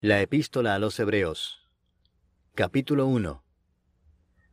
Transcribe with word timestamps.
La 0.00 0.22
epístola 0.22 0.76
a 0.76 0.78
los 0.78 0.96
Hebreos. 1.00 1.66
Capítulo 2.54 3.06
1 3.06 3.42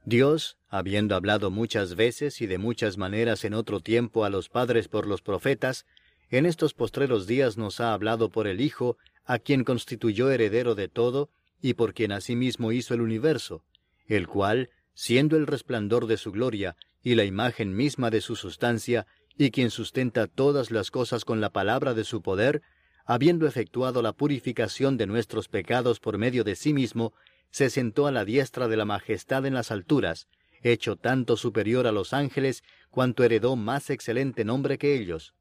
Dios, 0.03 0.57
habiendo 0.69 1.13
hablado 1.13 1.51
muchas 1.51 1.93
veces 1.93 2.41
y 2.41 2.47
de 2.47 2.57
muchas 2.57 2.97
maneras 2.97 3.45
en 3.45 3.53
otro 3.53 3.79
tiempo 3.79 4.25
a 4.25 4.31
los 4.31 4.49
padres 4.49 4.87
por 4.87 5.05
los 5.05 5.21
profetas, 5.21 5.85
en 6.31 6.47
estos 6.47 6.73
postreros 6.73 7.27
días 7.27 7.59
nos 7.59 7.79
ha 7.79 7.93
hablado 7.93 8.31
por 8.31 8.47
el 8.47 8.59
Hijo, 8.59 8.97
a 9.23 9.37
quien 9.37 9.63
constituyó 9.63 10.31
heredero 10.31 10.73
de 10.73 10.87
todo, 10.87 11.29
y 11.61 11.75
por 11.75 11.93
quien 11.93 12.11
asimismo 12.11 12.71
hizo 12.71 12.95
el 12.95 13.01
universo, 13.01 13.63
el 14.07 14.27
cual, 14.27 14.71
siendo 14.95 15.37
el 15.37 15.45
resplandor 15.45 16.07
de 16.07 16.17
su 16.17 16.31
gloria 16.31 16.75
y 17.03 17.13
la 17.13 17.23
imagen 17.23 17.75
misma 17.75 18.09
de 18.09 18.21
su 18.21 18.35
sustancia, 18.35 19.05
y 19.37 19.51
quien 19.51 19.69
sustenta 19.69 20.25
todas 20.25 20.71
las 20.71 20.89
cosas 20.89 21.23
con 21.23 21.39
la 21.39 21.51
palabra 21.51 21.93
de 21.93 22.03
su 22.03 22.23
poder, 22.23 22.63
habiendo 23.05 23.47
efectuado 23.47 24.01
la 24.01 24.13
purificación 24.13 24.97
de 24.97 25.05
nuestros 25.05 25.47
pecados 25.47 25.99
por 25.99 26.17
medio 26.17 26.43
de 26.43 26.55
sí 26.55 26.73
mismo, 26.73 27.13
se 27.51 27.69
sentó 27.69 28.07
a 28.07 28.11
la 28.11 28.25
diestra 28.25 28.67
de 28.67 28.75
la 28.75 28.85
majestad 28.85 29.45
en 29.45 29.53
las 29.53 29.71
alturas, 29.71 30.27
hecho 30.63 30.95
tanto 30.95 31.37
superior 31.37 31.85
a 31.87 31.91
los 31.91 32.13
ángeles 32.13 32.63
cuanto 32.89 33.23
heredó 33.23 33.55
más 33.55 33.89
excelente 33.89 34.43
nombre 34.43 34.77
que 34.77 34.95
ellos. 34.95 35.35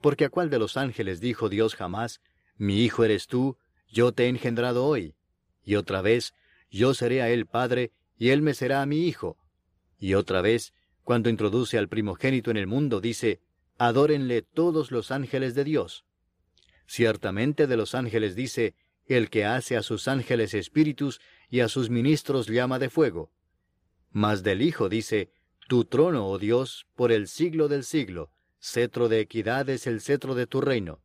Porque 0.00 0.26
a 0.26 0.28
cuál 0.30 0.48
de 0.50 0.58
los 0.58 0.76
ángeles 0.76 1.20
dijo 1.20 1.48
Dios 1.48 1.74
jamás, 1.74 2.20
Mi 2.56 2.82
hijo 2.82 3.04
eres 3.04 3.26
tú, 3.26 3.58
yo 3.88 4.12
te 4.12 4.24
he 4.24 4.28
engendrado 4.28 4.86
hoy. 4.86 5.14
Y 5.64 5.74
otra 5.74 6.00
vez, 6.00 6.32
yo 6.70 6.94
seré 6.94 7.22
a 7.22 7.28
él 7.28 7.46
padre, 7.46 7.92
y 8.16 8.30
él 8.30 8.40
me 8.40 8.54
será 8.54 8.82
a 8.82 8.86
mi 8.86 9.06
hijo. 9.06 9.36
Y 9.98 10.14
otra 10.14 10.40
vez, 10.40 10.72
cuando 11.02 11.28
introduce 11.28 11.76
al 11.76 11.88
primogénito 11.88 12.50
en 12.50 12.56
el 12.56 12.66
mundo, 12.66 13.00
dice, 13.00 13.40
Adórenle 13.78 14.42
todos 14.42 14.90
los 14.90 15.10
ángeles 15.10 15.54
de 15.54 15.64
Dios. 15.64 16.04
Ciertamente 16.86 17.66
de 17.66 17.76
los 17.76 17.94
ángeles 17.94 18.34
dice, 18.34 18.74
el 19.06 19.30
que 19.30 19.44
hace 19.44 19.76
a 19.76 19.82
sus 19.82 20.08
ángeles 20.08 20.54
espíritus 20.54 21.20
y 21.48 21.60
a 21.60 21.68
sus 21.68 21.90
ministros 21.90 22.48
llama 22.48 22.78
de 22.78 22.90
fuego. 22.90 23.30
Mas 24.10 24.42
del 24.42 24.62
Hijo 24.62 24.88
dice, 24.88 25.30
Tu 25.68 25.84
trono, 25.84 26.26
oh 26.26 26.38
Dios, 26.38 26.86
por 26.94 27.12
el 27.12 27.28
siglo 27.28 27.68
del 27.68 27.84
siglo, 27.84 28.30
cetro 28.58 29.08
de 29.08 29.20
equidad 29.20 29.68
es 29.68 29.86
el 29.86 30.00
cetro 30.00 30.34
de 30.34 30.46
tu 30.46 30.60
reino. 30.60 31.00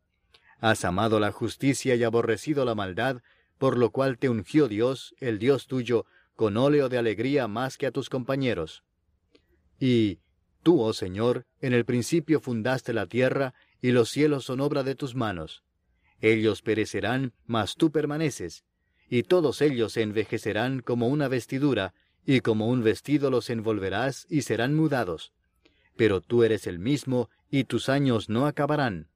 Has 0.60 0.86
amado 0.86 1.20
la 1.20 1.32
justicia 1.32 1.96
y 1.96 2.04
aborrecido 2.04 2.66
la 2.66 2.76
maldad, 2.76 3.22
por 3.58 3.78
lo 3.78 3.92
cual 3.92 4.18
te 4.18 4.30
ungió 4.30 4.68
Dios, 4.68 5.16
el 5.20 5.40
Dios 5.40 5.68
tuyo, 5.68 6.06
con 6.36 6.58
óleo 6.58 6.90
de 6.90 6.98
alegría 6.98 7.48
más 7.48 7.78
que 7.78 7.86
a 7.86 7.92
tus 7.92 8.10
compañeros. 8.10 8.84
Y 9.80 10.20
tú, 10.64 10.82
oh 10.82 10.94
Señor, 10.94 11.46
en 11.60 11.74
el 11.74 11.86
principio 11.86 12.40
fundaste 12.40 12.94
la 12.94 13.08
tierra, 13.08 13.54
y 13.82 13.92
los 13.92 14.10
cielos 14.10 14.46
son 14.46 14.62
obra 14.62 14.84
de 14.84 14.96
tus 14.96 15.16
manos. 15.16 15.64
Ellos 16.22 16.62
perecerán, 16.62 17.34
mas 17.48 17.76
tú 17.76 17.92
permaneces, 17.92 18.64
y 19.10 19.24
todos 19.24 19.62
ellos 19.62 19.94
se 19.94 20.04
envejecerán 20.04 20.82
como 20.82 21.08
una 21.08 21.28
vestidura, 21.28 21.94
y 22.26 22.42
como 22.42 22.68
un 22.68 22.84
vestido 22.84 23.32
los 23.32 23.50
envolverás 23.50 24.28
y 24.30 24.44
serán 24.44 24.76
mudados. 24.76 25.34
Pero 25.98 26.22
tú 26.22 26.44
eres 26.44 26.68
el 26.68 26.80
mismo, 26.80 27.30
y 27.50 27.64
tus 27.64 27.90
años 27.90 28.30
no 28.30 28.46
acabarán. 28.46 29.10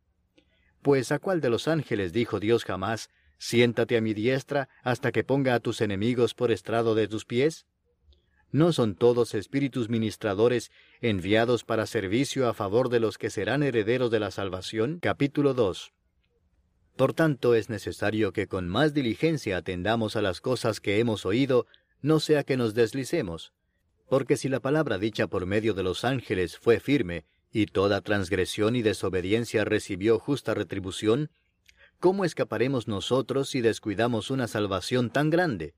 Pues 0.81 1.11
a 1.11 1.19
cuál 1.19 1.41
de 1.41 1.49
los 1.49 1.67
ángeles 1.67 2.11
dijo 2.11 2.39
Dios 2.39 2.65
jamás, 2.65 3.09
siéntate 3.37 3.97
a 3.97 4.01
mi 4.01 4.13
diestra 4.13 4.67
hasta 4.83 5.11
que 5.11 5.23
ponga 5.23 5.53
a 5.53 5.59
tus 5.59 5.81
enemigos 5.81 6.33
por 6.33 6.51
estrado 6.51 6.95
de 6.95 7.07
tus 7.07 7.25
pies? 7.25 7.67
¿No 8.51 8.71
son 8.73 8.95
todos 8.95 9.33
espíritus 9.35 9.89
ministradores 9.89 10.71
enviados 11.01 11.63
para 11.63 11.85
servicio 11.85 12.47
a 12.49 12.53
favor 12.53 12.89
de 12.89 12.99
los 12.99 13.17
que 13.17 13.29
serán 13.29 13.63
herederos 13.63 14.11
de 14.11 14.19
la 14.19 14.31
salvación? 14.31 14.99
Capítulo 15.01 15.53
2 15.53 15.93
por 16.95 17.13
tanto, 17.13 17.55
es 17.55 17.69
necesario 17.69 18.31
que 18.31 18.47
con 18.47 18.67
más 18.67 18.93
diligencia 18.93 19.57
atendamos 19.57 20.15
a 20.15 20.21
las 20.21 20.41
cosas 20.41 20.79
que 20.79 20.99
hemos 20.99 21.25
oído, 21.25 21.67
no 22.01 22.19
sea 22.19 22.43
que 22.43 22.57
nos 22.57 22.73
deslicemos. 22.73 23.53
Porque 24.07 24.37
si 24.37 24.49
la 24.49 24.59
palabra 24.59 24.97
dicha 24.97 25.27
por 25.27 25.45
medio 25.45 25.73
de 25.73 25.83
los 25.83 26.05
ángeles 26.05 26.57
fue 26.57 26.79
firme, 26.79 27.25
y 27.51 27.67
toda 27.67 28.01
transgresión 28.01 28.75
y 28.75 28.81
desobediencia 28.81 29.65
recibió 29.65 30.19
justa 30.19 30.53
retribución, 30.53 31.31
¿cómo 31.99 32.25
escaparemos 32.25 32.87
nosotros 32.87 33.49
si 33.49 33.61
descuidamos 33.61 34.29
una 34.29 34.47
salvación 34.47 35.09
tan 35.09 35.29
grande? 35.29 35.73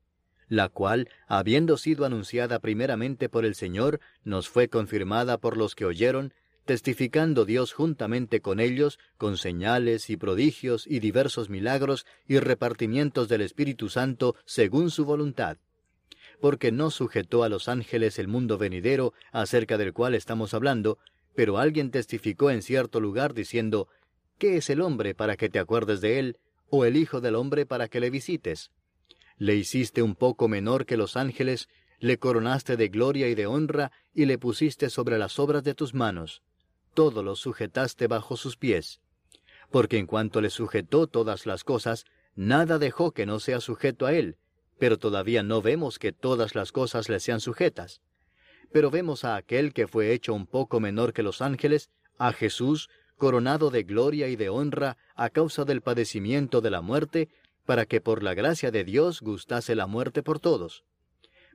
la 0.47 0.69
cual, 0.69 1.09
habiendo 1.27 1.77
sido 1.77 2.05
anunciada 2.05 2.59
primeramente 2.59 3.29
por 3.29 3.45
el 3.45 3.55
Señor, 3.55 3.99
nos 4.23 4.49
fue 4.49 4.69
confirmada 4.69 5.37
por 5.37 5.57
los 5.57 5.75
que 5.75 5.85
oyeron, 5.85 6.33
testificando 6.67 7.45
Dios 7.45 7.73
juntamente 7.73 8.41
con 8.41 8.59
ellos, 8.59 8.99
con 9.17 9.37
señales 9.37 10.11
y 10.11 10.17
prodigios 10.17 10.85
y 10.85 10.99
diversos 10.99 11.49
milagros 11.49 12.05
y 12.27 12.37
repartimientos 12.37 13.27
del 13.29 13.41
Espíritu 13.41 13.89
Santo 13.89 14.35
según 14.45 14.91
su 14.91 15.05
voluntad. 15.05 15.57
Porque 16.39 16.71
no 16.71 16.91
sujetó 16.91 17.43
a 17.43 17.49
los 17.49 17.69
ángeles 17.69 18.19
el 18.19 18.27
mundo 18.27 18.59
venidero 18.59 19.13
acerca 19.31 19.79
del 19.79 19.93
cual 19.93 20.13
estamos 20.13 20.53
hablando, 20.53 20.99
pero 21.35 21.57
alguien 21.57 21.89
testificó 21.89 22.51
en 22.51 22.61
cierto 22.61 22.99
lugar 22.99 23.33
diciendo, 23.33 23.87
¿Qué 24.37 24.57
es 24.57 24.69
el 24.69 24.81
hombre 24.81 25.15
para 25.15 25.37
que 25.37 25.49
te 25.49 25.57
acuerdes 25.57 26.01
de 26.01 26.19
él, 26.19 26.37
o 26.69 26.85
el 26.85 26.97
Hijo 26.97 27.21
del 27.21 27.35
hombre 27.35 27.65
para 27.65 27.87
que 27.87 27.99
le 27.99 28.11
visites? 28.11 28.71
Le 29.37 29.55
hiciste 29.55 30.03
un 30.03 30.15
poco 30.15 30.47
menor 30.47 30.85
que 30.85 30.97
los 30.97 31.15
ángeles, 31.15 31.69
le 31.99 32.19
coronaste 32.19 32.77
de 32.77 32.89
gloria 32.89 33.29
y 33.29 33.35
de 33.35 33.47
honra, 33.47 33.91
y 34.13 34.25
le 34.25 34.37
pusiste 34.37 34.89
sobre 34.89 35.17
las 35.17 35.39
obras 35.39 35.63
de 35.63 35.73
tus 35.73 35.93
manos 35.93 36.43
todo 36.97 37.21
lo 37.21 37.35
sujetaste 37.35 38.07
bajo 38.07 38.37
sus 38.37 38.57
pies. 38.57 39.01
Porque 39.69 39.99
en 39.99 40.07
cuanto 40.07 40.41
le 40.41 40.49
sujetó 40.49 41.05
todas 41.05 41.45
las 41.45 41.63
cosas, 41.63 42.05
nada 42.33 42.79
dejó 42.79 43.11
que 43.11 43.27
no 43.27 43.39
sea 43.39 43.61
sujeto 43.61 44.07
a 44.07 44.13
él, 44.13 44.37
pero 44.79 44.97
todavía 44.97 45.43
no 45.43 45.61
vemos 45.61 45.99
que 45.99 46.11
todas 46.11 46.55
las 46.55 46.71
cosas 46.71 47.07
le 47.07 47.19
sean 47.19 47.39
sujetas. 47.39 48.01
Pero 48.71 48.89
vemos 48.89 49.25
a 49.25 49.35
aquel 49.35 49.73
que 49.73 49.87
fue 49.87 50.11
hecho 50.11 50.33
un 50.33 50.47
poco 50.47 50.79
menor 50.79 51.13
que 51.13 51.21
los 51.21 51.43
ángeles, 51.43 51.91
a 52.17 52.33
Jesús, 52.33 52.89
coronado 53.15 53.69
de 53.69 53.83
gloria 53.83 54.27
y 54.27 54.35
de 54.35 54.49
honra 54.49 54.97
a 55.13 55.29
causa 55.29 55.65
del 55.65 55.81
padecimiento 55.81 56.61
de 56.61 56.71
la 56.71 56.81
muerte, 56.81 57.29
para 57.67 57.85
que 57.85 58.01
por 58.01 58.23
la 58.23 58.33
gracia 58.33 58.71
de 58.71 58.83
Dios 58.83 59.21
gustase 59.21 59.75
la 59.75 59.85
muerte 59.85 60.23
por 60.23 60.39
todos 60.39 60.83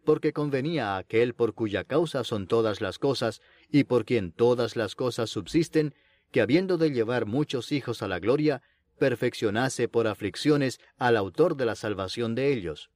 porque 0.04 0.32
convenía 0.32 0.94
a 0.94 0.98
aquel 0.98 1.34
por 1.34 1.54
cuya 1.54 1.84
causa 1.84 2.24
son 2.24 2.46
todas 2.46 2.80
las 2.80 2.98
cosas, 2.98 3.40
y 3.70 3.84
por 3.84 4.04
quien 4.04 4.32
todas 4.32 4.76
las 4.76 4.94
cosas 4.94 5.30
subsisten, 5.30 5.94
que 6.30 6.40
habiendo 6.40 6.78
de 6.78 6.90
llevar 6.90 7.26
muchos 7.26 7.72
hijos 7.72 8.02
a 8.02 8.08
la 8.08 8.18
gloria, 8.18 8.62
perfeccionase 8.98 9.88
por 9.88 10.06
aflicciones 10.06 10.80
al 10.96 11.16
autor 11.16 11.56
de 11.56 11.66
la 11.66 11.74
salvación 11.74 12.34
de 12.34 12.52
ellos. 12.52 12.90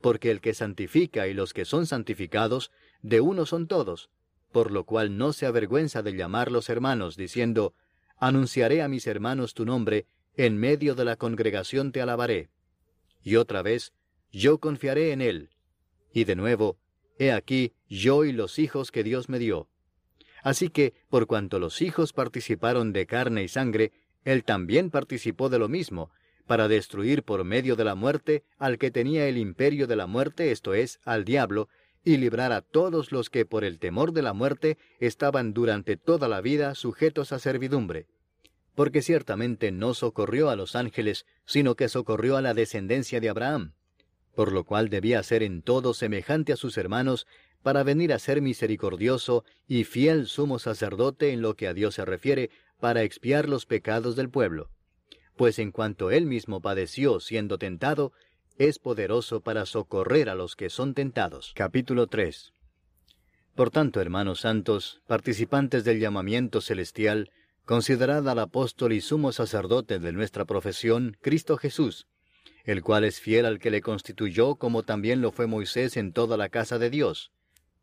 Porque 0.00 0.30
el 0.30 0.40
que 0.40 0.54
santifica 0.54 1.28
y 1.28 1.34
los 1.34 1.52
que 1.52 1.64
son 1.64 1.86
santificados, 1.86 2.70
de 3.02 3.20
uno 3.20 3.46
son 3.46 3.66
todos, 3.66 4.10
por 4.52 4.70
lo 4.70 4.84
cual 4.84 5.16
no 5.16 5.32
se 5.32 5.46
avergüenza 5.46 6.02
de 6.02 6.14
llamarlos 6.14 6.68
hermanos, 6.68 7.16
diciendo, 7.16 7.74
Anunciaré 8.16 8.82
a 8.82 8.88
mis 8.88 9.06
hermanos 9.06 9.54
tu 9.54 9.64
nombre, 9.64 10.06
en 10.36 10.56
medio 10.56 10.94
de 10.94 11.04
la 11.04 11.16
congregación 11.16 11.92
te 11.92 12.00
alabaré. 12.00 12.50
Y 13.22 13.36
otra 13.36 13.62
vez, 13.62 13.92
yo 14.30 14.58
confiaré 14.58 15.12
en 15.12 15.20
él. 15.20 15.50
Y 16.12 16.24
de 16.24 16.36
nuevo, 16.36 16.78
he 17.18 17.32
aquí 17.32 17.74
yo 17.88 18.24
y 18.24 18.32
los 18.32 18.58
hijos 18.58 18.90
que 18.90 19.02
Dios 19.04 19.28
me 19.28 19.38
dio. 19.38 19.68
Así 20.42 20.70
que, 20.70 20.94
por 21.08 21.26
cuanto 21.26 21.58
los 21.58 21.82
hijos 21.82 22.12
participaron 22.12 22.92
de 22.92 23.06
carne 23.06 23.42
y 23.42 23.48
sangre, 23.48 23.92
él 24.24 24.44
también 24.44 24.90
participó 24.90 25.48
de 25.48 25.58
lo 25.58 25.68
mismo, 25.68 26.10
para 26.46 26.68
destruir 26.68 27.24
por 27.24 27.44
medio 27.44 27.76
de 27.76 27.84
la 27.84 27.94
muerte 27.94 28.44
al 28.58 28.78
que 28.78 28.90
tenía 28.90 29.28
el 29.28 29.36
imperio 29.36 29.86
de 29.86 29.96
la 29.96 30.06
muerte, 30.06 30.50
esto 30.50 30.74
es, 30.74 31.00
al 31.04 31.24
diablo, 31.24 31.68
y 32.04 32.16
librar 32.16 32.52
a 32.52 32.62
todos 32.62 33.12
los 33.12 33.28
que 33.28 33.44
por 33.44 33.64
el 33.64 33.78
temor 33.78 34.12
de 34.12 34.22
la 34.22 34.32
muerte 34.32 34.78
estaban 34.98 35.52
durante 35.52 35.96
toda 35.96 36.28
la 36.28 36.40
vida 36.40 36.74
sujetos 36.74 37.32
a 37.32 37.38
servidumbre. 37.38 38.06
Porque 38.74 39.02
ciertamente 39.02 39.72
no 39.72 39.92
socorrió 39.92 40.48
a 40.48 40.56
los 40.56 40.76
ángeles, 40.76 41.26
sino 41.44 41.74
que 41.74 41.88
socorrió 41.88 42.36
a 42.36 42.42
la 42.42 42.54
descendencia 42.54 43.20
de 43.20 43.28
Abraham 43.28 43.74
por 44.38 44.52
lo 44.52 44.62
cual 44.62 44.88
debía 44.88 45.20
ser 45.24 45.42
en 45.42 45.62
todo 45.62 45.94
semejante 45.94 46.52
a 46.52 46.56
sus 46.56 46.78
hermanos, 46.78 47.26
para 47.64 47.82
venir 47.82 48.12
a 48.12 48.20
ser 48.20 48.40
misericordioso 48.40 49.44
y 49.66 49.82
fiel 49.82 50.28
sumo 50.28 50.60
sacerdote 50.60 51.32
en 51.32 51.42
lo 51.42 51.56
que 51.56 51.66
a 51.66 51.74
Dios 51.74 51.96
se 51.96 52.04
refiere, 52.04 52.50
para 52.78 53.02
expiar 53.02 53.48
los 53.48 53.66
pecados 53.66 54.14
del 54.14 54.30
pueblo. 54.30 54.70
Pues 55.34 55.58
en 55.58 55.72
cuanto 55.72 56.12
él 56.12 56.26
mismo 56.26 56.60
padeció 56.60 57.18
siendo 57.18 57.58
tentado, 57.58 58.12
es 58.58 58.78
poderoso 58.78 59.40
para 59.40 59.66
socorrer 59.66 60.28
a 60.28 60.36
los 60.36 60.54
que 60.54 60.70
son 60.70 60.94
tentados. 60.94 61.52
Capítulo 61.56 62.06
3 62.06 62.52
Por 63.56 63.70
tanto, 63.70 64.00
hermanos 64.00 64.42
santos, 64.42 65.02
participantes 65.08 65.82
del 65.82 65.98
llamamiento 65.98 66.60
celestial, 66.60 67.32
considerad 67.64 68.28
al 68.28 68.38
apóstol 68.38 68.92
y 68.92 69.00
sumo 69.00 69.32
sacerdote 69.32 69.98
de 69.98 70.12
nuestra 70.12 70.44
profesión, 70.44 71.16
Cristo 71.20 71.56
Jesús, 71.56 72.06
el 72.68 72.82
cual 72.82 73.04
es 73.04 73.18
fiel 73.18 73.46
al 73.46 73.58
que 73.58 73.70
le 73.70 73.80
constituyó 73.80 74.56
como 74.56 74.82
también 74.82 75.22
lo 75.22 75.32
fue 75.32 75.46
Moisés 75.46 75.96
en 75.96 76.12
toda 76.12 76.36
la 76.36 76.50
casa 76.50 76.78
de 76.78 76.90
Dios. 76.90 77.32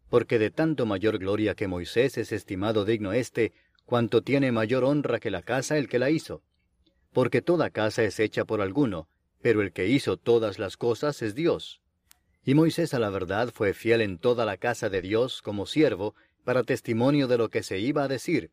Porque 0.10 0.38
de 0.38 0.52
tanto 0.52 0.86
mayor 0.86 1.18
gloria 1.18 1.56
que 1.56 1.68
Moisés 1.68 2.20
es 2.20 2.32
estimado 2.32 2.86
digno 2.86 3.12
éste, 3.12 3.52
cuanto 3.86 4.22
tiene 4.22 4.52
mayor 4.52 4.84
honra 4.84 5.20
que 5.20 5.32
la 5.32 5.42
casa 5.42 5.80
el 5.80 5.90
que 5.90 5.98
la 5.98 6.12
hizo. 6.12 6.44
Porque 7.14 7.42
toda 7.42 7.72
casa 7.72 8.04
es 8.04 8.20
hecha 8.20 8.46
por 8.46 8.62
alguno, 8.62 9.08
pero 9.42 9.64
el 9.64 9.74
que 9.74 9.88
hizo 9.88 10.18
todas 10.18 10.60
las 10.60 10.78
cosas 10.78 11.24
es 11.24 11.34
Dios. 11.34 11.82
Y 12.44 12.54
Moisés 12.54 12.94
a 12.94 13.00
la 13.00 13.10
verdad 13.10 13.50
fue 13.52 13.74
fiel 13.74 14.02
en 14.02 14.20
toda 14.20 14.46
la 14.46 14.58
casa 14.58 14.90
de 14.90 15.02
Dios 15.02 15.42
como 15.42 15.66
siervo, 15.66 16.14
para 16.44 16.62
testimonio 16.62 17.28
de 17.28 17.40
lo 17.40 17.50
que 17.50 17.64
se 17.64 17.80
iba 17.80 18.04
a 18.04 18.08
decir, 18.08 18.52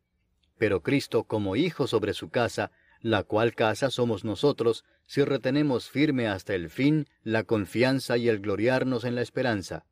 pero 0.57 0.81
Cristo 0.81 1.25
como 1.25 1.55
hijo 1.55 1.85
sobre 1.85 2.15
su 2.15 2.29
casa, 2.29 2.71
la 3.03 3.23
cual 3.23 3.53
casa 3.53 3.91
somos 3.91 4.23
nosotros, 4.23 4.85
si 5.05 5.23
retenemos 5.23 5.89
firme 5.89 6.27
hasta 6.27 6.55
el 6.55 6.69
fin 6.69 7.05
la 7.23 7.43
confianza 7.43 8.17
y 8.17 8.29
el 8.29 8.39
gloriarnos 8.39 9.03
en 9.03 9.13
la 9.13 9.21
esperanza. 9.21 9.85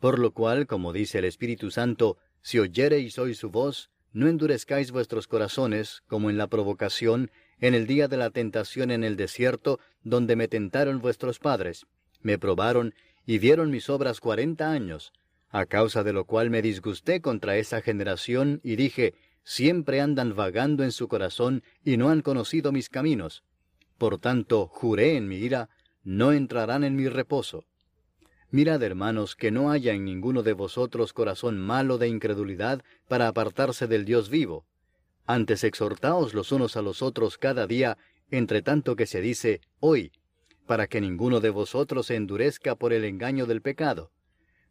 Por 0.00 0.18
lo 0.18 0.32
cual, 0.32 0.66
como 0.66 0.92
dice 0.92 1.20
el 1.20 1.26
Espíritu 1.26 1.70
Santo, 1.70 2.18
si 2.42 2.58
oyereis 2.58 3.18
hoy 3.18 3.34
su 3.34 3.50
voz, 3.50 3.90
no 4.12 4.26
endurezcáis 4.26 4.90
vuestros 4.90 5.28
corazones, 5.28 6.02
como 6.08 6.28
en 6.28 6.38
la 6.38 6.48
provocación, 6.48 7.30
en 7.60 7.74
el 7.74 7.86
día 7.86 8.08
de 8.08 8.16
la 8.16 8.30
tentación 8.30 8.90
en 8.90 9.04
el 9.04 9.16
desierto, 9.16 9.78
donde 10.02 10.34
me 10.34 10.48
tentaron 10.48 11.00
vuestros 11.00 11.38
padres, 11.38 11.86
me 12.20 12.36
probaron 12.36 12.94
y 13.26 13.38
vieron 13.38 13.70
mis 13.70 13.88
obras 13.88 14.18
cuarenta 14.18 14.72
años, 14.72 15.12
a 15.50 15.66
causa 15.66 16.02
de 16.02 16.12
lo 16.12 16.24
cual 16.24 16.50
me 16.50 16.62
disgusté 16.62 17.20
contra 17.20 17.56
esa 17.58 17.80
generación 17.80 18.60
y 18.64 18.74
dije, 18.74 19.14
siempre 19.42 20.00
andan 20.00 20.34
vagando 20.34 20.84
en 20.84 20.92
su 20.92 21.08
corazón 21.08 21.62
y 21.84 21.96
no 21.96 22.08
han 22.10 22.22
conocido 22.22 22.72
mis 22.72 22.88
caminos. 22.88 23.44
Por 23.98 24.18
tanto, 24.18 24.66
juré 24.66 25.16
en 25.16 25.28
mi 25.28 25.36
ira, 25.36 25.68
no 26.02 26.32
entrarán 26.32 26.84
en 26.84 26.96
mi 26.96 27.08
reposo. 27.08 27.64
Mirad, 28.50 28.82
hermanos, 28.82 29.36
que 29.36 29.50
no 29.50 29.70
haya 29.70 29.92
en 29.92 30.04
ninguno 30.04 30.42
de 30.42 30.54
vosotros 30.54 31.12
corazón 31.12 31.58
malo 31.58 31.98
de 31.98 32.08
incredulidad 32.08 32.82
para 33.08 33.28
apartarse 33.28 33.86
del 33.86 34.04
Dios 34.04 34.28
vivo. 34.28 34.66
Antes 35.26 35.62
exhortaos 35.62 36.34
los 36.34 36.50
unos 36.50 36.76
a 36.76 36.82
los 36.82 37.02
otros 37.02 37.38
cada 37.38 37.66
día, 37.66 37.96
entre 38.30 38.62
tanto 38.62 38.96
que 38.96 39.06
se 39.06 39.20
dice 39.20 39.60
hoy, 39.78 40.12
para 40.66 40.88
que 40.88 41.00
ninguno 41.00 41.40
de 41.40 41.50
vosotros 41.50 42.06
se 42.06 42.16
endurezca 42.16 42.74
por 42.74 42.92
el 42.92 43.04
engaño 43.04 43.46
del 43.46 43.62
pecado. 43.62 44.10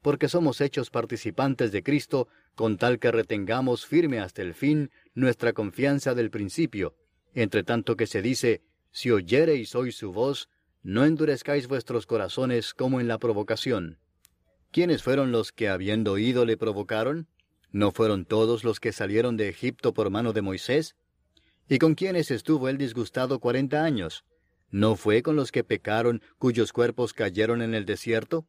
Porque 0.02 0.30
somos 0.30 0.62
hechos 0.62 0.90
participantes 0.90 1.72
de 1.72 1.84
Cristo, 1.84 2.28
con 2.56 2.78
tal 2.78 3.00
que 3.00 3.12
retengamos 3.12 3.86
firme 3.86 4.20
hasta 4.20 4.42
el 4.42 4.54
fin 4.54 4.92
nuestra 5.14 5.54
confianza 5.54 6.16
del 6.16 6.30
principio, 6.30 6.96
entre 7.34 7.64
tanto 7.64 7.96
que 7.96 8.08
se 8.08 8.22
dice, 8.22 8.62
si 8.92 9.12
oyereis 9.12 9.76
hoy 9.76 9.92
su 9.92 10.12
voz, 10.12 10.50
no 10.82 11.06
endurezcáis 11.06 11.68
vuestros 11.68 12.06
corazones 12.06 12.74
como 12.74 13.00
en 13.00 13.08
la 13.08 13.18
provocación. 13.18 14.00
¿Quiénes 14.72 15.04
fueron 15.04 15.32
los 15.32 15.52
que 15.52 15.68
habiendo 15.68 16.14
oído 16.14 16.46
le 16.46 16.56
provocaron? 16.56 17.28
¿No 17.72 17.92
fueron 17.92 18.26
todos 18.26 18.64
los 18.64 18.80
que 18.80 18.94
salieron 18.94 19.36
de 19.36 19.50
Egipto 19.50 19.94
por 19.94 20.10
mano 20.10 20.32
de 20.34 20.42
Moisés? 20.42 20.96
¿Y 21.68 21.78
con 21.78 21.96
quiénes 21.96 22.32
estuvo 22.32 22.70
él 22.70 22.78
disgustado 22.78 23.40
cuarenta 23.40 23.84
años? 23.84 24.26
¿No 24.72 24.96
fue 24.96 25.22
con 25.22 25.36
los 25.36 25.52
que 25.52 25.64
pecaron, 25.64 26.22
cuyos 26.38 26.72
cuerpos 26.72 27.14
cayeron 27.14 27.62
en 27.62 27.74
el 27.74 27.86
desierto? 27.86 28.48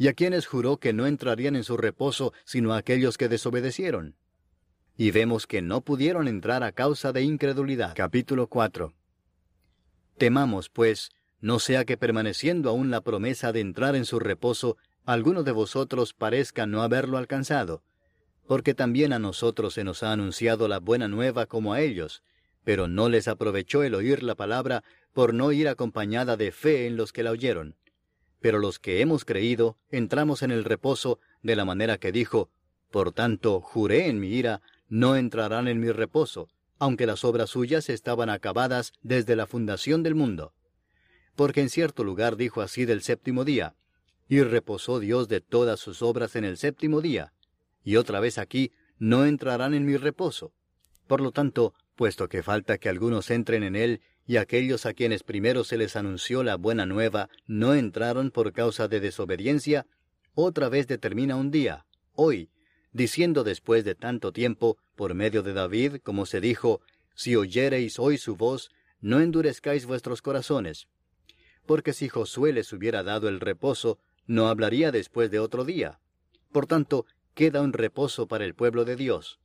¿Y 0.00 0.06
a 0.06 0.12
quienes 0.12 0.46
juró 0.46 0.76
que 0.76 0.92
no 0.92 1.06
entrarían 1.06 1.56
en 1.56 1.64
su 1.64 1.76
reposo, 1.76 2.32
sino 2.44 2.72
a 2.72 2.76
aquellos 2.76 3.18
que 3.18 3.28
desobedecieron? 3.28 4.14
Y 4.96 5.10
vemos 5.10 5.48
que 5.48 5.60
no 5.60 5.80
pudieron 5.80 6.28
entrar 6.28 6.62
a 6.62 6.70
causa 6.70 7.12
de 7.12 7.22
incredulidad. 7.22 7.94
Capítulo 7.96 8.46
4 8.46 8.94
Temamos, 10.16 10.68
pues, 10.68 11.10
no 11.40 11.58
sea 11.58 11.84
que 11.84 11.96
permaneciendo 11.96 12.70
aún 12.70 12.92
la 12.92 13.00
promesa 13.00 13.50
de 13.52 13.58
entrar 13.58 13.96
en 13.96 14.04
su 14.04 14.20
reposo, 14.20 14.76
alguno 15.04 15.42
de 15.42 15.52
vosotros 15.52 16.14
parezca 16.14 16.66
no 16.66 16.82
haberlo 16.82 17.18
alcanzado, 17.18 17.82
porque 18.46 18.74
también 18.74 19.12
a 19.12 19.18
nosotros 19.18 19.74
se 19.74 19.82
nos 19.82 20.04
ha 20.04 20.12
anunciado 20.12 20.68
la 20.68 20.78
buena 20.78 21.08
nueva 21.08 21.46
como 21.46 21.72
a 21.72 21.80
ellos, 21.80 22.22
pero 22.62 22.86
no 22.86 23.08
les 23.08 23.26
aprovechó 23.26 23.82
el 23.82 23.96
oír 23.96 24.22
la 24.22 24.36
palabra 24.36 24.84
por 25.12 25.34
no 25.34 25.50
ir 25.50 25.66
acompañada 25.66 26.36
de 26.36 26.52
fe 26.52 26.86
en 26.86 26.96
los 26.96 27.12
que 27.12 27.24
la 27.24 27.32
oyeron. 27.32 27.74
Pero 28.40 28.58
los 28.58 28.78
que 28.78 29.00
hemos 29.00 29.24
creído 29.24 29.76
entramos 29.90 30.42
en 30.42 30.50
el 30.50 30.64
reposo 30.64 31.18
de 31.42 31.56
la 31.56 31.64
manera 31.64 31.98
que 31.98 32.12
dijo, 32.12 32.50
Por 32.90 33.12
tanto, 33.12 33.60
juré 33.60 34.08
en 34.08 34.20
mi 34.20 34.28
ira, 34.28 34.62
no 34.88 35.16
entrarán 35.16 35.68
en 35.68 35.80
mi 35.80 35.90
reposo, 35.90 36.48
aunque 36.78 37.06
las 37.06 37.24
obras 37.24 37.50
suyas 37.50 37.88
estaban 37.88 38.30
acabadas 38.30 38.92
desde 39.02 39.36
la 39.36 39.46
fundación 39.46 40.02
del 40.02 40.14
mundo 40.14 40.54
porque 41.38 41.60
en 41.60 41.70
cierto 41.70 42.02
lugar 42.02 42.34
dijo 42.34 42.62
así 42.62 42.84
del 42.84 43.00
séptimo 43.00 43.44
día, 43.44 43.76
y 44.28 44.42
reposó 44.42 44.98
Dios 44.98 45.28
de 45.28 45.40
todas 45.40 45.78
sus 45.78 46.02
obras 46.02 46.34
en 46.34 46.44
el 46.44 46.56
séptimo 46.56 47.00
día, 47.00 47.32
y 47.84 47.94
otra 47.94 48.18
vez 48.18 48.38
aquí, 48.38 48.72
no 48.98 49.24
entrarán 49.24 49.72
en 49.72 49.86
mi 49.86 49.96
reposo. 49.96 50.52
Por 51.06 51.20
lo 51.20 51.30
tanto, 51.30 51.74
puesto 51.94 52.28
que 52.28 52.42
falta 52.42 52.78
que 52.78 52.88
algunos 52.88 53.30
entren 53.30 53.62
en 53.62 53.76
él, 53.76 54.00
y 54.28 54.36
aquellos 54.36 54.84
a 54.84 54.92
quienes 54.92 55.22
primero 55.22 55.64
se 55.64 55.78
les 55.78 55.96
anunció 55.96 56.42
la 56.42 56.56
buena 56.56 56.84
nueva 56.84 57.30
no 57.46 57.74
entraron 57.74 58.30
por 58.30 58.52
causa 58.52 58.86
de 58.86 59.00
desobediencia, 59.00 59.86
otra 60.34 60.68
vez 60.68 60.86
determina 60.86 61.34
un 61.34 61.50
día, 61.50 61.86
hoy, 62.12 62.50
diciendo 62.92 63.42
después 63.42 63.86
de 63.86 63.94
tanto 63.94 64.30
tiempo, 64.30 64.76
por 64.96 65.14
medio 65.14 65.42
de 65.42 65.54
David, 65.54 65.96
como 66.02 66.26
se 66.26 66.42
dijo, 66.42 66.82
Si 67.14 67.36
oyereis 67.36 67.98
hoy 67.98 68.18
su 68.18 68.36
voz, 68.36 68.70
no 69.00 69.20
endurezcáis 69.20 69.86
vuestros 69.86 70.20
corazones, 70.20 70.88
porque 71.64 71.94
si 71.94 72.10
Josué 72.10 72.52
les 72.52 72.70
hubiera 72.74 73.02
dado 73.02 73.30
el 73.30 73.40
reposo, 73.40 73.98
no 74.26 74.48
hablaría 74.48 74.92
después 74.92 75.30
de 75.30 75.38
otro 75.38 75.64
día. 75.64 76.00
Por 76.52 76.66
tanto, 76.66 77.06
queda 77.32 77.62
un 77.62 77.72
reposo 77.72 78.28
para 78.28 78.44
el 78.44 78.54
pueblo 78.54 78.84
de 78.84 78.96
Dios, 78.96 79.40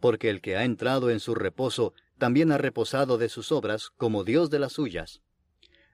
porque 0.00 0.30
el 0.30 0.40
que 0.40 0.56
ha 0.56 0.64
entrado 0.64 1.10
en 1.10 1.20
su 1.20 1.36
reposo 1.36 1.94
también 2.18 2.52
ha 2.52 2.58
reposado 2.58 3.18
de 3.18 3.28
sus 3.28 3.52
obras 3.52 3.90
como 3.96 4.24
Dios 4.24 4.50
de 4.50 4.58
las 4.58 4.72
suyas. 4.72 5.22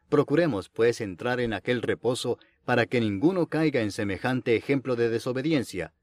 Procuremos, 0.08 0.69
pues, 0.69 1.00
entrar 1.00 1.40
en 1.40 1.52
aquel 1.52 1.82
reposo 1.82 2.38
para 2.64 2.86
que 2.86 3.00
ninguno 3.00 3.46
caiga 3.46 3.80
en 3.80 3.90
semejante 3.90 4.56
ejemplo 4.56 4.94
de 4.94 5.08
desobediencia, 5.08 5.94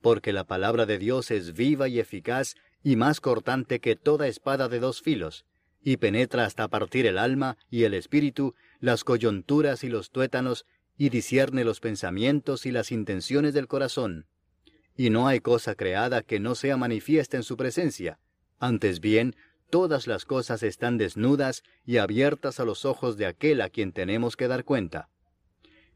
porque 0.00 0.32
la 0.32 0.44
palabra 0.44 0.86
de 0.86 0.98
Dios 0.98 1.30
es 1.30 1.52
viva 1.52 1.88
y 1.88 2.00
eficaz 2.00 2.54
y 2.82 2.96
más 2.96 3.20
cortante 3.20 3.80
que 3.80 3.96
toda 3.96 4.28
espada 4.28 4.68
de 4.68 4.80
dos 4.80 5.02
filos, 5.02 5.44
y 5.82 5.96
penetra 5.96 6.44
hasta 6.44 6.68
partir 6.68 7.06
el 7.06 7.18
alma 7.18 7.56
y 7.70 7.84
el 7.84 7.94
espíritu, 7.94 8.54
las 8.80 9.04
coyunturas 9.04 9.84
y 9.84 9.88
los 9.88 10.10
tuétanos, 10.10 10.64
y 10.96 11.10
discierne 11.10 11.64
los 11.64 11.80
pensamientos 11.80 12.66
y 12.66 12.72
las 12.72 12.90
intenciones 12.90 13.54
del 13.54 13.68
corazón. 13.68 14.26
Y 14.96 15.10
no 15.10 15.28
hay 15.28 15.40
cosa 15.40 15.76
creada 15.76 16.22
que 16.22 16.40
no 16.40 16.54
sea 16.56 16.76
manifiesta 16.76 17.36
en 17.36 17.44
su 17.44 17.56
presencia. 17.56 18.18
Antes 18.58 18.98
bien, 18.98 19.36
todas 19.70 20.06
las 20.06 20.24
cosas 20.24 20.62
están 20.62 20.98
desnudas 20.98 21.62
y 21.84 21.98
abiertas 21.98 22.60
a 22.60 22.64
los 22.64 22.84
ojos 22.84 23.16
de 23.16 23.26
aquel 23.26 23.60
a 23.60 23.70
quien 23.70 23.92
tenemos 23.92 24.36
que 24.36 24.48
dar 24.48 24.64
cuenta. 24.64 25.08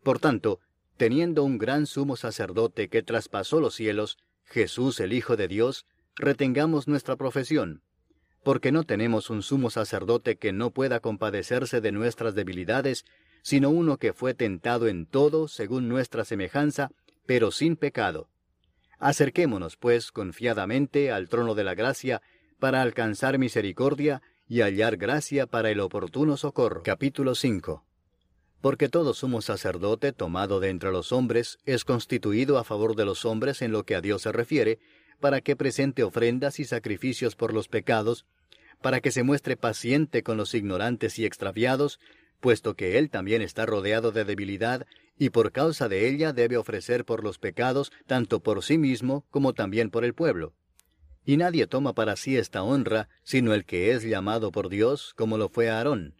Por 0.02 0.18
tanto, 0.18 0.60
teniendo 0.96 1.44
un 1.44 1.58
gran 1.58 1.86
sumo 1.86 2.16
sacerdote 2.16 2.88
que 2.88 3.02
traspasó 3.02 3.60
los 3.60 3.74
cielos, 3.74 4.18
Jesús 4.44 5.00
el 5.00 5.12
Hijo 5.12 5.36
de 5.36 5.48
Dios, 5.48 5.86
retengamos 6.16 6.88
nuestra 6.88 7.16
profesión 7.16 7.82
porque 8.42 8.72
no 8.72 8.84
tenemos 8.84 9.30
un 9.30 9.42
sumo 9.42 9.70
sacerdote 9.70 10.36
que 10.36 10.52
no 10.52 10.70
pueda 10.70 11.00
compadecerse 11.00 11.80
de 11.80 11.92
nuestras 11.92 12.34
debilidades, 12.34 13.04
sino 13.42 13.70
uno 13.70 13.98
que 13.98 14.12
fue 14.12 14.34
tentado 14.34 14.88
en 14.88 15.06
todo 15.06 15.48
según 15.48 15.88
nuestra 15.88 16.24
semejanza, 16.24 16.90
pero 17.26 17.50
sin 17.50 17.76
pecado. 17.76 18.28
Acerquémonos, 18.98 19.76
pues, 19.76 20.12
confiadamente 20.12 21.10
al 21.10 21.28
trono 21.28 21.54
de 21.54 21.64
la 21.64 21.74
gracia, 21.74 22.22
para 22.62 22.80
alcanzar 22.80 23.40
misericordia 23.40 24.22
y 24.46 24.60
hallar 24.60 24.96
gracia 24.96 25.48
para 25.48 25.72
el 25.72 25.80
oportuno 25.80 26.36
socorro. 26.36 26.84
Capítulo 26.84 27.34
5 27.34 27.84
Porque 28.60 28.88
todo 28.88 29.14
sumo 29.14 29.42
sacerdote 29.42 30.12
tomado 30.12 30.60
de 30.60 30.68
entre 30.68 30.92
los 30.92 31.10
hombres 31.10 31.58
es 31.66 31.84
constituido 31.84 32.58
a 32.58 32.62
favor 32.62 32.94
de 32.94 33.04
los 33.04 33.24
hombres 33.24 33.62
en 33.62 33.72
lo 33.72 33.82
que 33.82 33.96
a 33.96 34.00
Dios 34.00 34.22
se 34.22 34.30
refiere, 34.30 34.78
para 35.18 35.40
que 35.40 35.56
presente 35.56 36.04
ofrendas 36.04 36.60
y 36.60 36.64
sacrificios 36.64 37.34
por 37.34 37.52
los 37.52 37.66
pecados, 37.66 38.26
para 38.80 39.00
que 39.00 39.10
se 39.10 39.24
muestre 39.24 39.56
paciente 39.56 40.22
con 40.22 40.36
los 40.36 40.54
ignorantes 40.54 41.18
y 41.18 41.26
extraviados, 41.26 41.98
puesto 42.38 42.76
que 42.76 42.96
él 42.96 43.10
también 43.10 43.42
está 43.42 43.66
rodeado 43.66 44.12
de 44.12 44.24
debilidad, 44.24 44.86
y 45.18 45.30
por 45.30 45.50
causa 45.50 45.88
de 45.88 46.08
ella 46.08 46.32
debe 46.32 46.58
ofrecer 46.58 47.04
por 47.04 47.24
los 47.24 47.40
pecados 47.40 47.90
tanto 48.06 48.38
por 48.38 48.62
sí 48.62 48.78
mismo 48.78 49.26
como 49.30 49.52
también 49.52 49.90
por 49.90 50.04
el 50.04 50.14
pueblo. 50.14 50.54
Y 51.24 51.36
nadie 51.36 51.66
toma 51.66 51.94
para 51.94 52.16
sí 52.16 52.36
esta 52.36 52.62
honra, 52.62 53.08
sino 53.22 53.54
el 53.54 53.64
que 53.64 53.92
es 53.92 54.02
llamado 54.02 54.50
por 54.50 54.68
Dios, 54.68 55.14
como 55.16 55.38
lo 55.38 55.48
fue 55.48 55.70
Aarón. 55.70 56.14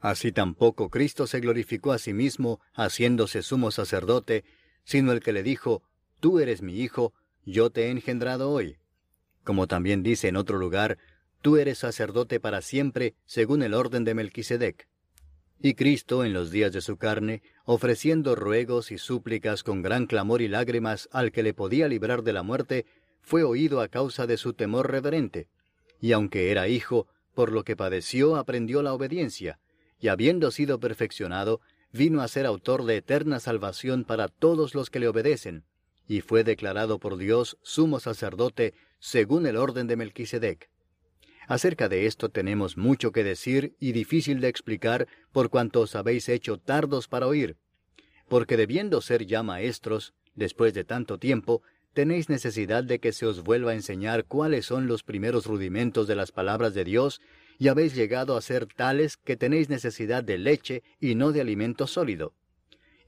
Así 0.00 0.32
tampoco 0.32 0.90
Cristo 0.90 1.28
se 1.28 1.38
glorificó 1.40 1.92
a 1.92 1.98
sí 1.98 2.12
mismo, 2.12 2.60
haciéndose 2.74 3.42
sumo 3.42 3.70
sacerdote, 3.70 4.44
sino 4.84 5.12
el 5.12 5.20
que 5.20 5.32
le 5.32 5.44
dijo, 5.44 5.82
Tú 6.18 6.40
eres 6.40 6.60
mi 6.60 6.80
Hijo, 6.80 7.14
yo 7.44 7.70
te 7.70 7.86
he 7.86 7.90
engendrado 7.90 8.50
hoy. 8.50 8.78
Como 9.44 9.66
también 9.66 10.02
dice 10.02 10.28
en 10.28 10.36
otro 10.36 10.58
lugar, 10.58 10.98
tú 11.40 11.56
eres 11.56 11.78
sacerdote 11.78 12.40
para 12.40 12.62
siempre, 12.62 13.14
según 13.26 13.62
el 13.62 13.74
orden 13.74 14.04
de 14.04 14.14
Melquisedec. 14.14 14.88
Y 15.60 15.74
Cristo, 15.74 16.24
en 16.24 16.32
los 16.32 16.50
días 16.50 16.72
de 16.72 16.80
su 16.80 16.96
carne, 16.96 17.42
ofreciendo 17.64 18.34
ruegos 18.34 18.90
y 18.90 18.98
súplicas 18.98 19.62
con 19.62 19.82
gran 19.82 20.06
clamor 20.06 20.42
y 20.42 20.48
lágrimas 20.48 21.08
al 21.12 21.30
que 21.30 21.44
le 21.44 21.54
podía 21.54 21.86
librar 21.86 22.22
de 22.24 22.32
la 22.32 22.42
muerte, 22.42 22.86
fue 23.22 23.44
oído 23.44 23.80
a 23.80 23.88
causa 23.88 24.26
de 24.26 24.36
su 24.36 24.52
temor 24.52 24.90
reverente. 24.90 25.48
Y 26.00 26.12
aunque 26.12 26.50
era 26.50 26.68
hijo, 26.68 27.06
por 27.34 27.50
lo 27.52 27.64
que 27.64 27.76
padeció 27.76 28.36
aprendió 28.36 28.82
la 28.82 28.92
obediencia, 28.92 29.58
y 29.98 30.08
habiendo 30.08 30.50
sido 30.50 30.80
perfeccionado, 30.80 31.60
vino 31.92 32.22
a 32.22 32.28
ser 32.28 32.46
autor 32.46 32.84
de 32.84 32.96
eterna 32.96 33.40
salvación 33.40 34.04
para 34.04 34.28
todos 34.28 34.74
los 34.74 34.90
que 34.90 34.98
le 34.98 35.08
obedecen, 35.08 35.64
y 36.08 36.20
fue 36.20 36.44
declarado 36.44 36.98
por 36.98 37.16
Dios 37.16 37.56
sumo 37.62 38.00
sacerdote 38.00 38.74
según 38.98 39.46
el 39.46 39.56
orden 39.56 39.86
de 39.86 39.96
Melquisedec. 39.96 40.70
Acerca 41.46 41.88
de 41.88 42.06
esto 42.06 42.28
tenemos 42.28 42.76
mucho 42.76 43.12
que 43.12 43.24
decir 43.24 43.74
y 43.78 43.92
difícil 43.92 44.40
de 44.40 44.48
explicar 44.48 45.06
por 45.32 45.50
cuanto 45.50 45.80
os 45.80 45.94
habéis 45.96 46.28
hecho 46.28 46.56
tardos 46.58 47.08
para 47.08 47.26
oír, 47.26 47.56
porque 48.28 48.56
debiendo 48.56 49.00
ser 49.00 49.26
ya 49.26 49.42
maestros, 49.42 50.14
después 50.34 50.72
de 50.72 50.84
tanto 50.84 51.18
tiempo, 51.18 51.62
tenéis 51.92 52.28
necesidad 52.28 52.84
de 52.84 52.98
que 52.98 53.12
se 53.12 53.26
os 53.26 53.42
vuelva 53.42 53.72
a 53.72 53.74
enseñar 53.74 54.24
cuáles 54.24 54.66
son 54.66 54.86
los 54.86 55.02
primeros 55.02 55.46
rudimentos 55.46 56.06
de 56.06 56.16
las 56.16 56.32
palabras 56.32 56.74
de 56.74 56.84
Dios, 56.84 57.20
y 57.58 57.68
habéis 57.68 57.94
llegado 57.94 58.36
a 58.36 58.42
ser 58.42 58.66
tales 58.66 59.16
que 59.16 59.36
tenéis 59.36 59.68
necesidad 59.68 60.24
de 60.24 60.38
leche 60.38 60.82
y 61.00 61.14
no 61.14 61.32
de 61.32 61.40
alimento 61.40 61.86
sólido. 61.86 62.34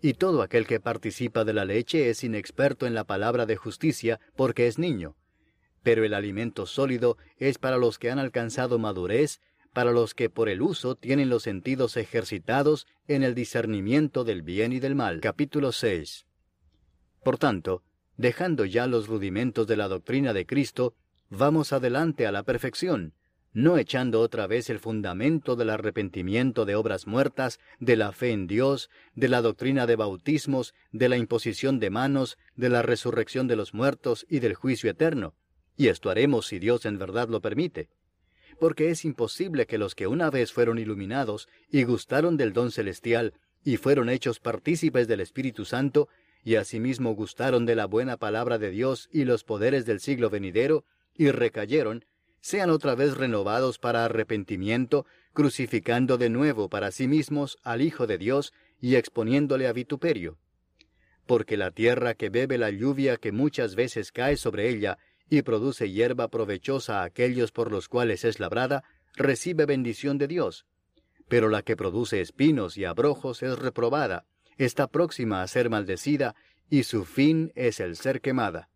Y 0.00 0.14
todo 0.14 0.42
aquel 0.42 0.66
que 0.66 0.80
participa 0.80 1.44
de 1.44 1.54
la 1.54 1.64
leche 1.64 2.10
es 2.10 2.22
inexperto 2.24 2.86
en 2.86 2.94
la 2.94 3.04
palabra 3.04 3.46
de 3.46 3.56
justicia 3.56 4.20
porque 4.36 4.66
es 4.66 4.78
niño. 4.78 5.16
Pero 5.82 6.04
el 6.04 6.14
alimento 6.14 6.66
sólido 6.66 7.16
es 7.38 7.58
para 7.58 7.78
los 7.78 7.98
que 7.98 8.10
han 8.10 8.18
alcanzado 8.18 8.78
madurez, 8.78 9.40
para 9.72 9.92
los 9.92 10.14
que 10.14 10.30
por 10.30 10.48
el 10.48 10.62
uso 10.62 10.94
tienen 10.94 11.30
los 11.30 11.42
sentidos 11.42 11.96
ejercitados 11.96 12.86
en 13.08 13.22
el 13.22 13.34
discernimiento 13.34 14.24
del 14.24 14.42
bien 14.42 14.72
y 14.72 14.78
del 14.78 14.94
mal. 14.94 15.20
Capítulo 15.20 15.72
6. 15.72 16.26
Por 17.24 17.38
tanto, 17.38 17.82
dejando 18.16 18.64
ya 18.64 18.87
los 18.87 19.09
rudimentos 19.09 19.66
de 19.66 19.76
la 19.76 19.88
doctrina 19.88 20.33
de 20.33 20.47
Cristo, 20.47 20.94
vamos 21.30 21.73
adelante 21.73 22.26
a 22.26 22.33
la 22.33 22.42
perfección, 22.42 23.14
no 23.54 23.78
echando 23.78 24.21
otra 24.21 24.49
vez 24.49 24.68
el 24.68 24.80
fundamento 24.80 25.54
del 25.54 25.71
arrepentimiento 25.71 26.64
de 26.64 26.75
obras 26.75 27.06
muertas, 27.06 27.61
de 27.78 27.97
la 27.97 28.11
fe 28.11 28.33
en 28.33 28.49
Dios, 28.49 28.90
de 29.14 29.28
la 29.28 29.42
doctrina 29.42 29.87
de 29.87 29.94
bautismos, 29.94 30.75
de 30.90 31.09
la 31.09 31.16
imposición 31.16 31.78
de 31.78 31.90
manos, 31.90 32.37
de 32.56 32.68
la 32.68 32.83
resurrección 32.83 33.47
de 33.47 33.54
los 33.54 33.73
muertos 33.73 34.26
y 34.28 34.40
del 34.40 34.54
juicio 34.54 34.90
eterno. 34.90 35.35
Y 35.76 35.87
esto 35.87 36.11
haremos 36.11 36.47
si 36.47 36.59
Dios 36.59 36.85
en 36.85 36.99
verdad 36.99 37.28
lo 37.28 37.40
permite. 37.40 37.88
Porque 38.59 38.90
es 38.90 39.04
imposible 39.04 39.66
que 39.66 39.78
los 39.78 39.94
que 39.94 40.09
una 40.09 40.30
vez 40.30 40.52
fueron 40.52 40.78
iluminados 40.78 41.49
y 41.71 41.85
gustaron 41.85 42.37
del 42.37 42.52
don 42.52 42.73
celestial 42.73 43.35
y 43.64 43.76
fueron 43.76 44.09
hechos 44.09 44.40
partícipes 44.40 45.06
del 45.06 45.21
Espíritu 45.21 45.64
Santo, 45.64 46.09
y 46.44 46.56
asimismo 46.56 47.14
gustaron 47.14 47.64
de 47.64 47.74
la 47.74 47.86
buena 47.86 48.18
palabra 48.18 48.58
de 48.58 48.70
Dios 48.70 49.08
y 49.10 49.24
los 49.24 49.44
poderes 49.44 49.86
del 49.86 49.98
siglo 49.98 50.28
venidero, 50.28 50.84
y 51.14 51.30
recayeron, 51.30 52.04
sean 52.40 52.68
otra 52.68 52.94
vez 52.94 53.16
renovados 53.16 53.78
para 53.78 54.04
arrepentimiento, 54.04 55.06
crucificando 55.32 56.18
de 56.18 56.28
nuevo 56.28 56.68
para 56.68 56.90
sí 56.90 57.08
mismos 57.08 57.56
al 57.62 57.80
Hijo 57.80 58.06
de 58.06 58.18
Dios 58.18 58.52
y 58.78 58.96
exponiéndole 58.96 59.66
a 59.66 59.72
vituperio. 59.72 60.36
Porque 61.26 61.56
la 61.56 61.70
tierra 61.70 62.12
que 62.12 62.28
bebe 62.28 62.58
la 62.58 62.70
lluvia 62.70 63.16
que 63.16 63.32
muchas 63.32 63.74
veces 63.74 64.12
cae 64.12 64.36
sobre 64.36 64.68
ella 64.68 64.98
y 65.30 65.40
produce 65.40 65.90
hierba 65.90 66.28
provechosa 66.28 67.00
a 67.00 67.04
aquellos 67.04 67.50
por 67.50 67.72
los 67.72 67.88
cuales 67.88 68.24
es 68.24 68.38
labrada, 68.38 68.84
recibe 69.14 69.64
bendición 69.64 70.18
de 70.18 70.28
Dios. 70.28 70.66
Pero 71.28 71.48
la 71.48 71.62
que 71.62 71.76
produce 71.76 72.20
espinos 72.20 72.76
y 72.76 72.84
abrojos 72.84 73.42
es 73.42 73.58
reprobada, 73.58 74.26
está 74.58 74.87
próxima 74.87 75.42
a 75.42 75.49
ser 75.49 75.70
maldecida, 75.70 76.34
y 76.70 76.84
su 76.84 77.04
fin 77.04 77.52
es 77.54 77.80
el 77.80 77.96
ser 77.96 78.20
quemada. 78.20 78.68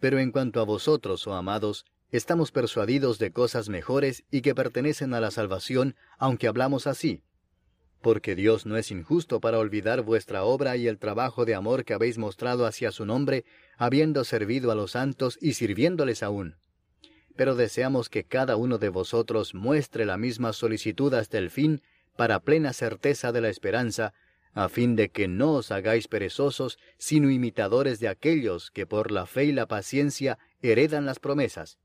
Pero 0.00 0.18
en 0.18 0.30
cuanto 0.30 0.60
a 0.60 0.64
vosotros, 0.64 1.26
oh 1.26 1.34
amados, 1.34 1.84
estamos 2.10 2.52
persuadidos 2.52 3.18
de 3.18 3.32
cosas 3.32 3.68
mejores 3.68 4.24
y 4.30 4.42
que 4.42 4.54
pertenecen 4.54 5.14
a 5.14 5.20
la 5.20 5.30
salvación, 5.30 5.96
aunque 6.18 6.48
hablamos 6.48 6.86
así. 6.86 7.22
Porque 8.02 8.34
Dios 8.34 8.66
no 8.66 8.76
es 8.76 8.90
injusto 8.90 9.40
para 9.40 9.58
olvidar 9.58 10.02
vuestra 10.02 10.44
obra 10.44 10.76
y 10.76 10.86
el 10.86 10.98
trabajo 10.98 11.44
de 11.44 11.54
amor 11.54 11.84
que 11.84 11.94
habéis 11.94 12.18
mostrado 12.18 12.66
hacia 12.66 12.92
su 12.92 13.06
nombre, 13.06 13.44
habiendo 13.78 14.24
servido 14.24 14.70
a 14.70 14.74
los 14.74 14.92
santos 14.92 15.38
y 15.40 15.54
sirviéndoles 15.54 16.22
aún. 16.22 16.56
Pero 17.34 17.54
deseamos 17.54 18.08
que 18.08 18.24
cada 18.24 18.56
uno 18.56 18.78
de 18.78 18.88
vosotros 18.88 19.54
muestre 19.54 20.06
la 20.06 20.16
misma 20.16 20.52
solicitud 20.52 21.12
hasta 21.14 21.38
el 21.38 21.50
fin, 21.50 21.82
para 22.16 22.40
plena 22.40 22.72
certeza 22.72 23.32
de 23.32 23.40
la 23.40 23.48
esperanza, 23.48 24.14
a 24.56 24.68
fin 24.68 24.96
de 24.96 25.10
que 25.10 25.28
no 25.28 25.52
os 25.52 25.70
hagáis 25.70 26.08
perezosos, 26.08 26.78
sino 26.98 27.30
imitadores 27.30 28.00
de 28.00 28.08
aquellos 28.08 28.72
que 28.72 28.86
por 28.86 29.12
la 29.12 29.26
fe 29.26 29.44
y 29.44 29.52
la 29.52 29.66
paciencia 29.66 30.38
heredan 30.60 31.06
las 31.06 31.20
promesas 31.20 31.78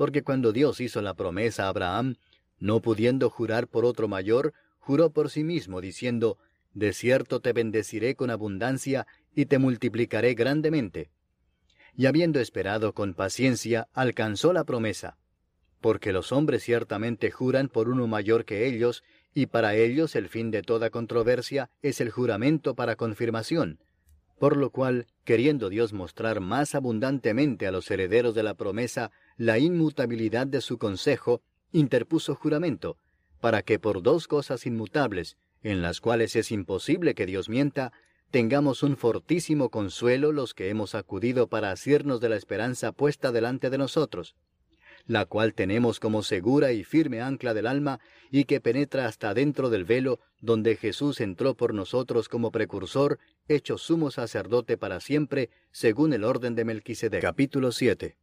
porque 0.00 0.22
cuando 0.22 0.54
Dios 0.54 0.80
hizo 0.80 1.02
la 1.02 1.12
promesa 1.12 1.66
a 1.66 1.68
Abraham, 1.68 2.16
no 2.58 2.80
pudiendo 2.80 3.28
jurar 3.28 3.68
por 3.68 3.84
otro 3.84 4.08
mayor, 4.08 4.54
juró 4.78 5.10
por 5.10 5.28
sí 5.28 5.44
mismo, 5.44 5.82
diciendo, 5.82 6.38
De 6.72 6.94
cierto 6.94 7.40
te 7.40 7.52
bendeciré 7.52 8.14
con 8.14 8.30
abundancia 8.30 9.06
y 9.34 9.44
te 9.44 9.58
multiplicaré 9.58 10.32
grandemente. 10.32 11.10
Y 11.94 12.06
habiendo 12.06 12.40
esperado 12.40 12.94
con 12.94 13.12
paciencia, 13.12 13.88
alcanzó 13.92 14.54
la 14.54 14.64
promesa. 14.64 15.18
Porque 15.80 16.12
los 16.12 16.32
hombres 16.32 16.62
ciertamente 16.62 17.30
juran 17.30 17.68
por 17.68 17.88
uno 17.88 18.06
mayor 18.06 18.44
que 18.44 18.66
ellos, 18.66 19.02
y 19.34 19.46
para 19.46 19.74
ellos 19.74 20.16
el 20.16 20.28
fin 20.28 20.50
de 20.50 20.62
toda 20.62 20.90
controversia 20.90 21.70
es 21.82 22.00
el 22.00 22.10
juramento 22.10 22.74
para 22.74 22.96
confirmación, 22.96 23.78
por 24.38 24.56
lo 24.56 24.70
cual, 24.70 25.06
queriendo 25.24 25.68
Dios 25.68 25.92
mostrar 25.92 26.40
más 26.40 26.74
abundantemente 26.74 27.66
a 27.66 27.72
los 27.72 27.90
herederos 27.90 28.34
de 28.34 28.42
la 28.42 28.54
promesa 28.54 29.10
la 29.36 29.58
inmutabilidad 29.58 30.46
de 30.46 30.60
su 30.60 30.78
consejo, 30.78 31.42
interpuso 31.72 32.34
juramento, 32.34 32.96
para 33.40 33.62
que 33.62 33.78
por 33.78 34.02
dos 34.02 34.26
cosas 34.26 34.66
inmutables, 34.66 35.36
en 35.62 35.82
las 35.82 36.00
cuales 36.00 36.36
es 36.36 36.50
imposible 36.52 37.14
que 37.14 37.26
Dios 37.26 37.48
mienta, 37.48 37.92
tengamos 38.30 38.82
un 38.82 38.96
fortísimo 38.96 39.68
consuelo 39.68 40.32
los 40.32 40.54
que 40.54 40.70
hemos 40.70 40.94
acudido 40.94 41.48
para 41.48 41.70
asirnos 41.70 42.20
de 42.20 42.30
la 42.30 42.36
esperanza 42.36 42.92
puesta 42.92 43.32
delante 43.32 43.70
de 43.70 43.78
nosotros, 43.78 44.36
la 45.06 45.24
cual 45.24 45.54
tenemos 45.54 46.00
como 46.00 46.22
segura 46.22 46.72
y 46.72 46.84
firme 46.84 47.20
ancla 47.20 47.54
del 47.54 47.66
alma 47.66 48.00
y 48.30 48.44
que 48.44 48.60
penetra 48.60 49.06
hasta 49.06 49.34
dentro 49.34 49.70
del 49.70 49.84
velo 49.84 50.20
donde 50.40 50.76
Jesús 50.76 51.20
entró 51.20 51.54
por 51.54 51.74
nosotros 51.74 52.28
como 52.28 52.50
precursor, 52.50 53.18
hecho 53.48 53.78
sumo 53.78 54.10
sacerdote 54.10 54.76
para 54.76 55.00
siempre, 55.00 55.50
según 55.70 56.12
el 56.12 56.24
orden 56.24 56.54
de 56.54 56.64
Melquisedec. 56.64 57.20
Capítulo 57.20 57.72
7 57.72 58.16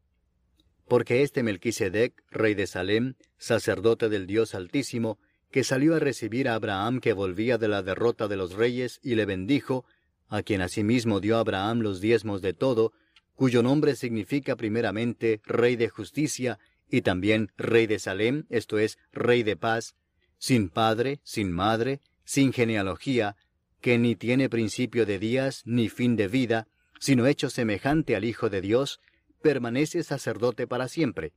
Porque 0.88 1.22
este 1.22 1.44
Melquisedec, 1.44 2.24
rey 2.32 2.56
de 2.56 2.68
Salem, 2.68 3.16
sacerdote 3.38 4.10
del 4.10 4.26
Dios 4.26 4.56
Altísimo, 4.56 5.20
que 5.52 5.64
salió 5.64 5.96
a 5.96 6.00
recibir 6.00 6.50
a 6.50 6.56
Abraham 6.56 7.00
que 7.00 7.14
volvía 7.14 7.58
de 7.58 7.68
la 7.68 7.84
derrota 7.84 8.28
de 8.28 8.38
los 8.38 8.54
reyes 8.54 9.00
y 9.04 9.16
le 9.16 9.26
bendijo, 9.26 9.86
a 10.28 10.44
quien 10.44 10.62
asimismo 10.62 11.20
dio 11.20 11.38
Abraham 11.38 11.80
los 11.80 12.02
diezmos 12.02 12.42
de 12.42 12.54
todo, 12.54 12.92
cuyo 13.38 13.62
nombre 13.62 13.96
significa 13.96 14.56
primeramente 14.56 15.42
Rey 15.46 15.76
de 15.76 15.90
Justicia 15.90 16.58
y 16.90 17.02
también 17.02 17.52
Rey 17.56 17.86
de 17.86 18.00
Salem, 18.00 18.46
esto 18.50 18.80
es, 18.80 18.98
Rey 19.14 19.44
de 19.44 19.56
Paz, 19.56 19.96
sin 20.40 20.70
padre, 20.70 21.20
sin 21.24 21.52
madre, 21.52 22.02
sin 22.24 22.52
genealogía, 22.52 23.36
que 23.80 24.00
ni 24.00 24.16
tiene 24.16 24.50
principio 24.50 25.06
de 25.06 25.20
días 25.20 25.62
ni 25.66 25.88
fin 25.88 26.16
de 26.16 26.28
vida, 26.28 26.68
sino 27.00 27.28
hecho 27.28 27.52
semejante 27.52 28.16
al 28.16 28.26
Hijo 28.26 28.50
de 28.50 28.60
Dios, 28.60 29.02
permanece 29.44 30.02
sacerdote 30.02 30.66
para 30.66 30.88
siempre. 30.88 31.32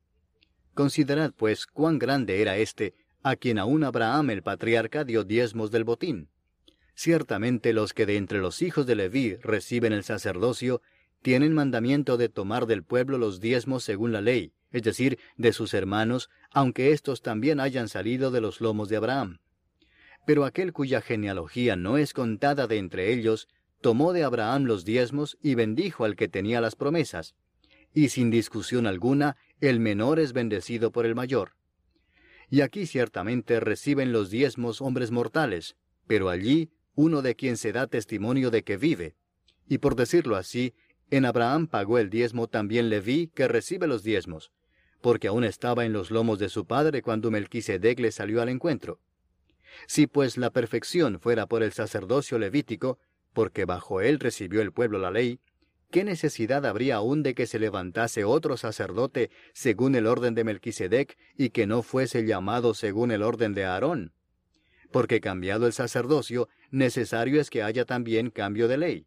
Considerad, 0.73 1.35
pues, 1.37 1.67
cuán 1.67 1.99
grande 1.99 2.41
era 2.41 2.57
éste, 2.57 2.95
a 3.23 3.37
quien 3.37 3.59
aún 3.59 3.85
Abraham 3.85 4.31
el 4.31 4.43
patriarca 4.43 5.05
dio 5.05 5.23
diezmos 5.23 5.71
del 5.71 5.85
botín. 5.85 6.31
Ciertamente 6.95 7.75
los 7.75 7.93
que 7.93 8.07
de 8.07 8.17
entre 8.17 8.39
los 8.39 8.63
hijos 8.63 8.87
de 8.87 8.95
Leví 8.95 9.37
reciben 9.37 9.93
el 9.93 10.03
sacerdocio 10.03 10.81
tienen 11.23 11.53
mandamiento 11.53 12.17
de 12.17 12.29
tomar 12.29 12.67
del 12.67 12.83
pueblo 12.83 13.19
los 13.19 13.41
diezmos 13.41 13.85
según 13.85 14.13
la 14.13 14.21
ley, 14.21 14.53
es 14.71 14.83
decir, 14.83 15.19
de 15.37 15.53
sus 15.53 15.75
hermanos, 15.75 16.31
aunque 16.51 16.93
éstos 16.93 17.23
también 17.23 17.61
hayan 17.61 17.89
salido 17.89 18.31
de 18.31 18.41
los 18.41 18.61
lomos 18.61 18.89
de 18.89 18.97
Abraham. 18.97 19.39
Pero 20.27 20.45
aquel 20.45 20.73
cuya 20.73 21.01
genealogía 21.01 21.77
no 21.77 21.99
es 21.99 22.13
contada 22.13 22.67
de 22.67 22.79
entre 22.79 23.13
ellos, 23.13 23.49
tomó 23.81 24.13
de 24.13 24.25
Abraham 24.25 24.65
los 24.65 24.85
diezmos 24.85 25.39
y 25.43 25.55
bendijo 25.55 26.05
al 26.05 26.17
que 26.17 26.29
tenía 26.29 26.61
las 26.61 26.77
promesas. 26.77 27.35
Y 27.93 28.11
sin 28.11 28.31
discusión 28.31 28.87
alguna, 28.87 29.37
el 29.61 29.81
menor 29.81 30.21
es 30.21 30.33
bendecido 30.33 30.93
por 30.93 31.07
el 31.07 31.15
mayor. 31.15 31.53
Y 32.49 32.63
aquí 32.63 32.87
ciertamente 32.87 33.61
reciben 33.61 34.13
los 34.13 34.31
diezmos 34.31 34.81
hombres 34.81 35.11
mortales, 35.11 35.77
pero 36.07 36.29
allí 36.29 36.71
uno 36.95 37.23
de 37.23 37.35
quien 37.35 37.57
se 37.57 37.73
da 37.73 37.87
testimonio 37.87 38.51
de 38.51 38.63
que 38.63 38.77
vive. 38.77 39.15
Y 39.69 39.79
por 39.79 39.95
decirlo 39.95 40.37
así, 40.37 40.75
en 41.11 41.25
Abraham 41.25 41.67
pagó 41.67 41.99
el 41.99 42.11
diezmo 42.11 42.49
también 42.49 42.89
Leví, 42.89 43.29
que 43.35 43.49
recibe 43.49 43.87
los 43.87 44.03
diezmos, 44.03 44.53
porque 45.01 45.29
aún 45.29 45.45
estaba 45.45 45.85
en 45.85 45.93
los 45.93 46.11
lomos 46.11 46.39
de 46.39 46.49
su 46.49 46.67
padre 46.67 47.03
cuando 47.03 47.31
Melquisedec 47.31 47.99
le 48.01 48.13
salió 48.13 48.43
al 48.43 48.49
encuentro. 48.49 49.01
Si 49.87 50.07
pues 50.07 50.37
la 50.37 50.51
perfección 50.51 51.21
fuera 51.21 51.47
por 51.47 51.63
el 51.63 51.73
sacerdocio 51.73 52.39
levítico, 52.39 52.99
porque 53.33 53.65
bajo 53.65 54.01
él 54.01 54.19
recibió 54.19 54.61
el 54.63 54.73
pueblo 54.73 54.99
la 54.99 55.11
ley, 55.11 55.41
¿qué 55.91 56.05
necesidad 56.05 56.67
habría 56.67 56.97
aún 56.97 57.23
de 57.23 57.35
que 57.35 57.47
se 57.47 57.59
levantase 57.59 58.25
otro 58.25 58.57
sacerdote 58.57 59.31
según 59.53 59.95
el 59.95 60.07
orden 60.07 60.35
de 60.35 60.45
Melquisedec 60.45 61.17
y 61.37 61.51
que 61.51 61.67
no 61.67 61.83
fuese 61.83 62.25
llamado 62.25 62.75
según 62.75 63.11
el 63.11 63.23
orden 63.23 63.55
de 63.55 63.65
Aarón? 63.65 64.13
porque 64.91 65.21
cambiado 65.21 65.67
el 65.67 65.73
sacerdocio, 65.73 66.49
necesario 66.71 67.41
es 67.41 67.51
que 67.51 67.63
haya 67.63 67.85
también 67.85 68.31
cambio 68.31 68.69
de 68.69 68.79
ley. 68.79 69.07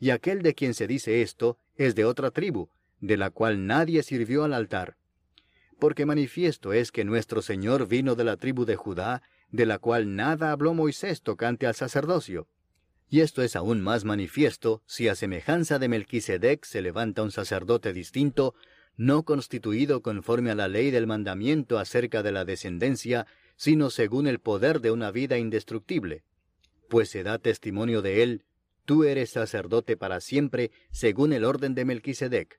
Y 0.00 0.10
aquel 0.10 0.42
de 0.42 0.54
quien 0.54 0.74
se 0.74 0.86
dice 0.86 1.22
esto 1.22 1.58
es 1.76 1.94
de 1.94 2.04
otra 2.04 2.30
tribu, 2.30 2.68
de 3.00 3.16
la 3.16 3.30
cual 3.30 3.66
nadie 3.66 4.02
sirvió 4.02 4.44
al 4.44 4.54
altar. 4.54 4.96
Porque 5.78 6.06
manifiesto 6.06 6.72
es 6.72 6.90
que 6.90 7.04
nuestro 7.04 7.42
Señor 7.42 7.86
vino 7.86 8.14
de 8.14 8.24
la 8.24 8.36
tribu 8.36 8.64
de 8.64 8.76
Judá, 8.76 9.22
de 9.50 9.66
la 9.66 9.78
cual 9.78 10.14
nada 10.16 10.52
habló 10.52 10.74
Moisés 10.74 11.22
tocante 11.22 11.66
al 11.66 11.74
sacerdocio. 11.74 12.48
Y 13.10 13.20
esto 13.20 13.42
es 13.42 13.56
aún 13.56 13.80
más 13.80 14.04
manifiesto 14.04 14.82
si 14.86 15.08
a 15.08 15.14
semejanza 15.14 15.78
de 15.78 15.88
Melquisedec 15.88 16.64
se 16.64 16.82
levanta 16.82 17.22
un 17.22 17.30
sacerdote 17.30 17.92
distinto, 17.92 18.54
no 18.96 19.22
constituido 19.22 20.02
conforme 20.02 20.50
a 20.50 20.54
la 20.54 20.68
ley 20.68 20.90
del 20.90 21.06
mandamiento 21.06 21.78
acerca 21.78 22.22
de 22.22 22.32
la 22.32 22.44
descendencia, 22.44 23.26
sino 23.56 23.90
según 23.90 24.26
el 24.26 24.40
poder 24.40 24.80
de 24.80 24.90
una 24.90 25.10
vida 25.10 25.38
indestructible. 25.38 26.22
Pues 26.88 27.08
se 27.08 27.22
da 27.22 27.38
testimonio 27.38 28.02
de 28.02 28.22
él, 28.22 28.44
tú 28.88 29.04
eres 29.04 29.28
sacerdote 29.28 29.98
para 29.98 30.18
siempre, 30.18 30.70
según 30.92 31.34
el 31.34 31.44
orden 31.44 31.74
de 31.74 31.84
Melquisedec. 31.84 32.58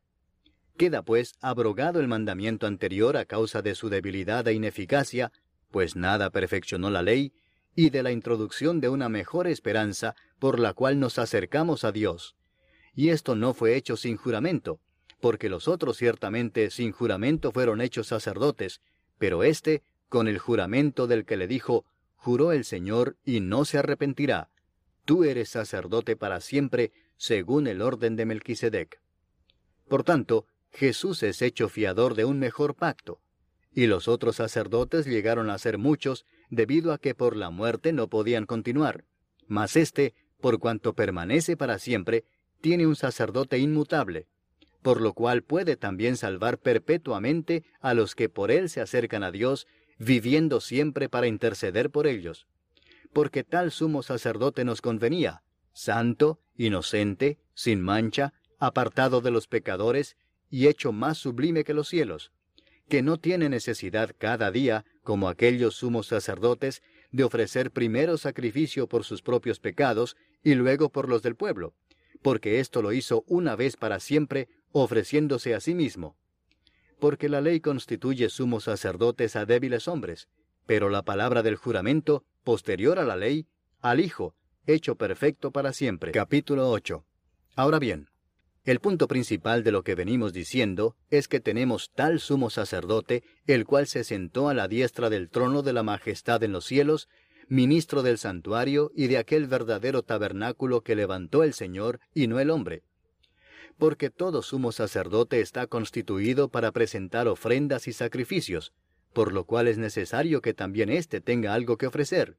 Queda 0.77 1.01
pues 1.01 1.33
abrogado 1.41 1.99
el 1.99 2.07
mandamiento 2.07 2.67
anterior 2.67 3.17
a 3.17 3.25
causa 3.25 3.63
de 3.63 3.73
su 3.73 3.89
debilidad 3.89 4.47
e 4.47 4.53
ineficacia, 4.53 5.31
pues 5.71 5.95
nada 5.95 6.29
perfeccionó 6.29 6.91
la 6.91 7.01
ley, 7.01 7.33
y 7.75 7.89
de 7.89 8.03
la 8.03 8.11
introducción 8.11 8.79
de 8.79 8.89
una 8.89 9.09
mejor 9.09 9.47
esperanza 9.47 10.13
por 10.37 10.59
la 10.59 10.75
cual 10.75 10.99
nos 10.99 11.17
acercamos 11.17 11.83
a 11.83 11.91
Dios. 11.91 12.35
Y 12.93 13.09
esto 13.09 13.35
no 13.35 13.55
fue 13.55 13.75
hecho 13.75 13.97
sin 13.97 14.15
juramento, 14.15 14.79
porque 15.19 15.49
los 15.49 15.67
otros 15.67 15.97
ciertamente 15.97 16.69
sin 16.69 16.91
juramento 16.91 17.51
fueron 17.51 17.81
hechos 17.81 18.05
sacerdotes, 18.05 18.81
pero 19.17 19.41
éste 19.41 19.81
con 20.09 20.27
el 20.27 20.37
juramento 20.37 21.07
del 21.07 21.25
que 21.25 21.37
le 21.37 21.47
dijo, 21.47 21.85
juró 22.17 22.51
el 22.51 22.65
Señor 22.65 23.17
y 23.25 23.39
no 23.39 23.65
se 23.65 23.79
arrepentirá. 23.79 24.51
Tú 25.09 25.23
eres 25.23 25.49
sacerdote 25.49 26.15
para 26.15 26.39
siempre, 26.39 26.91
según 27.17 27.65
el 27.65 27.81
orden 27.81 28.15
de 28.15 28.27
Melquisedec. 28.27 29.01
Por 29.87 30.03
tanto, 30.03 30.45
Jesús 30.71 31.23
es 31.23 31.41
hecho 31.41 31.67
fiador 31.67 32.13
de 32.13 32.25
un 32.25 32.37
mejor 32.37 32.75
pacto, 32.75 33.19
y 33.73 33.87
los 33.87 34.07
otros 34.07 34.35
sacerdotes 34.35 35.07
llegaron 35.07 35.49
a 35.49 35.57
ser 35.57 35.79
muchos, 35.79 36.27
debido 36.51 36.93
a 36.93 36.99
que 36.99 37.15
por 37.15 37.35
la 37.35 37.49
muerte 37.49 37.91
no 37.91 38.07
podían 38.07 38.45
continuar. 38.45 39.03
Mas 39.47 39.77
éste, 39.77 40.13
por 40.41 40.59
cuanto 40.59 40.93
permanece 40.93 41.57
para 41.57 41.79
siempre, 41.79 42.25
tiene 42.61 42.85
un 42.85 42.95
sacerdote 42.95 43.57
inmutable, 43.57 44.27
por 44.83 45.01
lo 45.01 45.13
cual 45.13 45.41
puede 45.41 45.75
también 45.75 46.17
salvar 46.17 46.59
perpetuamente 46.59 47.63
a 47.79 47.95
los 47.95 48.13
que 48.13 48.29
por 48.29 48.51
él 48.51 48.69
se 48.69 48.79
acercan 48.79 49.23
a 49.23 49.31
Dios, 49.31 49.65
viviendo 49.97 50.61
siempre 50.61 51.09
para 51.09 51.25
interceder 51.25 51.89
por 51.89 52.05
ellos. 52.05 52.45
Porque 53.13 53.43
tal 53.43 53.71
sumo 53.71 54.03
sacerdote 54.03 54.65
nos 54.65 54.81
convenía, 54.81 55.43
santo, 55.73 56.39
inocente, 56.55 57.39
sin 57.53 57.81
mancha, 57.81 58.33
apartado 58.59 59.21
de 59.21 59.31
los 59.31 59.47
pecadores, 59.47 60.17
y 60.49 60.67
hecho 60.67 60.91
más 60.91 61.17
sublime 61.17 61.63
que 61.63 61.73
los 61.73 61.87
cielos, 61.87 62.31
que 62.89 63.01
no 63.01 63.17
tiene 63.17 63.49
necesidad 63.49 64.15
cada 64.17 64.51
día, 64.51 64.83
como 65.03 65.29
aquellos 65.29 65.75
sumos 65.75 66.07
sacerdotes, 66.07 66.81
de 67.11 67.23
ofrecer 67.23 67.71
primero 67.71 68.17
sacrificio 68.17 68.87
por 68.87 69.03
sus 69.03 69.21
propios 69.21 69.59
pecados 69.59 70.17
y 70.43 70.55
luego 70.55 70.89
por 70.89 71.07
los 71.09 71.21
del 71.21 71.35
pueblo, 71.35 71.73
porque 72.21 72.59
esto 72.59 72.81
lo 72.81 72.91
hizo 72.91 73.23
una 73.27 73.55
vez 73.55 73.77
para 73.77 73.99
siempre 73.99 74.49
ofreciéndose 74.71 75.55
a 75.55 75.59
sí 75.59 75.73
mismo. 75.73 76.17
Porque 76.99 77.29
la 77.29 77.41
ley 77.41 77.61
constituye 77.61 78.29
sumos 78.29 78.65
sacerdotes 78.65 79.35
a 79.35 79.45
débiles 79.45 79.87
hombres, 79.87 80.27
pero 80.65 80.89
la 80.89 81.03
palabra 81.03 81.41
del 81.41 81.55
juramento, 81.55 82.23
posterior 82.49 82.97
a 82.97 83.03
la 83.03 83.15
ley, 83.15 83.45
al 83.79 83.99
Hijo, 83.99 84.33
hecho 84.65 84.95
perfecto 84.95 85.51
para 85.51 85.71
siempre. 85.71 86.11
Capítulo 86.11 86.71
8. 86.71 87.05
Ahora 87.55 87.77
bien, 87.77 88.09
el 88.63 88.79
punto 88.79 89.07
principal 89.07 89.63
de 89.63 89.71
lo 89.71 89.83
que 89.83 89.93
venimos 89.93 90.33
diciendo 90.33 90.95
es 91.11 91.27
que 91.27 91.39
tenemos 91.39 91.91
tal 91.93 92.19
sumo 92.19 92.49
sacerdote, 92.49 93.23
el 93.45 93.67
cual 93.67 93.85
se 93.85 94.03
sentó 94.03 94.49
a 94.49 94.55
la 94.55 94.67
diestra 94.67 95.11
del 95.11 95.29
trono 95.29 95.61
de 95.61 95.73
la 95.73 95.83
majestad 95.83 96.41
en 96.41 96.51
los 96.51 96.65
cielos, 96.65 97.07
ministro 97.49 98.01
del 98.01 98.17
santuario 98.17 98.89
y 98.95 99.05
de 99.05 99.19
aquel 99.19 99.45
verdadero 99.45 100.01
tabernáculo 100.01 100.81
que 100.81 100.95
levantó 100.95 101.43
el 101.43 101.53
Señor 101.53 101.99
y 102.15 102.25
no 102.25 102.39
el 102.39 102.49
hombre 102.49 102.81
porque 103.77 104.09
todo 104.09 104.41
sumo 104.41 104.73
sacerdote 104.73 105.39
está 105.39 105.65
constituido 105.65 106.49
para 106.49 106.73
presentar 106.73 107.29
ofrendas 107.29 107.87
y 107.87 107.93
sacrificios, 107.93 108.73
por 109.13 109.33
lo 109.33 109.45
cual 109.45 109.67
es 109.67 109.77
necesario 109.77 110.41
que 110.41 110.53
también 110.53 110.89
éste 110.89 111.21
tenga 111.21 111.53
algo 111.53 111.77
que 111.77 111.87
ofrecer. 111.87 112.37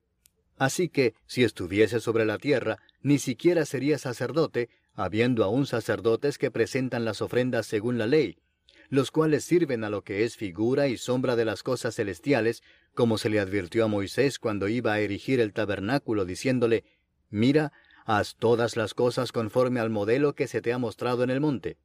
Así 0.57 0.89
que, 0.89 1.15
si 1.27 1.43
estuviese 1.43 2.01
sobre 2.01 2.25
la 2.25 2.39
tierra, 2.39 2.79
ni 3.03 3.19
siquiera 3.19 3.65
sería 3.65 3.99
sacerdote, 3.99 4.69
habiendo 4.95 5.45
aún 5.45 5.67
sacerdotes 5.67 6.37
que 6.37 6.51
presentan 6.51 7.05
las 7.05 7.23
ofrendas 7.23 7.67
según 7.67 7.97
la 7.97 8.07
ley, 8.07 8.37
los 8.91 9.11
cuales 9.11 9.45
sirven 9.45 9.85
a 9.85 9.91
lo 9.91 10.03
que 10.03 10.25
es 10.25 10.37
figura 10.37 10.89
y 10.89 10.97
sombra 10.97 11.37
de 11.37 11.45
las 11.45 11.63
cosas 11.63 11.95
celestiales, 11.95 12.63
como 12.95 13.19
se 13.19 13.31
le 13.31 13.41
advirtió 13.41 13.85
a 13.85 13.89
Moisés 13.89 14.39
cuando 14.39 14.69
iba 14.69 14.93
a 14.93 15.01
erigir 15.01 15.41
el 15.41 15.53
tabernáculo, 15.53 16.25
diciéndole, 16.25 16.85
Mira, 17.31 17.73
haz 18.05 18.37
todas 18.37 18.77
las 18.77 18.93
cosas 18.93 19.33
conforme 19.33 19.81
al 19.81 19.91
modelo 19.91 20.35
que 20.35 20.49
se 20.49 20.61
te 20.61 20.73
ha 20.73 20.79
mostrado 20.79 21.23
en 21.23 21.31
el 21.31 21.41
monte. 21.41 21.79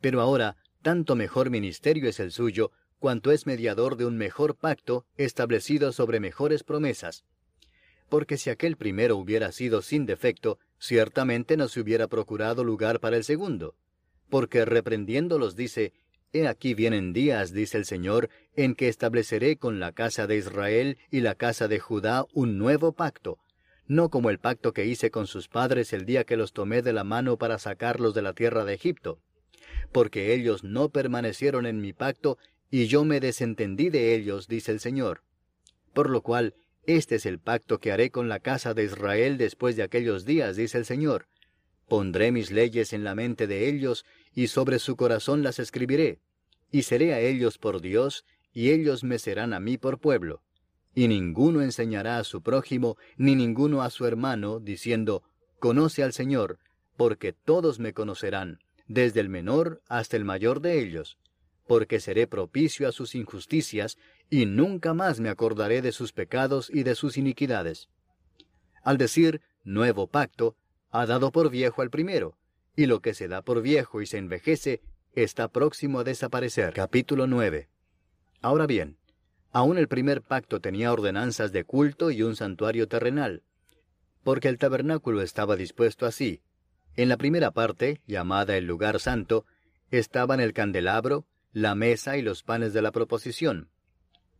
Pero 0.00 0.22
ahora, 0.22 0.56
tanto 0.82 1.14
mejor 1.14 1.50
ministerio 1.50 2.08
es 2.08 2.18
el 2.18 2.32
suyo, 2.32 2.72
cuanto 3.00 3.32
es 3.32 3.46
mediador 3.46 3.96
de 3.96 4.06
un 4.06 4.16
mejor 4.16 4.54
pacto 4.54 5.04
establecido 5.16 5.90
sobre 5.90 6.20
mejores 6.20 6.62
promesas. 6.62 7.24
Porque 8.08 8.36
si 8.36 8.50
aquel 8.50 8.76
primero 8.76 9.16
hubiera 9.16 9.50
sido 9.50 9.82
sin 9.82 10.06
defecto, 10.06 10.58
ciertamente 10.78 11.56
no 11.56 11.66
se 11.66 11.80
hubiera 11.80 12.06
procurado 12.06 12.62
lugar 12.62 13.00
para 13.00 13.16
el 13.16 13.24
segundo. 13.24 13.74
Porque 14.28 14.64
reprendiéndolos 14.64 15.56
dice, 15.56 15.92
He 16.32 16.46
aquí 16.46 16.74
vienen 16.74 17.12
días, 17.12 17.52
dice 17.52 17.76
el 17.76 17.84
Señor, 17.84 18.30
en 18.54 18.76
que 18.76 18.86
estableceré 18.86 19.56
con 19.56 19.80
la 19.80 19.90
casa 19.90 20.28
de 20.28 20.36
Israel 20.36 20.98
y 21.10 21.20
la 21.20 21.34
casa 21.34 21.66
de 21.66 21.80
Judá 21.80 22.24
un 22.32 22.56
nuevo 22.56 22.92
pacto, 22.92 23.38
no 23.88 24.10
como 24.10 24.30
el 24.30 24.38
pacto 24.38 24.72
que 24.72 24.86
hice 24.86 25.10
con 25.10 25.26
sus 25.26 25.48
padres 25.48 25.92
el 25.92 26.06
día 26.06 26.22
que 26.22 26.36
los 26.36 26.52
tomé 26.52 26.82
de 26.82 26.92
la 26.92 27.02
mano 27.02 27.36
para 27.36 27.58
sacarlos 27.58 28.14
de 28.14 28.22
la 28.22 28.32
tierra 28.32 28.64
de 28.64 28.74
Egipto, 28.74 29.18
porque 29.90 30.32
ellos 30.32 30.62
no 30.62 30.90
permanecieron 30.90 31.66
en 31.66 31.80
mi 31.80 31.92
pacto, 31.92 32.38
y 32.70 32.86
yo 32.86 33.04
me 33.04 33.20
desentendí 33.20 33.90
de 33.90 34.14
ellos, 34.14 34.48
dice 34.48 34.72
el 34.72 34.80
Señor. 34.80 35.22
Por 35.92 36.08
lo 36.08 36.22
cual, 36.22 36.54
este 36.86 37.16
es 37.16 37.26
el 37.26 37.38
pacto 37.38 37.78
que 37.78 37.92
haré 37.92 38.10
con 38.10 38.28
la 38.28 38.40
casa 38.40 38.74
de 38.74 38.84
Israel 38.84 39.36
después 39.38 39.76
de 39.76 39.82
aquellos 39.82 40.24
días, 40.24 40.56
dice 40.56 40.78
el 40.78 40.84
Señor. 40.84 41.26
Pondré 41.88 42.32
mis 42.32 42.50
leyes 42.50 42.92
en 42.92 43.04
la 43.04 43.14
mente 43.14 43.46
de 43.46 43.68
ellos, 43.68 44.04
y 44.34 44.46
sobre 44.46 44.78
su 44.78 44.96
corazón 44.96 45.42
las 45.42 45.58
escribiré, 45.58 46.20
y 46.70 46.82
seré 46.82 47.14
a 47.14 47.20
ellos 47.20 47.58
por 47.58 47.80
Dios, 47.80 48.24
y 48.52 48.70
ellos 48.70 49.04
me 49.04 49.18
serán 49.18 49.52
a 49.52 49.60
mí 49.60 49.76
por 49.76 49.98
pueblo 49.98 50.42
y 50.94 51.08
ninguno 51.08 51.62
enseñará 51.62 52.18
a 52.18 52.24
su 52.24 52.42
prójimo, 52.42 52.96
ni 53.16 53.34
ninguno 53.34 53.82
a 53.82 53.90
su 53.90 54.06
hermano, 54.06 54.60
diciendo, 54.60 55.22
Conoce 55.58 56.02
al 56.02 56.12
Señor, 56.12 56.58
porque 56.96 57.32
todos 57.32 57.78
me 57.78 57.92
conocerán, 57.92 58.58
desde 58.86 59.20
el 59.20 59.28
menor 59.28 59.82
hasta 59.88 60.16
el 60.16 60.24
mayor 60.24 60.60
de 60.60 60.80
ellos, 60.80 61.18
porque 61.70 62.00
seré 62.00 62.26
propicio 62.26 62.88
a 62.88 62.90
sus 62.90 63.14
injusticias, 63.14 63.96
y 64.28 64.44
nunca 64.44 64.92
más 64.92 65.20
me 65.20 65.28
acordaré 65.28 65.82
de 65.82 65.92
sus 65.92 66.12
pecados 66.12 66.68
y 66.68 66.82
de 66.82 66.96
sus 66.96 67.16
iniquidades. 67.16 67.88
Al 68.82 68.98
decir 68.98 69.40
nuevo 69.62 70.08
pacto, 70.08 70.56
ha 70.90 71.06
dado 71.06 71.30
por 71.30 71.48
viejo 71.48 71.80
al 71.80 71.90
primero, 71.90 72.36
y 72.74 72.86
lo 72.86 72.98
que 72.98 73.14
se 73.14 73.28
da 73.28 73.42
por 73.42 73.62
viejo 73.62 74.02
y 74.02 74.06
se 74.06 74.18
envejece 74.18 74.80
está 75.12 75.46
próximo 75.46 76.00
a 76.00 76.02
desaparecer. 76.02 76.72
Capítulo 76.72 77.28
9. 77.28 77.68
Ahora 78.42 78.66
bien, 78.66 78.96
Aún 79.52 79.78
el 79.78 79.86
primer 79.86 80.22
pacto 80.22 80.60
tenía 80.60 80.92
ordenanzas 80.92 81.52
de 81.52 81.62
culto 81.62 82.10
y 82.10 82.24
un 82.24 82.34
santuario 82.34 82.88
terrenal, 82.88 83.44
porque 84.24 84.48
el 84.48 84.58
tabernáculo 84.58 85.22
estaba 85.22 85.54
dispuesto 85.54 86.04
así. 86.04 86.42
En 86.96 87.08
la 87.08 87.16
primera 87.16 87.52
parte, 87.52 88.00
llamada 88.08 88.56
el 88.56 88.66
lugar 88.66 88.98
santo, 88.98 89.46
estaban 89.92 90.40
el 90.40 90.52
candelabro, 90.52 91.26
la 91.52 91.74
mesa 91.74 92.16
y 92.16 92.22
los 92.22 92.42
panes 92.44 92.72
de 92.72 92.82
la 92.82 92.92
proposición. 92.92 93.70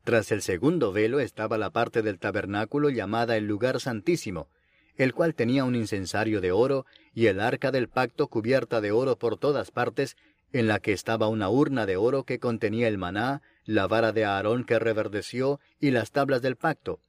Tras 0.04 0.30
el 0.30 0.42
segundo 0.42 0.92
velo 0.92 1.20
estaba 1.20 1.58
la 1.58 1.70
parte 1.70 2.02
del 2.02 2.18
tabernáculo 2.18 2.88
llamada 2.88 3.36
el 3.36 3.46
lugar 3.46 3.80
santísimo, 3.80 4.48
el 4.96 5.12
cual 5.12 5.34
tenía 5.34 5.64
un 5.64 5.74
incensario 5.74 6.40
de 6.40 6.52
oro 6.52 6.86
y 7.12 7.26
el 7.26 7.40
arca 7.40 7.70
del 7.70 7.88
pacto 7.88 8.28
cubierta 8.28 8.80
de 8.80 8.92
oro 8.92 9.18
por 9.18 9.38
todas 9.38 9.70
partes, 9.70 10.16
en 10.52 10.68
la 10.68 10.78
que 10.78 10.92
estaba 10.92 11.28
una 11.28 11.48
urna 11.48 11.86
de 11.86 11.96
oro 11.96 12.24
que 12.24 12.38
contenía 12.38 12.88
el 12.88 12.98
maná, 12.98 13.42
la 13.64 13.86
vara 13.86 14.12
de 14.12 14.24
Aarón 14.24 14.64
que 14.64 14.78
reverdeció 14.78 15.60
y 15.80 15.90
las 15.90 16.12
tablas 16.12 16.42
del 16.42 16.56
pacto, 16.56 17.00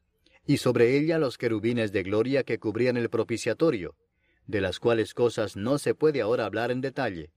y 0.45 0.57
sobre 0.57 0.97
ella 0.97 1.17
los 1.17 1.37
querubines 1.37 1.91
de 1.91 2.03
gloria 2.03 2.43
que 2.43 2.59
cubrían 2.59 2.97
el 2.97 3.09
propiciatorio, 3.09 3.95
de 4.47 4.61
las 4.61 4.79
cuales 4.79 5.13
cosas 5.13 5.55
no 5.55 5.77
se 5.77 5.95
puede 5.95 6.21
ahora 6.21 6.45
hablar 6.45 6.71
en 6.71 6.81
detalle. 6.81 7.31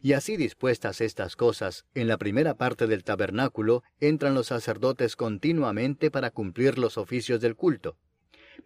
Y 0.00 0.12
así 0.12 0.36
dispuestas 0.36 1.00
estas 1.00 1.36
cosas, 1.36 1.86
en 1.94 2.08
la 2.08 2.18
primera 2.18 2.54
parte 2.54 2.86
del 2.86 3.04
tabernáculo 3.04 3.82
entran 4.00 4.34
los 4.34 4.48
sacerdotes 4.48 5.16
continuamente 5.16 6.10
para 6.10 6.30
cumplir 6.30 6.78
los 6.78 6.98
oficios 6.98 7.40
del 7.40 7.56
culto. 7.56 7.96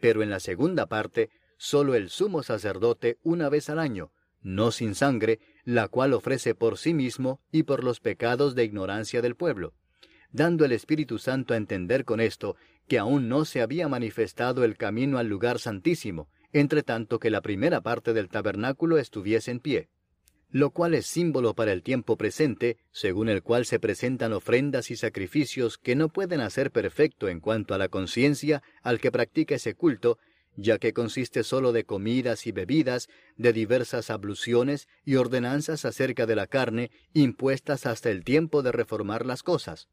pero 0.01 0.23
en 0.23 0.31
la 0.31 0.41
segunda 0.41 0.87
parte, 0.87 1.31
solo 1.57 1.95
el 1.95 2.09
sumo 2.11 2.43
sacerdote 2.43 3.19
una 3.23 3.49
vez 3.49 3.69
al 3.69 3.79
año, 3.79 4.13
no 4.41 4.71
sin 4.71 4.95
sangre, 4.95 5.41
la 5.65 5.89
cual 5.89 6.15
ofrece 6.15 6.55
por 6.55 6.79
sí 6.79 6.95
mismo 6.95 7.41
y 7.53 7.65
por 7.65 7.85
los 7.85 8.01
pecados 8.01 8.55
de 8.55 8.65
ignorancia 8.65 9.21
del 9.21 9.37
pueblo, 9.37 9.75
dando 10.31 10.65
el 10.65 10.73
Espíritu 10.73 11.19
Santo 11.19 11.55
a 11.55 11.57
entender 11.57 12.05
con 12.05 12.21
esto 12.21 12.57
que 12.89 12.99
aún 12.99 13.29
no 13.29 13.45
se 13.45 13.61
había 13.61 13.89
manifestado 13.89 14.65
el 14.65 14.77
camino 14.77 15.19
al 15.19 15.29
lugar 15.29 15.59
santísimo, 15.59 16.29
entre 16.53 16.83
tanto 16.83 17.19
que 17.19 17.31
la 17.31 17.43
primera 17.43 17.81
parte 17.81 18.13
del 18.13 18.29
tabernáculo 18.29 18.99
estuviese 18.99 19.51
en 19.51 19.61
pie, 19.61 19.89
lo 20.51 20.71
cual 20.71 20.95
es 20.95 21.07
símbolo 21.07 21.55
para 21.55 21.73
el 21.73 21.83
tiempo 21.83 22.17
presente, 22.17 22.77
según 22.93 23.29
el 23.29 23.43
cual 23.43 23.67
se 23.67 23.79
presentan 23.79 24.33
ofrendas 24.33 24.91
y 24.91 24.97
sacrificios 24.97 25.79
que 25.79 25.95
no 25.95 26.09
pueden 26.09 26.41
hacer 26.41 26.71
perfecto 26.71 27.29
en 27.29 27.41
cuanto 27.41 27.75
a 27.75 27.79
la 27.79 27.89
conciencia 27.89 28.63
al 28.83 29.01
que 29.01 29.13
practica 29.13 29.55
ese 29.55 29.75
culto, 29.75 30.19
ya 30.57 30.79
que 30.79 30.93
consiste 30.93 31.45
sólo 31.45 31.73
de 31.73 31.85
comidas 31.85 32.47
y 32.47 32.53
bebidas, 32.53 33.09
de 33.37 33.53
diversas 33.53 34.11
abluciones 34.11 34.89
y 35.05 35.17
ordenanzas 35.17 35.85
acerca 35.85 36.27
de 36.27 36.37
la 36.37 36.47
carne, 36.47 36.91
impuestas 37.15 37.87
hasta 37.87 38.11
el 38.11 38.25
tiempo 38.25 38.63
de 38.63 38.73
reformar 38.73 39.25
las 39.25 39.43
cosas. 39.43 39.89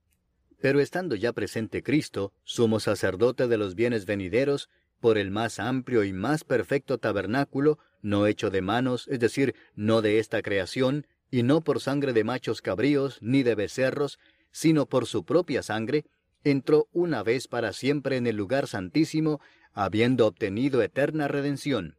Pero 0.60 0.80
estando 0.80 1.16
ya 1.16 1.34
presente 1.34 1.84
Cristo, 1.84 2.34
sumo 2.44 2.80
sacerdote 2.80 3.48
de 3.48 3.58
los 3.58 3.76
bienes 3.76 4.06
venideros, 4.06 4.70
por 5.00 5.18
el 5.18 5.32
más 5.32 5.60
amplio 5.60 6.04
y 6.04 6.14
más 6.14 6.44
perfecto 6.44 6.98
tabernáculo, 6.98 7.80
no 8.02 8.28
hecho 8.28 8.50
de 8.50 8.62
manos, 8.62 9.08
es 9.08 9.20
decir, 9.20 9.56
no 9.76 10.02
de 10.02 10.20
esta 10.20 10.42
creación, 10.42 11.08
y 11.30 11.44
no 11.44 11.62
por 11.62 11.82
sangre 11.82 12.14
de 12.14 12.24
machos 12.24 12.62
cabríos, 12.62 13.18
ni 13.22 13.44
de 13.44 13.56
becerros, 13.56 14.20
sino 14.52 14.86
por 14.86 15.06
su 15.06 15.26
propia 15.26 15.62
sangre, 15.62 16.06
entró 16.44 16.88
una 16.92 17.24
vez 17.24 17.48
para 17.48 17.74
siempre 17.74 18.18
en 18.18 18.28
el 18.28 18.36
lugar 18.36 18.68
santísimo, 18.68 19.42
habiendo 19.74 20.26
obtenido 20.26 20.82
eterna 20.82 21.28
redención. 21.28 21.98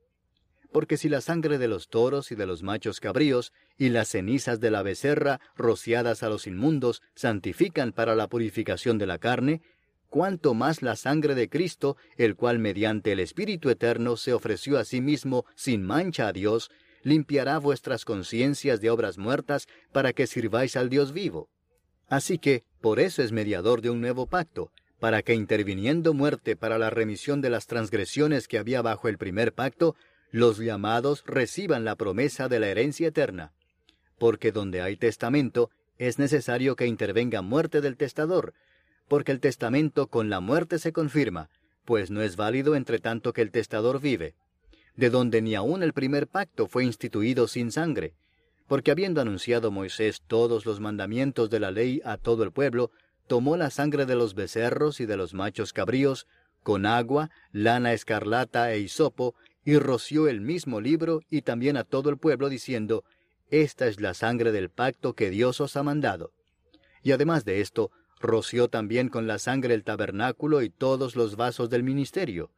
Porque 0.72 0.96
si 0.96 1.08
la 1.08 1.20
sangre 1.20 1.58
de 1.58 1.68
los 1.68 1.88
toros 1.88 2.30
y 2.30 2.34
de 2.34 2.46
los 2.46 2.62
machos 2.62 3.00
cabríos 3.00 3.52
y 3.78 3.88
las 3.88 4.08
cenizas 4.08 4.60
de 4.60 4.70
la 4.70 4.82
becerra 4.82 5.40
rociadas 5.56 6.22
a 6.22 6.28
los 6.28 6.46
inmundos 6.46 7.02
santifican 7.14 7.92
para 7.92 8.14
la 8.14 8.28
purificación 8.28 8.98
de 8.98 9.06
la 9.06 9.18
carne, 9.18 9.62
cuánto 10.08 10.54
más 10.54 10.82
la 10.82 10.96
sangre 10.96 11.34
de 11.34 11.48
Cristo, 11.48 11.96
el 12.16 12.36
cual 12.36 12.58
mediante 12.58 13.12
el 13.12 13.20
Espíritu 13.20 13.70
Eterno 13.70 14.16
se 14.16 14.32
ofreció 14.32 14.78
a 14.78 14.84
sí 14.84 15.00
mismo 15.00 15.44
sin 15.54 15.82
mancha 15.82 16.28
a 16.28 16.32
Dios, 16.32 16.70
limpiará 17.02 17.58
vuestras 17.58 18.04
conciencias 18.04 18.80
de 18.80 18.90
obras 18.90 19.18
muertas 19.18 19.68
para 19.92 20.12
que 20.12 20.26
sirváis 20.26 20.76
al 20.76 20.88
Dios 20.88 21.12
vivo. 21.12 21.48
Así 22.08 22.38
que, 22.38 22.64
por 22.80 23.00
eso 23.00 23.22
es 23.22 23.32
mediador 23.32 23.82
de 23.82 23.90
un 23.90 24.00
nuevo 24.00 24.26
pacto, 24.26 24.72
para 24.98 25.22
que 25.22 25.34
interviniendo 25.34 26.14
muerte 26.14 26.56
para 26.56 26.78
la 26.78 26.90
remisión 26.90 27.40
de 27.40 27.50
las 27.50 27.66
transgresiones 27.66 28.48
que 28.48 28.58
había 28.58 28.82
bajo 28.82 29.08
el 29.08 29.18
primer 29.18 29.52
pacto, 29.52 29.94
los 30.30 30.58
llamados 30.58 31.22
reciban 31.26 31.84
la 31.84 31.96
promesa 31.96 32.48
de 32.48 32.60
la 32.60 32.68
herencia 32.68 33.08
eterna. 33.08 33.52
Porque 34.18 34.52
donde 34.52 34.82
hay 34.82 34.96
testamento, 34.96 35.70
es 35.98 36.18
necesario 36.18 36.76
que 36.76 36.86
intervenga 36.86 37.42
muerte 37.42 37.80
del 37.80 37.96
testador, 37.96 38.54
porque 39.08 39.32
el 39.32 39.40
testamento 39.40 40.06
con 40.06 40.30
la 40.30 40.40
muerte 40.40 40.78
se 40.78 40.92
confirma, 40.92 41.50
pues 41.84 42.10
no 42.10 42.20
es 42.22 42.36
válido 42.36 42.76
entre 42.76 42.98
tanto 42.98 43.32
que 43.32 43.42
el 43.42 43.50
testador 43.50 44.00
vive, 44.00 44.34
de 44.94 45.10
donde 45.10 45.40
ni 45.42 45.54
aun 45.54 45.82
el 45.82 45.92
primer 45.92 46.28
pacto 46.28 46.66
fue 46.66 46.84
instituido 46.84 47.48
sin 47.48 47.72
sangre, 47.72 48.14
porque 48.66 48.90
habiendo 48.90 49.20
anunciado 49.20 49.70
Moisés 49.70 50.22
todos 50.26 50.66
los 50.66 50.78
mandamientos 50.78 51.48
de 51.48 51.60
la 51.60 51.70
ley 51.70 52.02
a 52.04 52.18
todo 52.18 52.44
el 52.44 52.52
pueblo, 52.52 52.90
tomó 53.26 53.56
la 53.56 53.70
sangre 53.70 54.06
de 54.06 54.14
los 54.14 54.34
becerros 54.34 55.00
y 55.00 55.06
de 55.06 55.16
los 55.16 55.34
machos 55.34 55.72
cabríos, 55.72 56.26
con 56.62 56.84
agua, 56.84 57.30
lana 57.50 57.94
escarlata 57.94 58.72
e 58.72 58.80
hisopo, 58.80 59.34
y 59.64 59.78
roció 59.78 60.28
el 60.28 60.40
mismo 60.40 60.80
libro 60.80 61.20
y 61.30 61.42
también 61.42 61.76
a 61.76 61.84
todo 61.84 62.10
el 62.10 62.18
pueblo, 62.18 62.48
diciendo, 62.48 63.04
Esta 63.50 63.86
es 63.86 64.00
la 64.00 64.14
sangre 64.14 64.52
del 64.52 64.70
pacto 64.70 65.14
que 65.14 65.30
Dios 65.30 65.60
os 65.60 65.76
ha 65.76 65.82
mandado. 65.82 66.32
Y 67.02 67.12
además 67.12 67.44
de 67.44 67.60
esto, 67.60 67.90
roció 68.20 68.68
también 68.68 69.08
con 69.08 69.26
la 69.26 69.38
sangre 69.38 69.74
el 69.74 69.84
tabernáculo 69.84 70.62
y 70.62 70.70
todos 70.70 71.16
los 71.16 71.36
vasos 71.36 71.70
del 71.70 71.82
ministerio. 71.82 72.50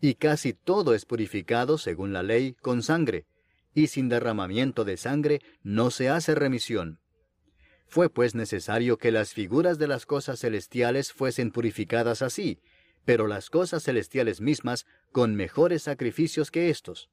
Y 0.00 0.14
casi 0.14 0.52
todo 0.52 0.94
es 0.94 1.04
purificado, 1.04 1.78
según 1.78 2.12
la 2.12 2.22
ley, 2.22 2.54
con 2.60 2.82
sangre, 2.82 3.26
y 3.74 3.88
sin 3.88 4.08
derramamiento 4.08 4.84
de 4.84 4.96
sangre 4.96 5.40
no 5.62 5.90
se 5.90 6.08
hace 6.08 6.34
remisión. 6.34 7.00
Fue 7.86 8.10
pues 8.10 8.34
necesario 8.34 8.98
que 8.98 9.12
las 9.12 9.32
figuras 9.32 9.78
de 9.78 9.86
las 9.86 10.06
cosas 10.06 10.40
celestiales 10.40 11.12
fuesen 11.12 11.50
purificadas 11.50 12.22
así, 12.22 12.58
pero 13.04 13.26
las 13.26 13.50
cosas 13.50 13.84
celestiales 13.84 14.40
mismas 14.40 14.86
con 15.12 15.34
mejores 15.34 15.82
sacrificios 15.82 16.50
que 16.50 16.70
éstos. 16.70 17.10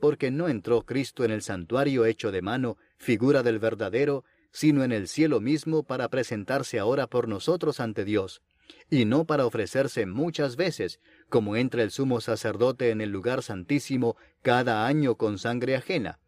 Porque 0.00 0.30
no 0.30 0.48
entró 0.48 0.82
Cristo 0.82 1.24
en 1.24 1.30
el 1.30 1.42
santuario 1.42 2.04
hecho 2.04 2.32
de 2.32 2.42
mano, 2.42 2.76
figura 2.98 3.42
del 3.42 3.58
verdadero, 3.58 4.24
sino 4.52 4.84
en 4.84 4.92
el 4.92 5.08
cielo 5.08 5.40
mismo 5.40 5.82
para 5.82 6.08
presentarse 6.08 6.78
ahora 6.78 7.06
por 7.06 7.26
nosotros 7.26 7.80
ante 7.80 8.04
Dios, 8.04 8.42
y 8.90 9.04
no 9.04 9.24
para 9.24 9.46
ofrecerse 9.46 10.06
muchas 10.06 10.56
veces, 10.56 11.00
como 11.28 11.56
entra 11.56 11.82
el 11.82 11.90
sumo 11.90 12.20
sacerdote 12.20 12.90
en 12.90 13.00
el 13.00 13.10
lugar 13.10 13.42
santísimo 13.42 14.16
cada 14.42 14.86
año 14.86 15.16
con 15.16 15.38
sangre 15.38 15.76
ajena, 15.76 16.18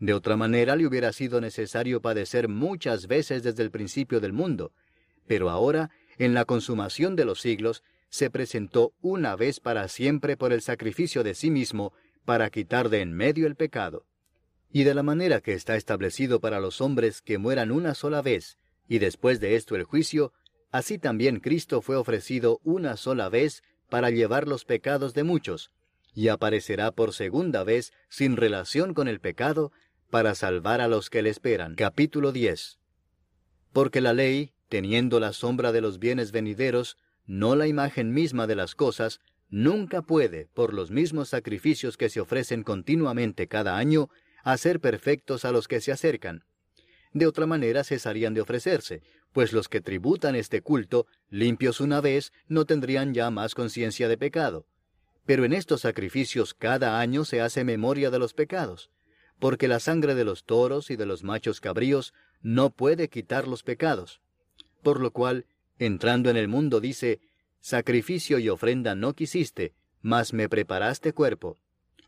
de 0.00 0.14
otra 0.14 0.36
manera 0.36 0.76
le 0.76 0.86
hubiera 0.86 1.12
sido 1.12 1.42
necesario 1.42 2.00
padecer 2.00 2.48
muchas 2.48 3.06
veces 3.06 3.42
desde 3.42 3.62
el 3.62 3.70
principio 3.70 4.18
del 4.18 4.32
mundo, 4.32 4.72
pero 5.26 5.50
ahora, 5.50 5.90
en 6.18 6.32
la 6.32 6.46
consumación 6.46 7.16
de 7.16 7.26
los 7.26 7.40
siglos, 7.40 7.84
se 8.08 8.30
presentó 8.30 8.94
una 9.02 9.36
vez 9.36 9.60
para 9.60 9.86
siempre 9.88 10.38
por 10.38 10.54
el 10.54 10.62
sacrificio 10.62 11.22
de 11.22 11.34
sí 11.34 11.50
mismo, 11.50 11.92
para 12.24 12.48
quitar 12.50 12.88
de 12.88 13.02
en 13.02 13.12
medio 13.12 13.46
el 13.46 13.56
pecado. 13.56 14.06
Y 14.72 14.84
de 14.84 14.94
la 14.94 15.02
manera 15.02 15.40
que 15.40 15.52
está 15.52 15.76
establecido 15.76 16.40
para 16.40 16.60
los 16.60 16.80
hombres 16.80 17.22
que 17.22 17.38
mueran 17.38 17.72
una 17.72 17.94
sola 17.94 18.22
vez, 18.22 18.58
y 18.88 18.98
después 18.98 19.40
de 19.40 19.56
esto 19.56 19.76
el 19.76 19.84
juicio, 19.84 20.32
así 20.70 20.98
también 20.98 21.40
Cristo 21.40 21.82
fue 21.82 21.96
ofrecido 21.96 22.60
una 22.62 22.96
sola 22.96 23.28
vez 23.28 23.62
para 23.88 24.10
llevar 24.10 24.46
los 24.46 24.64
pecados 24.64 25.14
de 25.14 25.24
muchos, 25.24 25.72
y 26.14 26.28
aparecerá 26.28 26.92
por 26.92 27.12
segunda 27.12 27.64
vez 27.64 27.92
sin 28.08 28.36
relación 28.36 28.94
con 28.94 29.08
el 29.08 29.20
pecado, 29.20 29.72
para 30.10 30.34
salvar 30.34 30.80
a 30.80 30.88
los 30.88 31.08
que 31.08 31.22
le 31.22 31.30
esperan. 31.30 31.76
Capítulo 31.76 32.32
10. 32.32 32.78
Porque 33.72 34.00
la 34.00 34.12
ley, 34.12 34.52
teniendo 34.68 35.20
la 35.20 35.32
sombra 35.32 35.70
de 35.70 35.80
los 35.80 36.00
bienes 36.00 36.32
venideros, 36.32 36.96
no 37.26 37.54
la 37.54 37.68
imagen 37.68 38.12
misma 38.12 38.48
de 38.48 38.56
las 38.56 38.74
cosas, 38.74 39.20
nunca 39.48 40.02
puede, 40.02 40.48
por 40.52 40.74
los 40.74 40.90
mismos 40.90 41.28
sacrificios 41.28 41.96
que 41.96 42.08
se 42.08 42.20
ofrecen 42.20 42.64
continuamente 42.64 43.46
cada 43.46 43.76
año, 43.76 44.10
hacer 44.42 44.80
perfectos 44.80 45.44
a 45.44 45.52
los 45.52 45.68
que 45.68 45.80
se 45.80 45.92
acercan. 45.92 46.44
De 47.12 47.26
otra 47.26 47.46
manera 47.46 47.82
cesarían 47.84 48.34
de 48.34 48.40
ofrecerse, 48.40 49.02
pues 49.32 49.52
los 49.52 49.68
que 49.68 49.80
tributan 49.80 50.34
este 50.34 50.62
culto, 50.62 51.06
limpios 51.28 51.80
una 51.80 52.00
vez, 52.00 52.32
no 52.46 52.64
tendrían 52.64 53.14
ya 53.14 53.30
más 53.30 53.54
conciencia 53.54 54.08
de 54.08 54.16
pecado. 54.16 54.66
Pero 55.26 55.44
en 55.44 55.52
estos 55.52 55.82
sacrificios 55.82 56.54
cada 56.54 57.00
año 57.00 57.24
se 57.24 57.40
hace 57.40 57.64
memoria 57.64 58.10
de 58.10 58.18
los 58.18 58.34
pecados 58.34 58.90
porque 59.40 59.68
la 59.68 59.80
sangre 59.80 60.14
de 60.14 60.24
los 60.24 60.44
toros 60.44 60.90
y 60.90 60.96
de 60.96 61.06
los 61.06 61.24
machos 61.24 61.60
cabríos 61.60 62.14
no 62.42 62.70
puede 62.70 63.08
quitar 63.08 63.48
los 63.48 63.64
pecados. 63.64 64.20
Por 64.82 65.00
lo 65.00 65.10
cual, 65.10 65.46
entrando 65.78 66.30
en 66.30 66.36
el 66.36 66.46
mundo, 66.46 66.80
dice, 66.80 67.20
Sacrificio 67.60 68.38
y 68.38 68.48
ofrenda 68.48 68.94
no 68.94 69.14
quisiste, 69.14 69.74
mas 70.02 70.32
me 70.32 70.48
preparaste 70.48 71.12
cuerpo. 71.12 71.56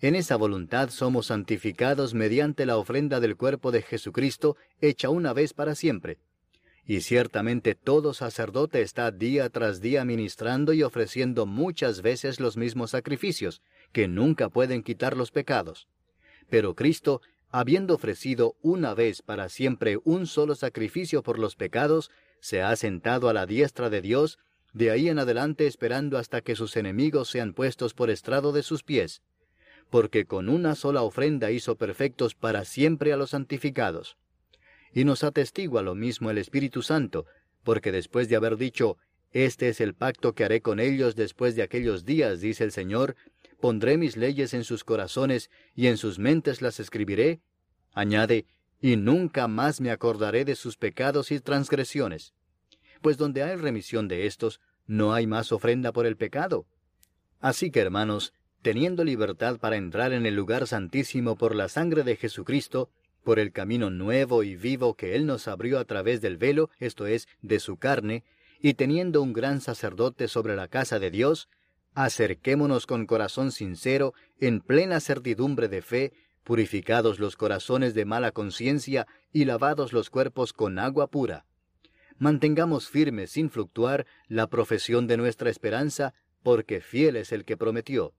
En 0.00 0.14
esa 0.14 0.36
voluntad 0.36 0.90
somos 0.90 1.26
santificados 1.26 2.14
mediante 2.14 2.66
la 2.66 2.76
ofrenda 2.76 3.18
del 3.18 3.36
cuerpo 3.36 3.72
de 3.72 3.82
Jesucristo, 3.82 4.56
hecha 4.80 5.08
una 5.10 5.32
vez 5.32 5.54
para 5.54 5.74
siempre. 5.74 6.18
Y 6.86 7.00
ciertamente 7.00 7.74
todo 7.74 8.14
sacerdote 8.14 8.80
está 8.82 9.10
día 9.10 9.50
tras 9.50 9.80
día 9.80 10.04
ministrando 10.04 10.72
y 10.72 10.82
ofreciendo 10.82 11.46
muchas 11.46 12.00
veces 12.00 12.38
los 12.38 12.56
mismos 12.56 12.92
sacrificios, 12.92 13.60
que 13.92 14.06
nunca 14.06 14.48
pueden 14.48 14.82
quitar 14.82 15.16
los 15.16 15.32
pecados. 15.32 15.88
Pero 16.48 16.74
Cristo 16.74 17.20
habiendo 17.50 17.94
ofrecido 17.94 18.56
una 18.62 18.94
vez 18.94 19.22
para 19.22 19.48
siempre 19.48 19.98
un 20.04 20.26
solo 20.26 20.54
sacrificio 20.54 21.22
por 21.22 21.38
los 21.38 21.56
pecados, 21.56 22.10
se 22.40 22.62
ha 22.62 22.74
sentado 22.76 23.28
a 23.28 23.32
la 23.32 23.46
diestra 23.46 23.90
de 23.90 24.02
Dios, 24.02 24.38
de 24.72 24.90
ahí 24.90 25.08
en 25.08 25.18
adelante 25.18 25.66
esperando 25.66 26.18
hasta 26.18 26.42
que 26.42 26.54
sus 26.54 26.76
enemigos 26.76 27.30
sean 27.30 27.54
puestos 27.54 27.94
por 27.94 28.10
estrado 28.10 28.52
de 28.52 28.62
sus 28.62 28.82
pies. 28.82 29.22
Porque 29.90 30.24
con 30.24 30.48
una 30.48 30.74
sola 30.74 31.02
ofrenda 31.02 31.50
hizo 31.50 31.76
perfectos 31.76 32.34
para 32.34 32.64
siempre 32.64 33.12
a 33.12 33.16
los 33.16 33.30
santificados. 33.30 34.16
Y 34.92 35.04
nos 35.04 35.24
atestigua 35.24 35.82
lo 35.82 35.94
mismo 35.94 36.30
el 36.30 36.38
Espíritu 36.38 36.82
Santo, 36.82 37.26
porque 37.62 37.92
después 37.92 38.28
de 38.28 38.36
haber 38.36 38.56
dicho, 38.56 38.96
Este 39.30 39.68
es 39.68 39.82
el 39.82 39.94
pacto 39.94 40.34
que 40.34 40.44
haré 40.44 40.62
con 40.62 40.80
ellos 40.80 41.14
después 41.14 41.54
de 41.54 41.62
aquellos 41.62 42.06
días, 42.06 42.40
dice 42.40 42.64
el 42.64 42.72
Señor, 42.72 43.14
pondré 43.60 43.98
mis 43.98 44.16
leyes 44.16 44.54
en 44.54 44.64
sus 44.64 44.84
corazones 44.84 45.50
y 45.74 45.88
en 45.88 45.98
sus 45.98 46.18
mentes 46.18 46.62
las 46.62 46.80
escribiré, 46.80 47.40
añade, 47.92 48.46
y 48.80 48.96
nunca 48.96 49.48
más 49.48 49.80
me 49.80 49.90
acordaré 49.90 50.44
de 50.44 50.54
sus 50.54 50.76
pecados 50.76 51.30
y 51.30 51.40
transgresiones. 51.40 52.32
Pues 53.02 53.16
donde 53.16 53.42
hay 53.42 53.56
remisión 53.56 54.08
de 54.08 54.26
estos, 54.26 54.60
no 54.86 55.12
hay 55.12 55.26
más 55.26 55.52
ofrenda 55.52 55.92
por 55.92 56.06
el 56.06 56.16
pecado. 56.16 56.66
Así 57.40 57.70
que, 57.70 57.80
hermanos, 57.80 58.32
teniendo 58.62 59.04
libertad 59.04 59.58
para 59.58 59.76
entrar 59.76 60.12
en 60.12 60.26
el 60.26 60.34
lugar 60.34 60.66
santísimo 60.66 61.36
por 61.36 61.54
la 61.54 61.68
sangre 61.68 62.02
de 62.02 62.16
Jesucristo, 62.16 62.90
por 63.22 63.38
el 63.38 63.52
camino 63.52 63.90
nuevo 63.90 64.42
y 64.42 64.56
vivo 64.56 64.94
que 64.94 65.14
Él 65.14 65.26
nos 65.26 65.48
abrió 65.48 65.78
a 65.78 65.84
través 65.84 66.20
del 66.20 66.36
velo, 66.36 66.70
esto 66.78 67.06
es, 67.06 67.28
de 67.42 67.60
su 67.60 67.76
carne, 67.76 68.24
y 68.60 68.74
teniendo 68.74 69.22
un 69.22 69.32
gran 69.32 69.60
sacerdote 69.60 70.28
sobre 70.28 70.56
la 70.56 70.68
casa 70.68 70.98
de 70.98 71.10
Dios, 71.10 71.48
acerquémonos 71.94 72.86
con 72.86 73.06
corazón 73.06 73.52
sincero, 73.52 74.14
en 74.40 74.60
plena 74.60 75.00
certidumbre 75.00 75.68
de 75.68 75.82
fe, 75.82 76.12
purificados 76.42 77.18
los 77.18 77.36
corazones 77.36 77.94
de 77.94 78.04
mala 78.04 78.32
conciencia 78.32 79.06
y 79.32 79.44
lavados 79.44 79.92
los 79.92 80.08
cuerpos 80.08 80.52
con 80.52 80.78
agua 80.78 81.08
pura. 81.08 81.44
Mantengamos 82.16 82.88
firme 82.88 83.26
sin 83.26 83.50
fluctuar 83.50 84.06
la 84.26 84.48
profesión 84.48 85.06
de 85.06 85.16
nuestra 85.16 85.50
esperanza, 85.50 86.14
porque 86.42 86.80
fiel 86.80 87.16
es 87.16 87.32
el 87.32 87.44
que 87.44 87.56
prometió. 87.56 88.14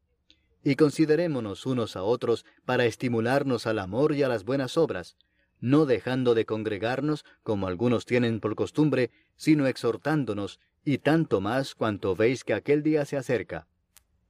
Y 0.63 0.76
considerémonos 0.76 1.65
unos 1.65 1.95
a 1.95 2.04
otros 2.04 2.45
para 2.65 2.86
estimularnos 2.86 3.65
al 3.65 3.80
amor 3.80 4.13
y 4.13 4.24
a 4.24 4.28
las 4.28 4.43
buenas 4.43 4.78
obras, 4.78 5.15
no 5.62 5.86
dejando 5.86 6.36
de 6.36 6.45
congregarnos, 6.45 7.26
como 7.43 7.67
algunos 7.67 8.06
tienen 8.06 8.39
por 8.39 8.56
costumbre, 8.56 9.12
sino 9.36 9.67
exhortándonos, 9.67 10.60
y 10.86 11.00
tanto 11.00 11.41
más 11.41 11.76
cuanto 11.76 12.15
veis 12.15 12.43
que 12.43 12.54
aquel 12.54 12.84
día 12.84 13.06
se 13.06 13.17
acerca. 13.17 13.67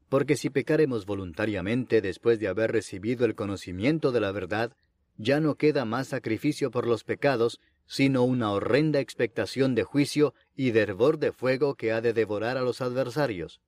Porque 0.10 0.36
si 0.36 0.50
pecaremos 0.50 1.06
voluntariamente 1.06 2.02
después 2.02 2.40
de 2.40 2.48
haber 2.48 2.72
recibido 2.72 3.26
el 3.26 3.36
conocimiento 3.36 4.12
de 4.12 4.20
la 4.20 4.32
verdad, 4.32 4.74
ya 5.18 5.40
no 5.40 5.56
queda 5.56 5.86
más 5.86 6.08
sacrificio 6.08 6.72
por 6.72 6.88
los 6.88 7.04
pecados, 7.04 7.60
sino 7.86 8.24
una 8.24 8.52
horrenda 8.52 9.00
expectación 9.00 9.76
de 9.76 9.84
juicio 9.84 10.34
y 10.56 10.72
de 10.72 10.82
hervor 10.82 11.20
de 11.20 11.32
fuego 11.32 11.76
que 11.76 11.92
ha 11.92 12.02
de 12.02 12.14
devorar 12.14 12.58
a 12.58 12.62
los 12.62 12.82
adversarios. 12.82 13.62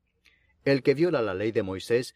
El 0.63 0.83
que 0.83 0.93
viola 0.93 1.21
la 1.21 1.33
ley 1.33 1.51
de 1.51 1.63
Moisés, 1.63 2.15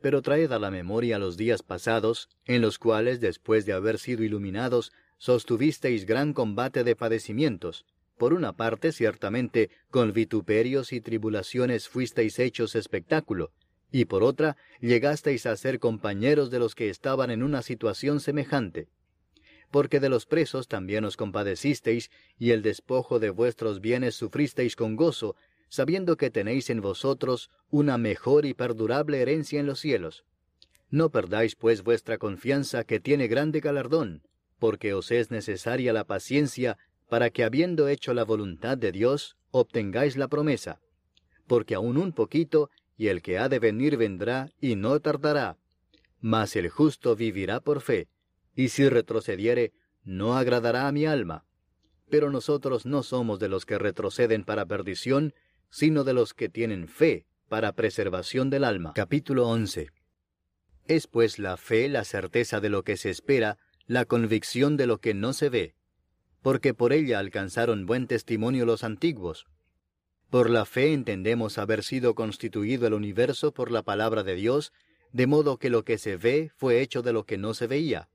Pero 0.00 0.22
traed 0.22 0.52
a 0.52 0.58
la 0.58 0.70
memoria 0.70 1.18
los 1.18 1.36
días 1.36 1.62
pasados, 1.62 2.28
en 2.46 2.60
los 2.62 2.78
cuales, 2.78 3.20
después 3.20 3.66
de 3.66 3.72
haber 3.72 3.98
sido 3.98 4.22
iluminados, 4.22 4.92
sostuvisteis 5.18 6.06
gran 6.06 6.32
combate 6.32 6.84
de 6.84 6.94
padecimientos, 6.94 7.84
por 8.18 8.34
una 8.34 8.52
parte, 8.52 8.90
ciertamente, 8.90 9.70
con 9.90 10.12
vituperios 10.12 10.92
y 10.92 11.00
tribulaciones 11.00 11.88
fuisteis 11.88 12.38
hechos 12.40 12.74
espectáculo, 12.74 13.52
y 13.92 14.04
por 14.04 14.24
otra, 14.24 14.56
llegasteis 14.80 15.46
a 15.46 15.56
ser 15.56 15.78
compañeros 15.78 16.50
de 16.50 16.58
los 16.58 16.74
que 16.74 16.90
estaban 16.90 17.30
en 17.30 17.42
una 17.44 17.62
situación 17.62 18.20
semejante. 18.20 18.88
Porque 19.70 20.00
de 20.00 20.08
los 20.08 20.26
presos 20.26 20.66
también 20.66 21.04
os 21.04 21.16
compadecisteis, 21.16 22.10
y 22.38 22.50
el 22.50 22.62
despojo 22.62 23.20
de 23.20 23.30
vuestros 23.30 23.80
bienes 23.80 24.16
sufristeis 24.16 24.74
con 24.74 24.96
gozo, 24.96 25.36
sabiendo 25.68 26.16
que 26.16 26.30
tenéis 26.30 26.70
en 26.70 26.80
vosotros 26.80 27.50
una 27.70 27.98
mejor 27.98 28.46
y 28.46 28.54
perdurable 28.54 29.20
herencia 29.20 29.60
en 29.60 29.66
los 29.66 29.80
cielos. 29.80 30.24
No 30.90 31.10
perdáis 31.10 31.54
pues 31.54 31.82
vuestra 31.82 32.18
confianza 32.18 32.84
que 32.84 33.00
tiene 33.00 33.28
grande 33.28 33.60
galardón, 33.60 34.22
porque 34.58 34.94
os 34.94 35.10
es 35.10 35.30
necesaria 35.30 35.92
la 35.92 36.04
paciencia 36.04 36.78
para 37.08 37.30
que 37.30 37.44
habiendo 37.44 37.88
hecho 37.88 38.14
la 38.14 38.24
voluntad 38.24 38.76
de 38.76 38.92
Dios, 38.92 39.36
obtengáis 39.50 40.16
la 40.16 40.28
promesa. 40.28 40.80
Porque 41.46 41.74
aún 41.74 41.96
un 41.96 42.12
poquito, 42.12 42.70
y 42.96 43.08
el 43.08 43.22
que 43.22 43.38
ha 43.38 43.48
de 43.48 43.58
venir 43.58 43.96
vendrá, 43.96 44.50
y 44.60 44.76
no 44.76 45.00
tardará. 45.00 45.56
Mas 46.20 46.56
el 46.56 46.68
justo 46.68 47.16
vivirá 47.16 47.60
por 47.60 47.80
fe, 47.80 48.08
y 48.54 48.68
si 48.68 48.88
retrocediere, 48.88 49.72
no 50.04 50.36
agradará 50.36 50.88
a 50.88 50.92
mi 50.92 51.06
alma. 51.06 51.44
Pero 52.10 52.30
nosotros 52.30 52.86
no 52.86 53.02
somos 53.02 53.38
de 53.38 53.48
los 53.48 53.64
que 53.64 53.78
retroceden 53.78 54.44
para 54.44 54.66
perdición, 54.66 55.34
sino 55.70 56.04
de 56.04 56.12
los 56.12 56.34
que 56.34 56.48
tienen 56.48 56.88
fe 56.88 57.26
para 57.48 57.72
preservación 57.72 58.50
del 58.50 58.64
alma. 58.64 58.92
Capítulo 58.94 59.48
11. 59.48 59.90
Es 60.86 61.06
pues 61.06 61.38
la 61.38 61.56
fe 61.56 61.88
la 61.88 62.04
certeza 62.04 62.60
de 62.60 62.68
lo 62.68 62.82
que 62.82 62.96
se 62.96 63.10
espera, 63.10 63.58
la 63.86 64.04
convicción 64.04 64.76
de 64.76 64.86
lo 64.86 65.00
que 65.00 65.14
no 65.14 65.32
se 65.32 65.48
ve 65.48 65.74
porque 66.42 66.74
por 66.74 66.92
ella 66.92 67.18
alcanzaron 67.18 67.86
buen 67.86 68.06
testimonio 68.06 68.64
los 68.64 68.84
antiguos. 68.84 69.46
Por 70.30 70.50
la 70.50 70.64
fe 70.64 70.92
entendemos 70.92 71.58
haber 71.58 71.82
sido 71.82 72.14
constituido 72.14 72.86
el 72.86 72.94
universo 72.94 73.52
por 73.52 73.70
la 73.70 73.82
palabra 73.82 74.22
de 74.22 74.34
Dios, 74.34 74.72
de 75.12 75.26
modo 75.26 75.58
que 75.58 75.70
lo 75.70 75.84
que 75.84 75.98
se 75.98 76.16
ve 76.16 76.50
fue 76.56 76.80
hecho 76.80 77.02
de 77.02 77.12
lo 77.12 77.24
que 77.24 77.38
no 77.38 77.54
se 77.54 77.66
veía. 77.66 78.08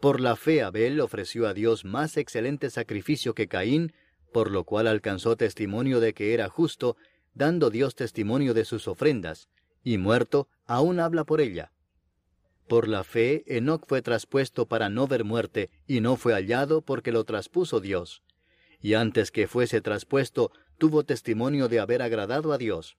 Por 0.00 0.20
la 0.20 0.36
fe 0.36 0.62
Abel 0.62 1.00
ofreció 1.00 1.46
a 1.46 1.54
Dios 1.54 1.84
más 1.84 2.16
excelente 2.16 2.70
sacrificio 2.70 3.34
que 3.34 3.48
Caín, 3.48 3.92
por 4.32 4.50
lo 4.50 4.64
cual 4.64 4.86
alcanzó 4.86 5.36
testimonio 5.36 6.00
de 6.00 6.14
que 6.14 6.34
era 6.34 6.48
justo, 6.48 6.96
dando 7.34 7.70
Dios 7.70 7.94
testimonio 7.94 8.54
de 8.54 8.64
sus 8.64 8.88
ofrendas, 8.88 9.48
y 9.84 9.98
muerto, 9.98 10.48
aún 10.66 11.00
habla 11.00 11.24
por 11.24 11.40
ella. 11.40 11.72
Por 12.68 12.86
la 12.86 13.02
fe, 13.02 13.44
Enoc 13.46 13.86
fue 13.86 14.02
traspuesto 14.02 14.66
para 14.66 14.90
no 14.90 15.06
ver 15.06 15.24
muerte, 15.24 15.70
y 15.86 16.00
no 16.00 16.16
fue 16.16 16.34
hallado 16.34 16.82
porque 16.82 17.12
lo 17.12 17.24
traspuso 17.24 17.80
Dios. 17.80 18.22
Y 18.80 18.94
antes 18.94 19.30
que 19.30 19.48
fuese 19.48 19.80
traspuesto, 19.80 20.52
tuvo 20.76 21.04
testimonio 21.04 21.68
de 21.68 21.80
haber 21.80 22.02
agradado 22.02 22.52
a 22.52 22.58
Dios. 22.58 22.98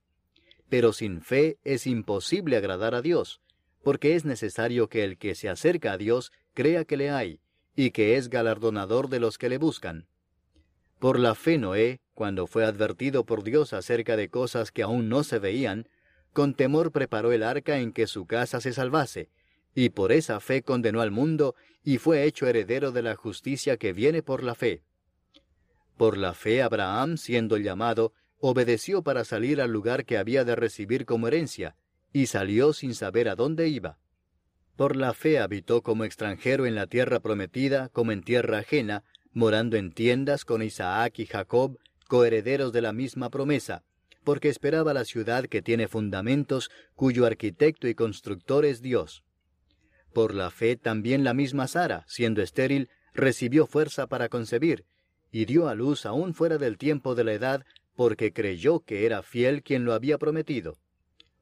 Pero 0.70 0.92
sin 0.92 1.22
fe 1.22 1.60
es 1.64 1.86
imposible 1.86 2.58
agradar 2.58 2.96
a 2.96 3.02
Dios, 3.02 3.42
porque 3.84 4.16
es 4.16 4.26
necesario 4.26 4.90
que 4.90 5.04
el 5.04 5.18
que 5.18 5.36
se 5.36 5.50
acerca 5.50 5.94
a 5.94 5.98
Dios 5.98 6.32
crea 6.54 6.84
que 6.84 6.98
le 6.98 7.12
hay, 7.12 7.40
y 7.76 7.92
que 7.92 8.18
es 8.18 8.30
galardonador 8.30 9.08
de 9.08 9.20
los 9.20 9.38
que 9.38 9.50
le 9.50 9.58
buscan. 9.58 10.08
Por 11.00 11.18
la 11.18 11.34
fe 11.34 11.58
Noé, 11.58 12.02
cuando 12.14 12.46
fue 12.46 12.66
advertido 12.66 13.26
por 13.26 13.44
Dios 13.44 13.72
acerca 13.72 14.18
de 14.18 14.30
cosas 14.30 14.72
que 14.72 14.84
aún 14.84 15.08
no 15.08 15.24
se 15.24 15.40
veían, 15.40 15.88
con 16.34 16.54
temor 16.54 16.92
preparó 16.92 17.32
el 17.32 17.44
arca 17.44 17.80
en 17.80 17.94
que 17.94 18.06
su 18.06 18.26
casa 18.26 18.60
se 18.60 18.74
salvase, 18.74 19.30
y 19.74 19.90
por 19.90 20.12
esa 20.12 20.42
fe 20.42 20.62
condenó 20.62 21.00
al 21.00 21.12
mundo 21.12 21.56
y 21.84 22.00
fue 22.00 22.26
hecho 22.26 22.48
heredero 22.48 22.92
de 22.92 23.02
la 23.02 23.16
justicia 23.16 23.78
que 23.78 23.94
viene 23.94 24.22
por 24.22 24.44
la 24.44 24.56
fe. 24.56 24.84
Por 25.96 26.18
la 26.18 26.34
fe 26.34 26.62
Abraham, 26.62 27.18
siendo 27.18 27.56
llamado, 27.58 28.14
obedeció 28.40 29.02
para 29.02 29.24
salir 29.24 29.62
al 29.62 29.72
lugar 29.72 30.06
que 30.06 30.18
había 30.18 30.44
de 30.44 30.56
recibir 30.56 31.06
como 31.06 31.30
herencia, 31.30 31.78
y 32.12 32.26
salió 32.26 32.74
sin 32.74 32.94
saber 32.94 33.30
a 33.30 33.36
dónde 33.36 33.70
iba. 33.70 34.00
Por 34.76 34.96
la 34.96 35.14
fe 35.14 35.40
habitó 35.40 35.82
como 35.82 36.04
extranjero 36.04 36.66
en 36.66 36.76
la 36.76 36.88
tierra 36.88 37.20
prometida, 37.20 37.90
como 37.90 38.12
en 38.12 38.22
tierra 38.22 38.60
ajena, 38.60 39.04
morando 39.32 39.78
en 39.78 39.92
tiendas 39.92 40.46
con 40.46 40.62
Isaac 40.62 41.20
y 41.20 41.26
Jacob, 41.26 41.78
coherederos 42.08 42.74
de 42.74 42.82
la 42.82 42.94
misma 42.94 43.30
promesa, 43.30 43.84
porque 44.24 44.50
esperaba 44.50 44.94
la 44.94 45.06
ciudad 45.06 45.46
que 45.46 45.62
tiene 45.62 45.88
fundamentos, 45.88 46.70
cuyo 46.96 47.26
arquitecto 47.26 47.88
y 47.88 47.96
constructor 47.96 48.66
es 48.66 48.82
Dios. 48.82 49.24
Por 50.14 50.34
la 50.34 50.50
fe 50.50 50.76
también 50.76 51.24
la 51.24 51.34
misma 51.34 51.68
Sara, 51.68 52.04
siendo 52.08 52.42
estéril, 52.42 52.90
recibió 53.14 53.68
fuerza 53.68 54.08
para 54.08 54.30
concebir, 54.30 54.86
y 55.32 55.46
dio 55.46 55.68
a 55.68 55.76
luz 55.76 56.06
aún 56.06 56.34
fuera 56.34 56.58
del 56.58 56.78
tiempo 56.78 57.16
de 57.16 57.24
la 57.24 57.34
edad, 57.34 57.66
porque 57.96 58.34
creyó 58.34 58.80
que 58.80 59.06
era 59.06 59.22
fiel 59.22 59.62
quien 59.62 59.86
lo 59.86 59.94
había 59.94 60.18
prometido. 60.18 60.78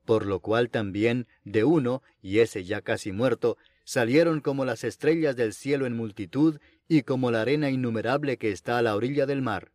Por 0.06 0.26
lo 0.26 0.39
cual 0.39 0.69
también, 0.69 1.28
de 1.43 1.63
uno, 1.63 2.02
y 2.21 2.39
ese 2.39 2.63
ya 2.63 2.82
casi 2.82 3.12
muerto, 3.12 3.58
salieron 3.84 4.41
como 4.41 4.65
las 4.65 4.84
estrellas 4.84 5.36
del 5.36 5.54
cielo 5.54 5.86
en 5.86 5.95
multitud, 5.95 6.60
y 6.88 7.04
como 7.04 7.32
la 7.32 7.41
arena 7.41 7.69
innumerable 7.69 8.38
que 8.38 8.52
está 8.52 8.78
a 8.78 8.82
la 8.82 8.95
orilla 8.95 9.26
del 9.26 9.41
mar. 9.41 9.71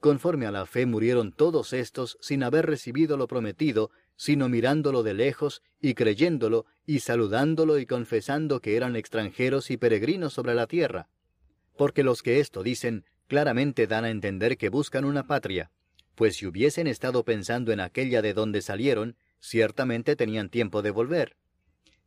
Conforme 0.00 0.46
a 0.46 0.50
la 0.50 0.66
fe 0.66 0.86
murieron 0.86 1.32
todos 1.32 1.72
estos 1.72 2.18
sin 2.20 2.42
haber 2.42 2.66
recibido 2.66 3.16
lo 3.16 3.26
prometido, 3.26 3.90
sino 4.16 4.48
mirándolo 4.48 5.02
de 5.02 5.14
lejos 5.14 5.62
y 5.80 5.94
creyéndolo 5.94 6.66
y 6.86 7.00
saludándolo 7.00 7.78
y 7.78 7.86
confesando 7.86 8.60
que 8.60 8.76
eran 8.76 8.96
extranjeros 8.96 9.70
y 9.70 9.76
peregrinos 9.76 10.32
sobre 10.32 10.54
la 10.54 10.66
tierra. 10.66 11.08
Porque 11.76 12.02
los 12.02 12.22
que 12.22 12.40
esto 12.40 12.62
dicen 12.62 13.04
claramente 13.26 13.86
dan 13.86 14.04
a 14.04 14.10
entender 14.10 14.56
que 14.56 14.68
buscan 14.68 15.04
una 15.04 15.26
patria, 15.26 15.70
pues 16.14 16.36
si 16.36 16.46
hubiesen 16.46 16.86
estado 16.86 17.24
pensando 17.24 17.72
en 17.72 17.80
aquella 17.80 18.22
de 18.22 18.32
donde 18.32 18.62
salieron, 18.62 19.16
ciertamente 19.40 20.16
tenían 20.16 20.48
tiempo 20.48 20.82
de 20.82 20.90
volver. 20.90 21.36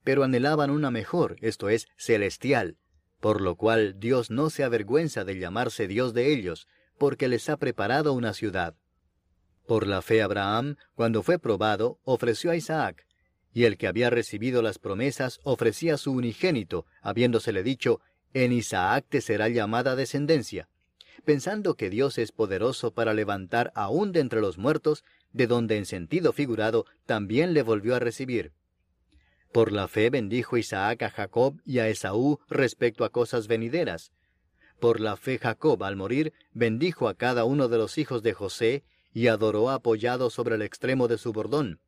Pero 0.03 0.23
anhelaban 0.23 0.71
una 0.71 0.89
mejor, 0.89 1.35
esto 1.41 1.69
es, 1.69 1.87
celestial, 1.97 2.77
por 3.19 3.41
lo 3.41 3.55
cual 3.55 3.99
Dios 3.99 4.29
no 4.29 4.49
se 4.49 4.63
avergüenza 4.63 5.23
de 5.23 5.37
llamarse 5.37 5.87
Dios 5.87 6.13
de 6.13 6.31
ellos, 6.33 6.67
porque 6.97 7.27
les 7.27 7.49
ha 7.49 7.57
preparado 7.57 8.13
una 8.13 8.33
ciudad. 8.33 8.75
Por 9.67 9.87
la 9.87 10.01
fe 10.01 10.21
Abraham, 10.21 10.77
cuando 10.95 11.21
fue 11.21 11.39
probado, 11.39 11.99
ofreció 12.03 12.51
a 12.51 12.55
Isaac, 12.55 13.05
y 13.53 13.65
el 13.65 13.77
que 13.77 13.87
había 13.87 14.09
recibido 14.09 14.61
las 14.61 14.79
promesas 14.79 15.39
ofrecía 15.43 15.97
su 15.97 16.11
unigénito, 16.11 16.85
habiéndosele 17.01 17.63
dicho, 17.63 18.01
En 18.33 18.51
Isaac 18.51 19.05
te 19.09 19.21
será 19.21 19.49
llamada 19.49 19.95
descendencia, 19.95 20.69
pensando 21.25 21.75
que 21.75 21.89
Dios 21.89 22.17
es 22.17 22.31
poderoso 22.31 22.93
para 22.93 23.13
levantar 23.13 23.71
aún 23.75 24.11
de 24.11 24.19
entre 24.19 24.41
los 24.41 24.57
muertos, 24.57 25.03
de 25.33 25.47
donde 25.47 25.77
en 25.77 25.85
sentido 25.85 26.33
figurado 26.33 26.85
también 27.05 27.53
le 27.53 27.63
volvió 27.63 27.95
a 27.95 27.99
recibir. 27.99 28.53
Por 29.51 29.71
la 29.71 29.87
fe 29.87 30.11
bendijo 30.11 30.57
Isaac 30.57 31.01
a 31.01 31.09
Jacob 31.09 31.59
y 31.65 31.79
a 31.79 31.87
Esaú 31.87 32.39
respecto 32.49 33.03
a 33.03 33.09
cosas 33.09 33.47
venideras. 33.47 34.11
Por 34.79 34.99
la 34.99 35.17
fe 35.17 35.39
Jacob 35.39 35.83
al 35.83 35.95
morir 35.95 36.33
bendijo 36.53 37.07
a 37.07 37.15
cada 37.15 37.45
uno 37.45 37.67
de 37.67 37.79
los 37.79 37.97
hijos 37.97 38.21
de 38.21 38.33
José 38.33 38.83
y 39.11 39.27
adoró 39.27 39.71
apoyado 39.71 40.29
sobre 40.29 40.55
el 40.55 40.61
extremo 40.61 41.07
de 41.07 41.17
su 41.17 41.33
bordón. 41.33 41.79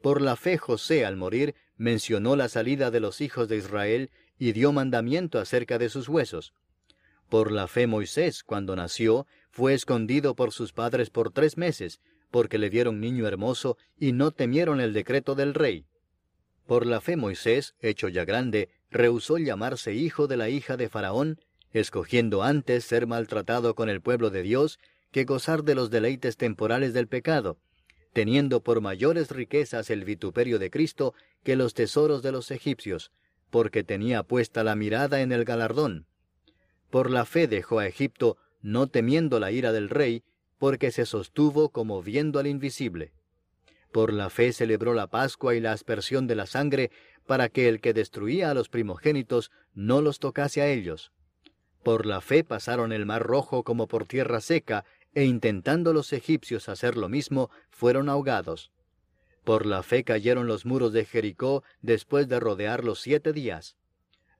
Por 0.00 0.22
la 0.22 0.36
fe 0.36 0.58
José 0.58 1.04
al 1.04 1.16
morir 1.16 1.56
mencionó 1.76 2.36
la 2.36 2.48
salida 2.48 2.92
de 2.92 3.00
los 3.00 3.20
hijos 3.20 3.48
de 3.48 3.56
Israel 3.56 4.10
y 4.38 4.52
dio 4.52 4.72
mandamiento 4.72 5.40
acerca 5.40 5.78
de 5.78 5.88
sus 5.88 6.08
huesos. 6.08 6.54
Por 7.28 7.50
la 7.50 7.66
fe 7.66 7.88
Moisés, 7.88 8.44
cuando 8.44 8.76
nació, 8.76 9.26
fue 9.50 9.74
escondido 9.74 10.36
por 10.36 10.52
sus 10.52 10.72
padres 10.72 11.10
por 11.10 11.32
tres 11.32 11.56
meses, 11.56 12.00
porque 12.30 12.58
le 12.58 12.70
dieron 12.70 13.00
niño 13.00 13.26
hermoso 13.26 13.76
y 13.98 14.12
no 14.12 14.30
temieron 14.30 14.80
el 14.80 14.92
decreto 14.92 15.34
del 15.34 15.52
rey. 15.52 15.86
Por 16.66 16.84
la 16.84 17.00
fe 17.00 17.16
Moisés, 17.16 17.74
hecho 17.80 18.08
ya 18.08 18.24
grande, 18.24 18.68
rehusó 18.90 19.38
llamarse 19.38 19.94
hijo 19.94 20.26
de 20.26 20.36
la 20.36 20.48
hija 20.48 20.76
de 20.76 20.88
Faraón, 20.88 21.40
escogiendo 21.72 22.42
antes 22.42 22.84
ser 22.84 23.06
maltratado 23.06 23.74
con 23.74 23.88
el 23.88 24.00
pueblo 24.00 24.30
de 24.30 24.42
Dios 24.42 24.80
que 25.12 25.24
gozar 25.24 25.62
de 25.62 25.76
los 25.76 25.90
deleites 25.90 26.36
temporales 26.36 26.92
del 26.92 27.06
pecado, 27.06 27.58
teniendo 28.12 28.62
por 28.62 28.80
mayores 28.80 29.30
riquezas 29.30 29.90
el 29.90 30.04
vituperio 30.04 30.58
de 30.58 30.70
Cristo 30.70 31.14
que 31.44 31.54
los 31.54 31.74
tesoros 31.74 32.22
de 32.22 32.32
los 32.32 32.50
egipcios, 32.50 33.12
porque 33.50 33.84
tenía 33.84 34.24
puesta 34.24 34.64
la 34.64 34.74
mirada 34.74 35.20
en 35.20 35.30
el 35.32 35.44
galardón. 35.44 36.06
Por 36.90 37.10
la 37.10 37.24
fe 37.24 37.46
dejó 37.46 37.78
a 37.78 37.86
Egipto, 37.86 38.38
no 38.60 38.88
temiendo 38.88 39.38
la 39.38 39.52
ira 39.52 39.70
del 39.72 39.88
rey, 39.88 40.24
porque 40.58 40.90
se 40.90 41.06
sostuvo 41.06 41.68
como 41.68 42.02
viendo 42.02 42.40
al 42.40 42.46
invisible. 42.46 43.12
Por 43.92 44.12
la 44.12 44.30
fe 44.30 44.52
celebró 44.52 44.94
la 44.94 45.06
Pascua 45.06 45.54
y 45.54 45.60
la 45.60 45.72
aspersión 45.72 46.26
de 46.26 46.34
la 46.34 46.46
sangre, 46.46 46.90
para 47.26 47.48
que 47.48 47.68
el 47.68 47.80
que 47.80 47.94
destruía 47.94 48.50
a 48.50 48.54
los 48.54 48.68
primogénitos 48.68 49.50
no 49.74 50.00
los 50.00 50.18
tocase 50.18 50.62
a 50.62 50.68
ellos. 50.68 51.12
Por 51.82 52.06
la 52.06 52.20
fe 52.20 52.44
pasaron 52.44 52.92
el 52.92 53.06
mar 53.06 53.22
rojo 53.22 53.62
como 53.62 53.86
por 53.86 54.06
tierra 54.06 54.40
seca, 54.40 54.84
e 55.14 55.24
intentando 55.24 55.92
los 55.92 56.12
egipcios 56.12 56.68
hacer 56.68 56.96
lo 56.96 57.08
mismo, 57.08 57.50
fueron 57.70 58.08
ahogados. 58.08 58.70
Por 59.44 59.64
la 59.64 59.82
fe 59.82 60.02
cayeron 60.02 60.48
los 60.48 60.66
muros 60.66 60.92
de 60.92 61.04
Jericó 61.04 61.62
después 61.80 62.28
de 62.28 62.40
rodearlos 62.40 63.00
siete 63.00 63.32
días. 63.32 63.76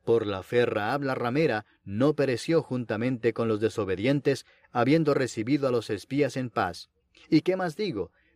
Por 0.04 0.26
la 0.26 0.42
fe 0.42 0.66
Raab 0.66 1.02
la 1.02 1.14
ramera 1.14 1.64
no 1.84 2.14
pereció 2.14 2.62
juntamente 2.62 3.32
con 3.32 3.48
los 3.48 3.60
desobedientes, 3.60 4.46
habiendo 4.70 5.14
recibido 5.14 5.68
a 5.68 5.70
los 5.70 5.90
espías 5.90 6.36
en 6.36 6.50
paz. 6.50 6.90
¿Y 7.30 7.42
qué 7.42 7.56
más 7.56 7.76
digo? 7.76 8.10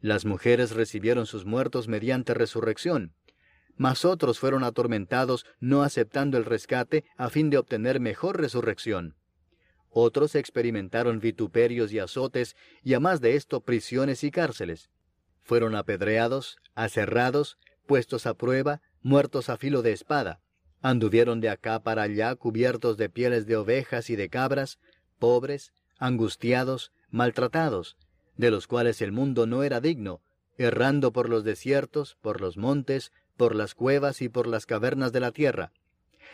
Las 0.00 0.24
mujeres 0.24 0.72
recibieron 0.72 1.26
sus 1.26 1.44
muertos 1.44 1.88
mediante 1.88 2.34
resurrección, 2.34 3.14
mas 3.76 4.04
otros 4.04 4.38
fueron 4.38 4.64
atormentados 4.64 5.46
no 5.60 5.82
aceptando 5.82 6.38
el 6.38 6.44
rescate 6.44 7.04
a 7.16 7.30
fin 7.30 7.50
de 7.50 7.58
obtener 7.58 8.00
mejor 8.00 8.40
resurrección. 8.40 9.16
Otros 9.90 10.34
experimentaron 10.34 11.18
vituperios 11.18 11.92
y 11.92 11.98
azotes, 11.98 12.56
y 12.82 12.94
a 12.94 13.00
más 13.00 13.20
de 13.20 13.36
esto 13.36 13.62
prisiones 13.62 14.22
y 14.22 14.30
cárceles. 14.30 14.90
Fueron 15.40 15.74
apedreados, 15.74 16.58
aserrados, 16.74 17.56
puestos 17.86 18.26
a 18.26 18.34
prueba, 18.34 18.82
muertos 19.00 19.48
a 19.48 19.56
filo 19.56 19.82
de 19.82 19.92
espada. 19.92 20.40
Anduvieron 20.80 21.40
de 21.40 21.48
acá 21.48 21.82
para 21.82 22.02
allá 22.02 22.34
cubiertos 22.36 22.96
de 22.98 23.08
pieles 23.08 23.46
de 23.46 23.56
ovejas 23.56 24.10
y 24.10 24.16
de 24.16 24.28
cabras, 24.28 24.78
pobres, 25.18 25.72
angustiados, 25.98 26.92
maltratados, 27.10 27.96
de 28.38 28.50
los 28.50 28.66
cuales 28.66 29.02
el 29.02 29.12
mundo 29.12 29.46
no 29.46 29.62
era 29.62 29.82
digno, 29.82 30.22
errando 30.56 31.12
por 31.12 31.28
los 31.28 31.44
desiertos, 31.44 32.16
por 32.22 32.40
los 32.40 32.56
montes, 32.56 33.12
por 33.36 33.54
las 33.54 33.74
cuevas 33.74 34.22
y 34.22 34.30
por 34.30 34.46
las 34.46 34.64
cavernas 34.64 35.12
de 35.12 35.20
la 35.20 35.32
tierra. 35.32 35.72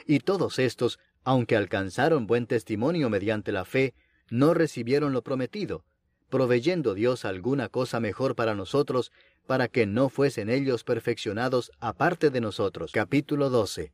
Y 0.07 0.21
todos 0.21 0.61
estos 0.61 1.01
aunque 1.25 1.57
alcanzaron 1.57 2.27
buen 2.27 2.47
testimonio 2.47 3.09
mediante 3.09 3.51
la 3.51 3.65
fe, 3.65 3.95
no 4.31 4.55
recibieron 4.55 5.13
lo 5.13 5.23
prometido, 5.23 5.85
proveyendo 6.29 6.95
Dios 6.95 7.25
alguna 7.25 7.69
cosa 7.69 7.99
mejor 7.99 8.37
para 8.37 8.55
nosotros, 8.55 9.11
para 9.47 9.69
que 9.69 9.87
no 9.87 10.11
fuesen 10.11 10.51
ellos 10.51 10.85
perfeccionados 10.85 11.73
aparte 11.81 12.31
de 12.31 12.41
nosotros. 12.41 12.93
Capítulo 12.93 13.51
12. 13.51 13.93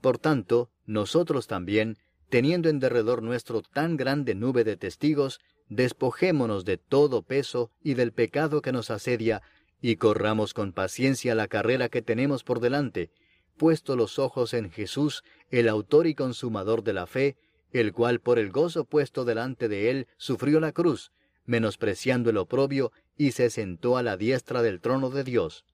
Por 0.00 0.18
tanto, 0.18 0.70
nosotros 0.86 1.48
también, 1.48 1.98
teniendo 2.28 2.68
en 2.68 2.78
derredor 2.78 3.22
nuestro 3.22 3.62
tan 3.62 3.96
grande 3.96 4.34
nube 4.34 4.62
de 4.62 4.76
testigos, 4.76 5.40
despojémonos 5.68 6.64
de 6.64 6.78
todo 6.78 7.22
peso 7.22 7.70
y 7.82 7.94
del 7.94 8.12
pecado 8.12 8.62
que 8.62 8.72
nos 8.72 8.90
asedia, 8.90 9.42
y 9.80 9.96
corramos 9.96 10.54
con 10.54 10.72
paciencia 10.72 11.34
la 11.34 11.48
carrera 11.48 11.88
que 11.88 12.02
tenemos 12.02 12.42
por 12.42 12.60
delante, 12.60 13.10
puesto 13.56 13.96
los 13.96 14.18
ojos 14.18 14.54
en 14.54 14.70
Jesús, 14.70 15.22
el 15.50 15.68
autor 15.68 16.06
y 16.06 16.14
consumador 16.14 16.82
de 16.82 16.92
la 16.92 17.06
fe, 17.06 17.36
el 17.72 17.92
cual 17.92 18.20
por 18.20 18.38
el 18.38 18.50
gozo 18.50 18.84
puesto 18.84 19.24
delante 19.24 19.68
de 19.68 19.90
él 19.90 20.06
sufrió 20.16 20.58
la 20.60 20.72
cruz, 20.72 21.12
menospreciando 21.44 22.30
el 22.30 22.38
oprobio, 22.38 22.92
y 23.16 23.32
se 23.32 23.50
sentó 23.50 23.96
a 23.96 24.02
la 24.02 24.16
diestra 24.16 24.62
del 24.62 24.80
trono 24.80 25.10
de 25.10 25.24
Dios. 25.24 25.64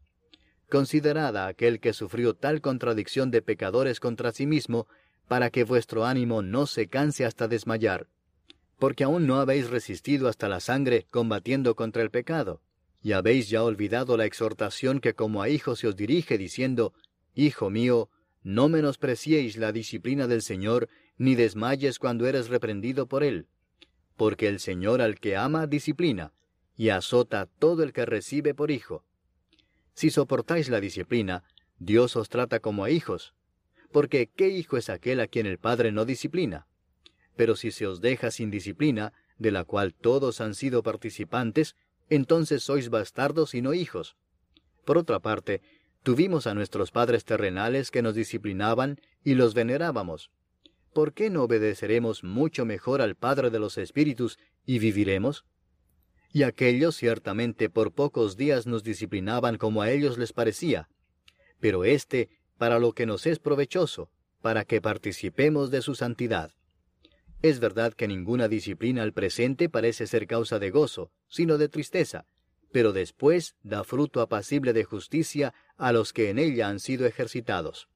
Considerada 0.68 1.46
aquel 1.46 1.78
que 1.78 1.92
sufrió 1.92 2.34
tal 2.34 2.60
contradicción 2.60 3.30
de 3.30 3.42
pecadores 3.42 4.00
contra 4.00 4.32
sí 4.32 4.46
mismo, 4.46 4.88
para 5.28 5.50
que 5.50 5.64
vuestro 5.64 6.04
ánimo 6.04 6.42
no 6.42 6.66
se 6.66 6.88
canse 6.88 7.24
hasta 7.24 7.48
desmayar, 7.48 8.08
porque 8.78 9.04
aún 9.04 9.26
no 9.26 9.40
habéis 9.40 9.70
resistido 9.70 10.28
hasta 10.28 10.48
la 10.48 10.60
sangre 10.60 11.06
combatiendo 11.10 11.74
contra 11.74 12.02
el 12.02 12.10
pecado, 12.10 12.60
y 13.02 13.12
habéis 13.12 13.48
ya 13.48 13.62
olvidado 13.62 14.16
la 14.16 14.24
exhortación 14.24 15.00
que 15.00 15.14
como 15.14 15.42
a 15.42 15.48
hijos 15.48 15.80
se 15.80 15.88
os 15.88 15.96
dirige 15.96 16.38
diciendo, 16.38 16.94
Hijo 17.34 17.68
mío, 17.70 18.08
no 18.42 18.68
menospreciéis 18.68 19.56
la 19.56 19.72
disciplina 19.72 20.26
del 20.26 20.42
Señor, 20.42 20.88
ni 21.16 21.34
desmayes 21.34 21.98
cuando 21.98 22.26
eres 22.26 22.48
reprendido 22.48 23.06
por 23.06 23.24
Él, 23.24 23.46
porque 24.16 24.48
el 24.48 24.60
Señor 24.60 25.00
al 25.00 25.18
que 25.18 25.36
ama 25.36 25.66
disciplina, 25.66 26.32
y 26.76 26.88
azota 26.88 27.46
todo 27.58 27.82
el 27.82 27.92
que 27.92 28.06
recibe 28.06 28.54
por 28.54 28.70
hijo. 28.70 29.04
Si 29.94 30.10
soportáis 30.10 30.68
la 30.68 30.80
disciplina, 30.80 31.44
Dios 31.78 32.16
os 32.16 32.28
trata 32.28 32.60
como 32.60 32.84
a 32.84 32.90
hijos, 32.90 33.34
porque 33.92 34.28
¿qué 34.34 34.48
hijo 34.48 34.76
es 34.76 34.90
aquel 34.90 35.20
a 35.20 35.28
quien 35.28 35.46
el 35.46 35.58
Padre 35.58 35.92
no 35.92 36.04
disciplina? 36.04 36.66
Pero 37.36 37.56
si 37.56 37.70
se 37.70 37.86
os 37.86 38.00
deja 38.00 38.30
sin 38.30 38.50
disciplina, 38.50 39.12
de 39.38 39.50
la 39.50 39.64
cual 39.64 39.94
todos 39.94 40.40
han 40.40 40.54
sido 40.54 40.82
participantes, 40.82 41.76
entonces 42.08 42.62
sois 42.62 42.88
bastardos 42.90 43.54
y 43.54 43.62
no 43.62 43.74
hijos. 43.74 44.16
Por 44.84 44.98
otra 44.98 45.20
parte, 45.20 45.62
Tuvimos 46.04 46.46
a 46.46 46.52
nuestros 46.52 46.90
padres 46.90 47.24
terrenales 47.24 47.90
que 47.90 48.02
nos 48.02 48.14
disciplinaban 48.14 49.00
y 49.24 49.36
los 49.36 49.54
venerábamos. 49.54 50.30
¿Por 50.92 51.14
qué 51.14 51.30
no 51.30 51.44
obedeceremos 51.44 52.22
mucho 52.22 52.66
mejor 52.66 53.00
al 53.00 53.16
Padre 53.16 53.48
de 53.48 53.58
los 53.58 53.78
Espíritus 53.78 54.38
y 54.66 54.80
viviremos? 54.80 55.46
Y 56.30 56.42
aquellos 56.42 56.94
ciertamente 56.94 57.70
por 57.70 57.92
pocos 57.92 58.36
días 58.36 58.66
nos 58.66 58.84
disciplinaban 58.84 59.56
como 59.56 59.80
a 59.80 59.90
ellos 59.90 60.18
les 60.18 60.34
parecía, 60.34 60.90
pero 61.58 61.84
éste, 61.84 62.28
para 62.58 62.78
lo 62.78 62.92
que 62.92 63.06
nos 63.06 63.26
es 63.26 63.38
provechoso, 63.38 64.10
para 64.42 64.66
que 64.66 64.82
participemos 64.82 65.70
de 65.70 65.80
su 65.80 65.94
santidad. 65.94 66.52
Es 67.44 67.60
verdad 67.60 67.92
que 67.92 68.08
ninguna 68.08 68.48
disciplina 68.48 69.02
al 69.02 69.12
presente 69.12 69.68
parece 69.68 70.06
ser 70.06 70.26
causa 70.26 70.58
de 70.58 70.70
gozo, 70.70 71.10
sino 71.28 71.58
de 71.58 71.68
tristeza, 71.68 72.24
pero 72.72 72.94
después 72.94 73.54
da 73.62 73.84
fruto 73.84 74.22
apacible 74.22 74.72
de 74.72 74.84
justicia 74.84 75.52
a 75.76 75.92
los 75.92 76.14
que 76.14 76.30
en 76.30 76.38
ella 76.38 76.68
han 76.68 76.80
sido 76.80 77.04
ejercitados. 77.04 77.90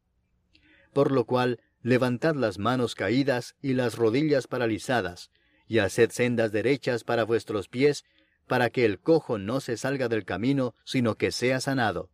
Por 0.92 1.12
lo 1.12 1.24
cual, 1.24 1.62
levantad 1.80 2.34
las 2.34 2.58
manos 2.58 2.94
caídas 2.94 3.56
y 3.62 3.72
las 3.72 3.96
rodillas 3.96 4.48
paralizadas, 4.48 5.30
y 5.66 5.78
haced 5.78 6.10
sendas 6.10 6.52
derechas 6.52 7.02
para 7.02 7.24
vuestros 7.24 7.68
pies, 7.68 8.04
para 8.48 8.68
que 8.68 8.84
el 8.84 9.00
cojo 9.00 9.38
no 9.38 9.60
se 9.60 9.78
salga 9.78 10.08
del 10.08 10.26
camino, 10.26 10.74
sino 10.84 11.14
que 11.14 11.32
sea 11.32 11.60
sanado. 11.60 12.10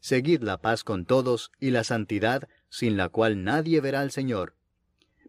Seguid 0.00 0.42
la 0.42 0.60
paz 0.60 0.82
con 0.82 1.06
todos 1.06 1.52
y 1.60 1.70
la 1.70 1.84
santidad, 1.84 2.48
sin 2.70 2.96
la 2.96 3.08
cual 3.08 3.44
nadie 3.44 3.80
verá 3.80 4.00
al 4.00 4.10
Señor. 4.10 4.56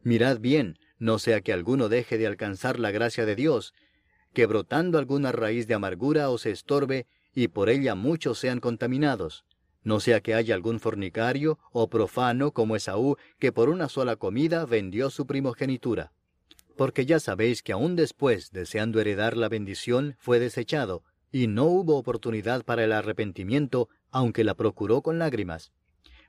Mirad 0.01 0.39
bien, 0.39 0.79
no 0.99 1.19
sea 1.19 1.41
que 1.41 1.53
alguno 1.53 1.89
deje 1.89 2.17
de 2.17 2.27
alcanzar 2.27 2.79
la 2.79 2.91
gracia 2.91 3.25
de 3.25 3.35
Dios, 3.35 3.73
que 4.33 4.45
brotando 4.45 4.97
alguna 4.97 5.31
raíz 5.31 5.67
de 5.67 5.73
amargura 5.73 6.29
os 6.29 6.45
estorbe, 6.45 7.07
y 7.33 7.49
por 7.49 7.69
ella 7.69 7.95
muchos 7.95 8.39
sean 8.39 8.59
contaminados. 8.59 9.45
No 9.83 9.99
sea 9.99 10.21
que 10.21 10.33
haya 10.33 10.53
algún 10.53 10.79
fornicario 10.79 11.59
o 11.71 11.89
profano 11.89 12.51
como 12.51 12.75
Esaú, 12.75 13.15
que 13.39 13.51
por 13.51 13.69
una 13.69 13.89
sola 13.89 14.15
comida 14.15 14.65
vendió 14.65 15.09
su 15.09 15.25
primogenitura. 15.25 16.11
Porque 16.75 17.05
ya 17.05 17.19
sabéis 17.19 17.63
que 17.63 17.71
aún 17.71 17.95
después, 17.95 18.51
deseando 18.51 18.99
heredar 18.99 19.37
la 19.37 19.49
bendición, 19.49 20.15
fue 20.19 20.39
desechado, 20.39 21.03
y 21.31 21.47
no 21.47 21.65
hubo 21.65 21.97
oportunidad 21.97 22.63
para 22.63 22.83
el 22.83 22.91
arrepentimiento, 22.91 23.89
aunque 24.11 24.43
la 24.43 24.55
procuró 24.55 25.01
con 25.01 25.19
lágrimas. 25.19 25.71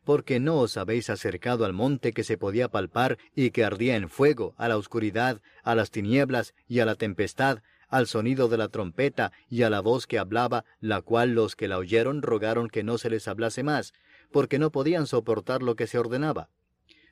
Porque 0.09 0.41
no 0.41 0.57
os 0.61 0.79
habéis 0.79 1.11
acercado 1.11 1.67
al 1.67 1.75
monte 1.75 2.15
que 2.15 2.25
se 2.25 2.39
podía 2.39 2.71
palpar 2.71 3.19
y 3.37 3.51
que 3.51 3.63
ardía 3.63 3.95
en 3.95 4.09
fuego, 4.09 4.55
a 4.57 4.67
la 4.67 4.79
oscuridad, 4.79 5.43
a 5.63 5.75
las 5.75 5.91
tinieblas 5.91 6.55
y 6.67 6.81
a 6.81 6.87
la 6.87 6.95
tempestad, 6.95 7.59
al 7.89 8.07
sonido 8.07 8.49
de 8.49 8.57
la 8.57 8.69
trompeta 8.69 9.33
y 9.51 9.65
a 9.65 9.69
la 9.69 9.81
voz 9.81 10.07
que 10.07 10.19
hablaba, 10.19 10.65
la 10.81 11.03
cual 11.03 11.35
los 11.35 11.57
que 11.57 11.69
la 11.69 11.77
oyeron 11.77 12.23
rogaron 12.23 12.71
que 12.71 12.83
no 12.83 12.97
se 12.97 13.11
les 13.11 13.29
hablase 13.29 13.63
más, 13.63 13.93
porque 14.33 14.59
no 14.59 14.73
podían 14.73 15.07
soportar 15.07 15.63
lo 15.63 15.77
que 15.77 15.87
se 15.87 15.99
ordenaba. 15.99 16.49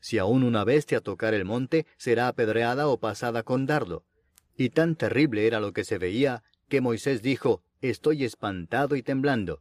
Si 0.01 0.17
aún 0.17 0.43
una 0.43 0.65
bestia 0.65 1.03
tocar 1.03 1.35
el 1.35 1.45
monte, 1.45 1.85
será 1.99 2.29
apedreada 2.29 2.89
o 2.89 2.99
pasada 2.99 3.43
con 3.43 3.67
dardo. 3.67 4.07
Y 4.57 4.71
tan 4.71 4.97
terrible 4.97 5.47
era 5.47 5.61
lo 5.61 5.75
que 5.75 5.85
se 5.85 5.99
veía, 5.99 6.45
que 6.71 6.81
Moisés 6.81 7.21
dijo, 7.21 7.63
Estoy 7.83 8.25
espantado 8.25 8.97
y 8.97 9.03
temblando. 9.03 9.61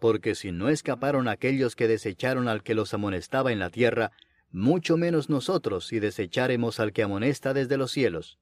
porque 0.00 0.34
si 0.34 0.50
no 0.50 0.68
escaparon 0.68 1.28
aquellos 1.28 1.76
que 1.76 1.86
desecharon 1.86 2.48
al 2.48 2.62
que 2.62 2.74
los 2.74 2.92
amonestaba 2.94 3.52
en 3.52 3.60
la 3.60 3.70
tierra, 3.70 4.10
mucho 4.50 4.96
menos 4.96 5.30
nosotros 5.30 5.86
si 5.86 6.00
desecháremos 6.00 6.80
al 6.80 6.92
que 6.92 7.04
amonesta 7.04 7.54
desde 7.54 7.76
los 7.76 7.92
cielos, 7.92 8.38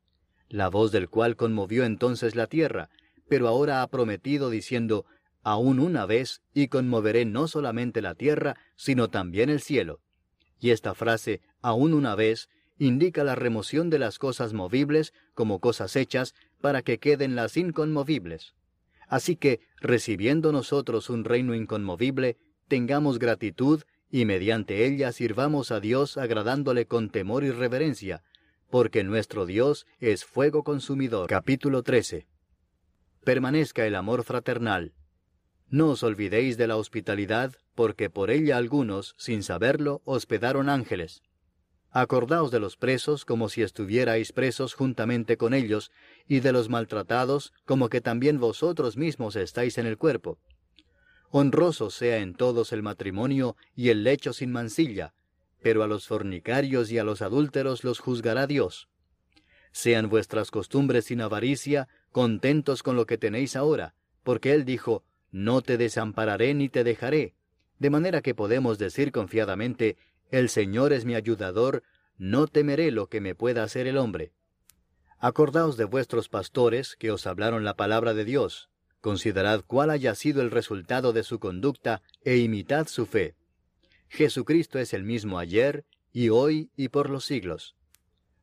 la 0.48 0.70
voz 0.70 0.92
del 0.92 1.10
cual 1.10 1.36
conmovió 1.36 1.84
entonces 1.84 2.34
la 2.34 2.46
tierra, 2.46 2.88
pero 3.28 3.48
ahora 3.48 3.82
ha 3.82 3.86
prometido 3.88 4.48
diciendo, 4.48 5.04
aún 5.42 5.80
una 5.80 6.06
vez, 6.06 6.40
y 6.54 6.68
conmoveré 6.68 7.24
no 7.26 7.48
solamente 7.48 8.00
la 8.00 8.14
tierra, 8.14 8.56
sino 8.76 9.08
también 9.08 9.50
el 9.50 9.60
cielo. 9.60 10.00
Y 10.60 10.70
esta 10.70 10.94
frase, 10.94 11.42
aún 11.60 11.92
una 11.92 12.14
vez, 12.14 12.48
indica 12.78 13.24
la 13.24 13.34
remoción 13.34 13.90
de 13.90 13.98
las 13.98 14.18
cosas 14.18 14.52
movibles 14.52 15.12
como 15.34 15.58
cosas 15.58 15.96
hechas 15.96 16.34
para 16.60 16.82
que 16.82 16.98
queden 16.98 17.36
las 17.36 17.56
inconmovibles. 17.56 18.54
Así 19.08 19.36
que, 19.36 19.60
recibiendo 19.80 20.52
nosotros 20.52 21.10
un 21.10 21.24
reino 21.24 21.54
inconmovible, 21.54 22.36
tengamos 22.68 23.18
gratitud 23.18 23.82
y 24.10 24.24
mediante 24.24 24.86
ella 24.86 25.12
sirvamos 25.12 25.70
a 25.70 25.80
Dios 25.80 26.16
agradándole 26.16 26.86
con 26.86 27.10
temor 27.10 27.44
y 27.44 27.50
reverencia, 27.50 28.22
porque 28.70 29.04
nuestro 29.04 29.46
Dios 29.46 29.86
es 29.98 30.24
fuego 30.24 30.62
consumidor. 30.62 31.28
Capítulo 31.28 31.82
13 31.82 32.26
permanezca 33.28 33.84
el 33.84 33.94
amor 33.94 34.24
fraternal. 34.24 34.94
No 35.68 35.90
os 35.90 36.02
olvidéis 36.02 36.56
de 36.56 36.66
la 36.66 36.76
hospitalidad, 36.76 37.52
porque 37.74 38.08
por 38.08 38.30
ella 38.30 38.56
algunos, 38.56 39.14
sin 39.18 39.42
saberlo, 39.42 40.00
hospedaron 40.06 40.70
ángeles. 40.70 41.22
Acordaos 42.00 42.52
de 42.52 42.60
los 42.60 42.76
presos 42.76 43.24
como 43.24 43.48
si 43.48 43.62
estuvierais 43.62 44.30
presos 44.30 44.72
juntamente 44.72 45.36
con 45.36 45.52
ellos, 45.52 45.90
y 46.28 46.38
de 46.38 46.52
los 46.52 46.68
maltratados 46.68 47.52
como 47.64 47.88
que 47.88 48.00
también 48.00 48.38
vosotros 48.38 48.96
mismos 48.96 49.34
estáis 49.34 49.78
en 49.78 49.86
el 49.86 49.98
cuerpo. 49.98 50.38
Honroso 51.32 51.90
sea 51.90 52.18
en 52.18 52.34
todos 52.34 52.72
el 52.72 52.84
matrimonio 52.84 53.56
y 53.74 53.88
el 53.88 54.04
lecho 54.04 54.32
sin 54.32 54.52
mancilla, 54.52 55.12
pero 55.60 55.82
a 55.82 55.88
los 55.88 56.06
fornicarios 56.06 56.92
y 56.92 56.98
a 56.98 57.04
los 57.04 57.20
adúlteros 57.20 57.82
los 57.82 57.98
juzgará 57.98 58.46
Dios. 58.46 58.88
Sean 59.72 60.08
vuestras 60.08 60.52
costumbres 60.52 61.06
sin 61.06 61.20
avaricia, 61.20 61.88
contentos 62.12 62.84
con 62.84 62.94
lo 62.94 63.06
que 63.06 63.18
tenéis 63.18 63.56
ahora, 63.56 63.96
porque 64.22 64.52
Él 64.52 64.64
dijo, 64.64 65.02
No 65.32 65.62
te 65.62 65.76
desampararé 65.76 66.54
ni 66.54 66.68
te 66.68 66.84
dejaré. 66.84 67.34
De 67.80 67.90
manera 67.90 68.22
que 68.22 68.36
podemos 68.36 68.78
decir 68.78 69.10
confiadamente, 69.10 69.96
El 70.30 70.48
Señor 70.48 70.92
es 70.92 71.04
mi 71.04 71.14
ayudador, 71.14 71.82
no 72.18 72.46
temeré 72.46 72.90
lo 72.90 73.08
que 73.08 73.20
me 73.20 73.34
pueda 73.34 73.62
hacer 73.62 73.86
el 73.86 73.96
hombre. 73.96 74.32
Acordaos 75.18 75.76
de 75.76 75.84
vuestros 75.84 76.28
pastores 76.28 76.96
que 76.96 77.10
os 77.10 77.26
hablaron 77.26 77.64
la 77.64 77.74
palabra 77.74 78.12
de 78.14 78.24
Dios. 78.24 78.68
Considerad 79.00 79.64
cuál 79.66 79.90
haya 79.90 80.14
sido 80.14 80.42
el 80.42 80.50
resultado 80.50 81.12
de 81.12 81.22
su 81.22 81.38
conducta 81.38 82.02
e 82.24 82.36
imitad 82.36 82.88
su 82.88 83.06
fe. 83.06 83.36
Jesucristo 84.08 84.78
es 84.78 84.92
el 84.92 85.04
mismo 85.04 85.38
ayer, 85.38 85.84
y 86.12 86.28
hoy, 86.28 86.70
y 86.76 86.88
por 86.88 87.10
los 87.10 87.24
siglos. 87.24 87.76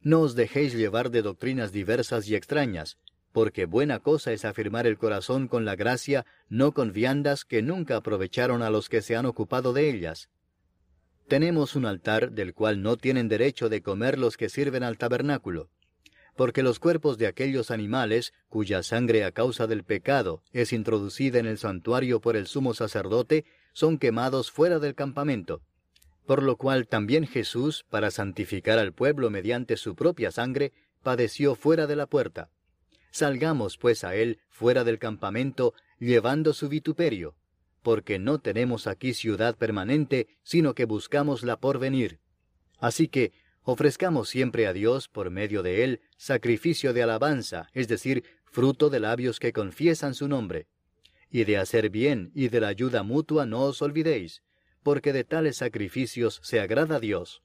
No 0.01 0.21
os 0.21 0.35
dejéis 0.35 0.73
llevar 0.73 1.11
de 1.11 1.21
doctrinas 1.21 1.71
diversas 1.71 2.27
y 2.27 2.35
extrañas, 2.35 2.97
porque 3.31 3.65
buena 3.65 3.99
cosa 3.99 4.31
es 4.31 4.45
afirmar 4.45 4.87
el 4.87 4.97
corazón 4.97 5.47
con 5.47 5.65
la 5.65 5.75
gracia, 5.75 6.25
no 6.47 6.73
con 6.73 6.93
viandas 6.93 7.43
que 7.43 7.61
nunca 7.61 7.97
aprovecharon 7.97 8.61
a 8.61 8.69
los 8.69 8.87
que 8.87 9.01
se 9.01 9.15
han 9.15 9.25
ocupado 9.25 9.73
de 9.73 9.89
ellas. 9.89 10.29
Tenemos 11.27 11.75
un 11.75 11.87
altar 11.87 12.31
del 12.31 12.53
cual 12.53 12.83
no 12.83 12.97
tienen 12.97 13.27
derecho 13.27 13.67
de 13.67 13.81
comer 13.81 14.19
los 14.19 14.37
que 14.37 14.47
sirven 14.47 14.83
al 14.83 14.99
tabernáculo, 14.99 15.69
porque 16.35 16.61
los 16.61 16.77
cuerpos 16.79 17.17
de 17.17 17.25
aquellos 17.25 17.71
animales, 17.71 18.33
cuya 18.47 18.83
sangre 18.83 19.23
a 19.23 19.31
causa 19.31 19.65
del 19.65 19.83
pecado 19.83 20.43
es 20.53 20.71
introducida 20.71 21.39
en 21.39 21.47
el 21.47 21.57
santuario 21.57 22.21
por 22.21 22.35
el 22.35 22.45
sumo 22.45 22.75
sacerdote, 22.75 23.45
son 23.73 23.97
quemados 23.97 24.51
fuera 24.51 24.77
del 24.77 24.93
campamento. 24.93 25.61
Por 26.27 26.43
lo 26.43 26.57
cual 26.57 26.87
también 26.87 27.25
Jesús, 27.25 27.85
para 27.89 28.11
santificar 28.11 28.77
al 28.77 28.93
pueblo 28.93 29.31
mediante 29.31 29.77
su 29.77 29.95
propia 29.95 30.31
sangre, 30.31 30.73
padeció 31.01 31.55
fuera 31.55 31.87
de 31.87 31.95
la 31.95 32.05
puerta. 32.05 32.49
Salgamos 33.09 33.77
pues 33.77 34.03
a 34.03 34.15
él 34.15 34.39
fuera 34.49 34.83
del 34.83 34.99
campamento, 34.99 35.73
llevando 35.99 36.53
su 36.53 36.69
vituperio, 36.69 37.35
porque 37.85 38.17
no 38.17 38.39
tenemos 38.39 38.87
aquí 38.87 39.13
ciudad 39.13 39.55
permanente, 39.55 40.27
sino 40.41 40.73
que 40.73 40.85
buscamos 40.85 41.43
la 41.43 41.59
porvenir. 41.59 42.17
Así 42.79 43.07
que 43.07 43.31
ofrezcamos 43.61 44.27
siempre 44.27 44.65
a 44.65 44.73
Dios, 44.73 45.07
por 45.07 45.29
medio 45.29 45.61
de 45.61 45.83
él, 45.83 46.01
sacrificio 46.17 46.93
de 46.93 47.03
alabanza, 47.03 47.69
es 47.73 47.87
decir, 47.87 48.23
fruto 48.45 48.89
de 48.89 48.99
labios 48.99 49.39
que 49.39 49.53
confiesan 49.53 50.15
su 50.15 50.27
nombre. 50.27 50.65
Y 51.29 51.43
de 51.43 51.57
hacer 51.57 51.91
bien 51.91 52.31
y 52.33 52.47
de 52.47 52.59
la 52.59 52.69
ayuda 52.69 53.03
mutua 53.03 53.45
no 53.45 53.61
os 53.61 53.83
olvidéis, 53.83 54.41
porque 54.81 55.13
de 55.13 55.23
tales 55.23 55.57
sacrificios 55.57 56.39
se 56.41 56.59
agrada 56.59 56.99
Dios. 56.99 57.43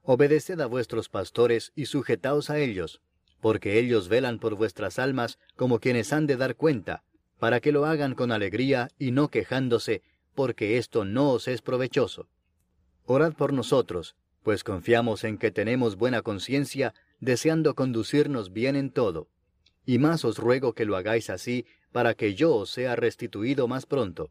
Obedeced 0.00 0.58
a 0.58 0.66
vuestros 0.66 1.10
pastores 1.10 1.72
y 1.76 1.84
sujetaos 1.84 2.48
a 2.48 2.58
ellos, 2.58 3.02
porque 3.42 3.78
ellos 3.78 4.08
velan 4.08 4.38
por 4.38 4.54
vuestras 4.54 4.98
almas 4.98 5.38
como 5.54 5.80
quienes 5.80 6.14
han 6.14 6.26
de 6.26 6.38
dar 6.38 6.56
cuenta, 6.56 7.04
para 7.38 7.60
que 7.60 7.72
lo 7.72 7.86
hagan 7.86 8.14
con 8.14 8.32
alegría 8.32 8.88
y 8.98 9.10
no 9.10 9.28
quejándose, 9.28 10.02
porque 10.34 10.78
esto 10.78 11.04
no 11.04 11.30
os 11.30 11.48
es 11.48 11.62
provechoso. 11.62 12.28
Orad 13.04 13.34
por 13.34 13.52
nosotros, 13.52 14.16
pues 14.42 14.64
confiamos 14.64 15.24
en 15.24 15.38
que 15.38 15.50
tenemos 15.50 15.96
buena 15.96 16.22
conciencia, 16.22 16.94
deseando 17.20 17.74
conducirnos 17.74 18.52
bien 18.52 18.76
en 18.76 18.90
todo. 18.90 19.28
Y 19.84 19.98
más 19.98 20.24
os 20.24 20.38
ruego 20.38 20.72
que 20.74 20.84
lo 20.84 20.96
hagáis 20.96 21.30
así, 21.30 21.66
para 21.92 22.14
que 22.14 22.34
yo 22.34 22.54
os 22.54 22.70
sea 22.70 22.96
restituido 22.96 23.68
más 23.68 23.86
pronto. 23.86 24.30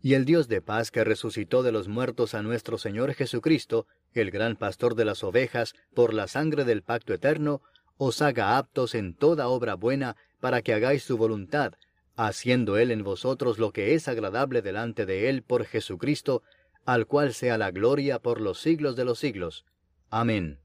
Y 0.00 0.14
el 0.14 0.24
Dios 0.24 0.48
de 0.48 0.60
paz 0.60 0.90
que 0.90 1.04
resucitó 1.04 1.62
de 1.62 1.70
los 1.70 1.86
muertos 1.86 2.34
a 2.34 2.42
nuestro 2.42 2.76
Señor 2.76 3.14
Jesucristo, 3.14 3.86
el 4.12 4.30
gran 4.30 4.56
pastor 4.56 4.96
de 4.96 5.04
las 5.04 5.22
ovejas, 5.22 5.74
por 5.94 6.12
la 6.12 6.26
sangre 6.26 6.64
del 6.64 6.82
pacto 6.82 7.14
eterno, 7.14 7.62
os 7.96 8.20
haga 8.20 8.58
aptos 8.58 8.96
en 8.96 9.14
toda 9.14 9.46
obra 9.48 9.74
buena 9.74 10.16
para 10.40 10.60
que 10.60 10.74
hagáis 10.74 11.04
su 11.04 11.16
voluntad, 11.16 11.74
haciendo 12.16 12.76
Él 12.76 12.90
en 12.90 13.02
vosotros 13.02 13.58
lo 13.58 13.72
que 13.72 13.94
es 13.94 14.08
agradable 14.08 14.62
delante 14.62 15.06
de 15.06 15.28
Él 15.28 15.42
por 15.42 15.64
Jesucristo, 15.64 16.42
al 16.84 17.06
cual 17.06 17.32
sea 17.34 17.58
la 17.58 17.70
gloria 17.70 18.18
por 18.18 18.40
los 18.40 18.60
siglos 18.60 18.96
de 18.96 19.04
los 19.04 19.18
siglos. 19.18 19.64
Amén. 20.10 20.58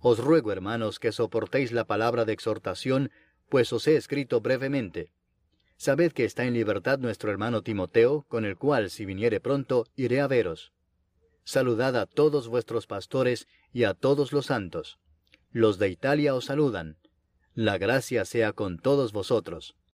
Os 0.00 0.18
ruego, 0.18 0.52
hermanos, 0.52 0.98
que 0.98 1.12
soportéis 1.12 1.72
la 1.72 1.84
palabra 1.84 2.24
de 2.24 2.32
exhortación, 2.32 3.10
pues 3.48 3.72
os 3.72 3.86
he 3.86 3.96
escrito 3.96 4.40
brevemente. 4.40 5.12
Sabed 5.76 6.12
que 6.12 6.24
está 6.24 6.44
en 6.44 6.54
libertad 6.54 6.98
nuestro 6.98 7.30
hermano 7.30 7.62
Timoteo, 7.62 8.24
con 8.28 8.44
el 8.44 8.56
cual, 8.56 8.90
si 8.90 9.04
viniere 9.04 9.40
pronto, 9.40 9.86
iré 9.96 10.20
a 10.20 10.26
veros. 10.26 10.72
Saludad 11.44 11.96
a 11.96 12.06
todos 12.06 12.48
vuestros 12.48 12.86
pastores 12.86 13.48
y 13.72 13.84
a 13.84 13.94
todos 13.94 14.32
los 14.32 14.46
santos. 14.46 14.98
Los 15.50 15.78
de 15.78 15.88
Italia 15.88 16.34
os 16.34 16.46
saludan. 16.46 16.98
La 17.54 17.78
gracia 17.78 18.24
sea 18.24 18.52
con 18.52 18.78
todos 18.78 19.12
vosotros. 19.12 19.74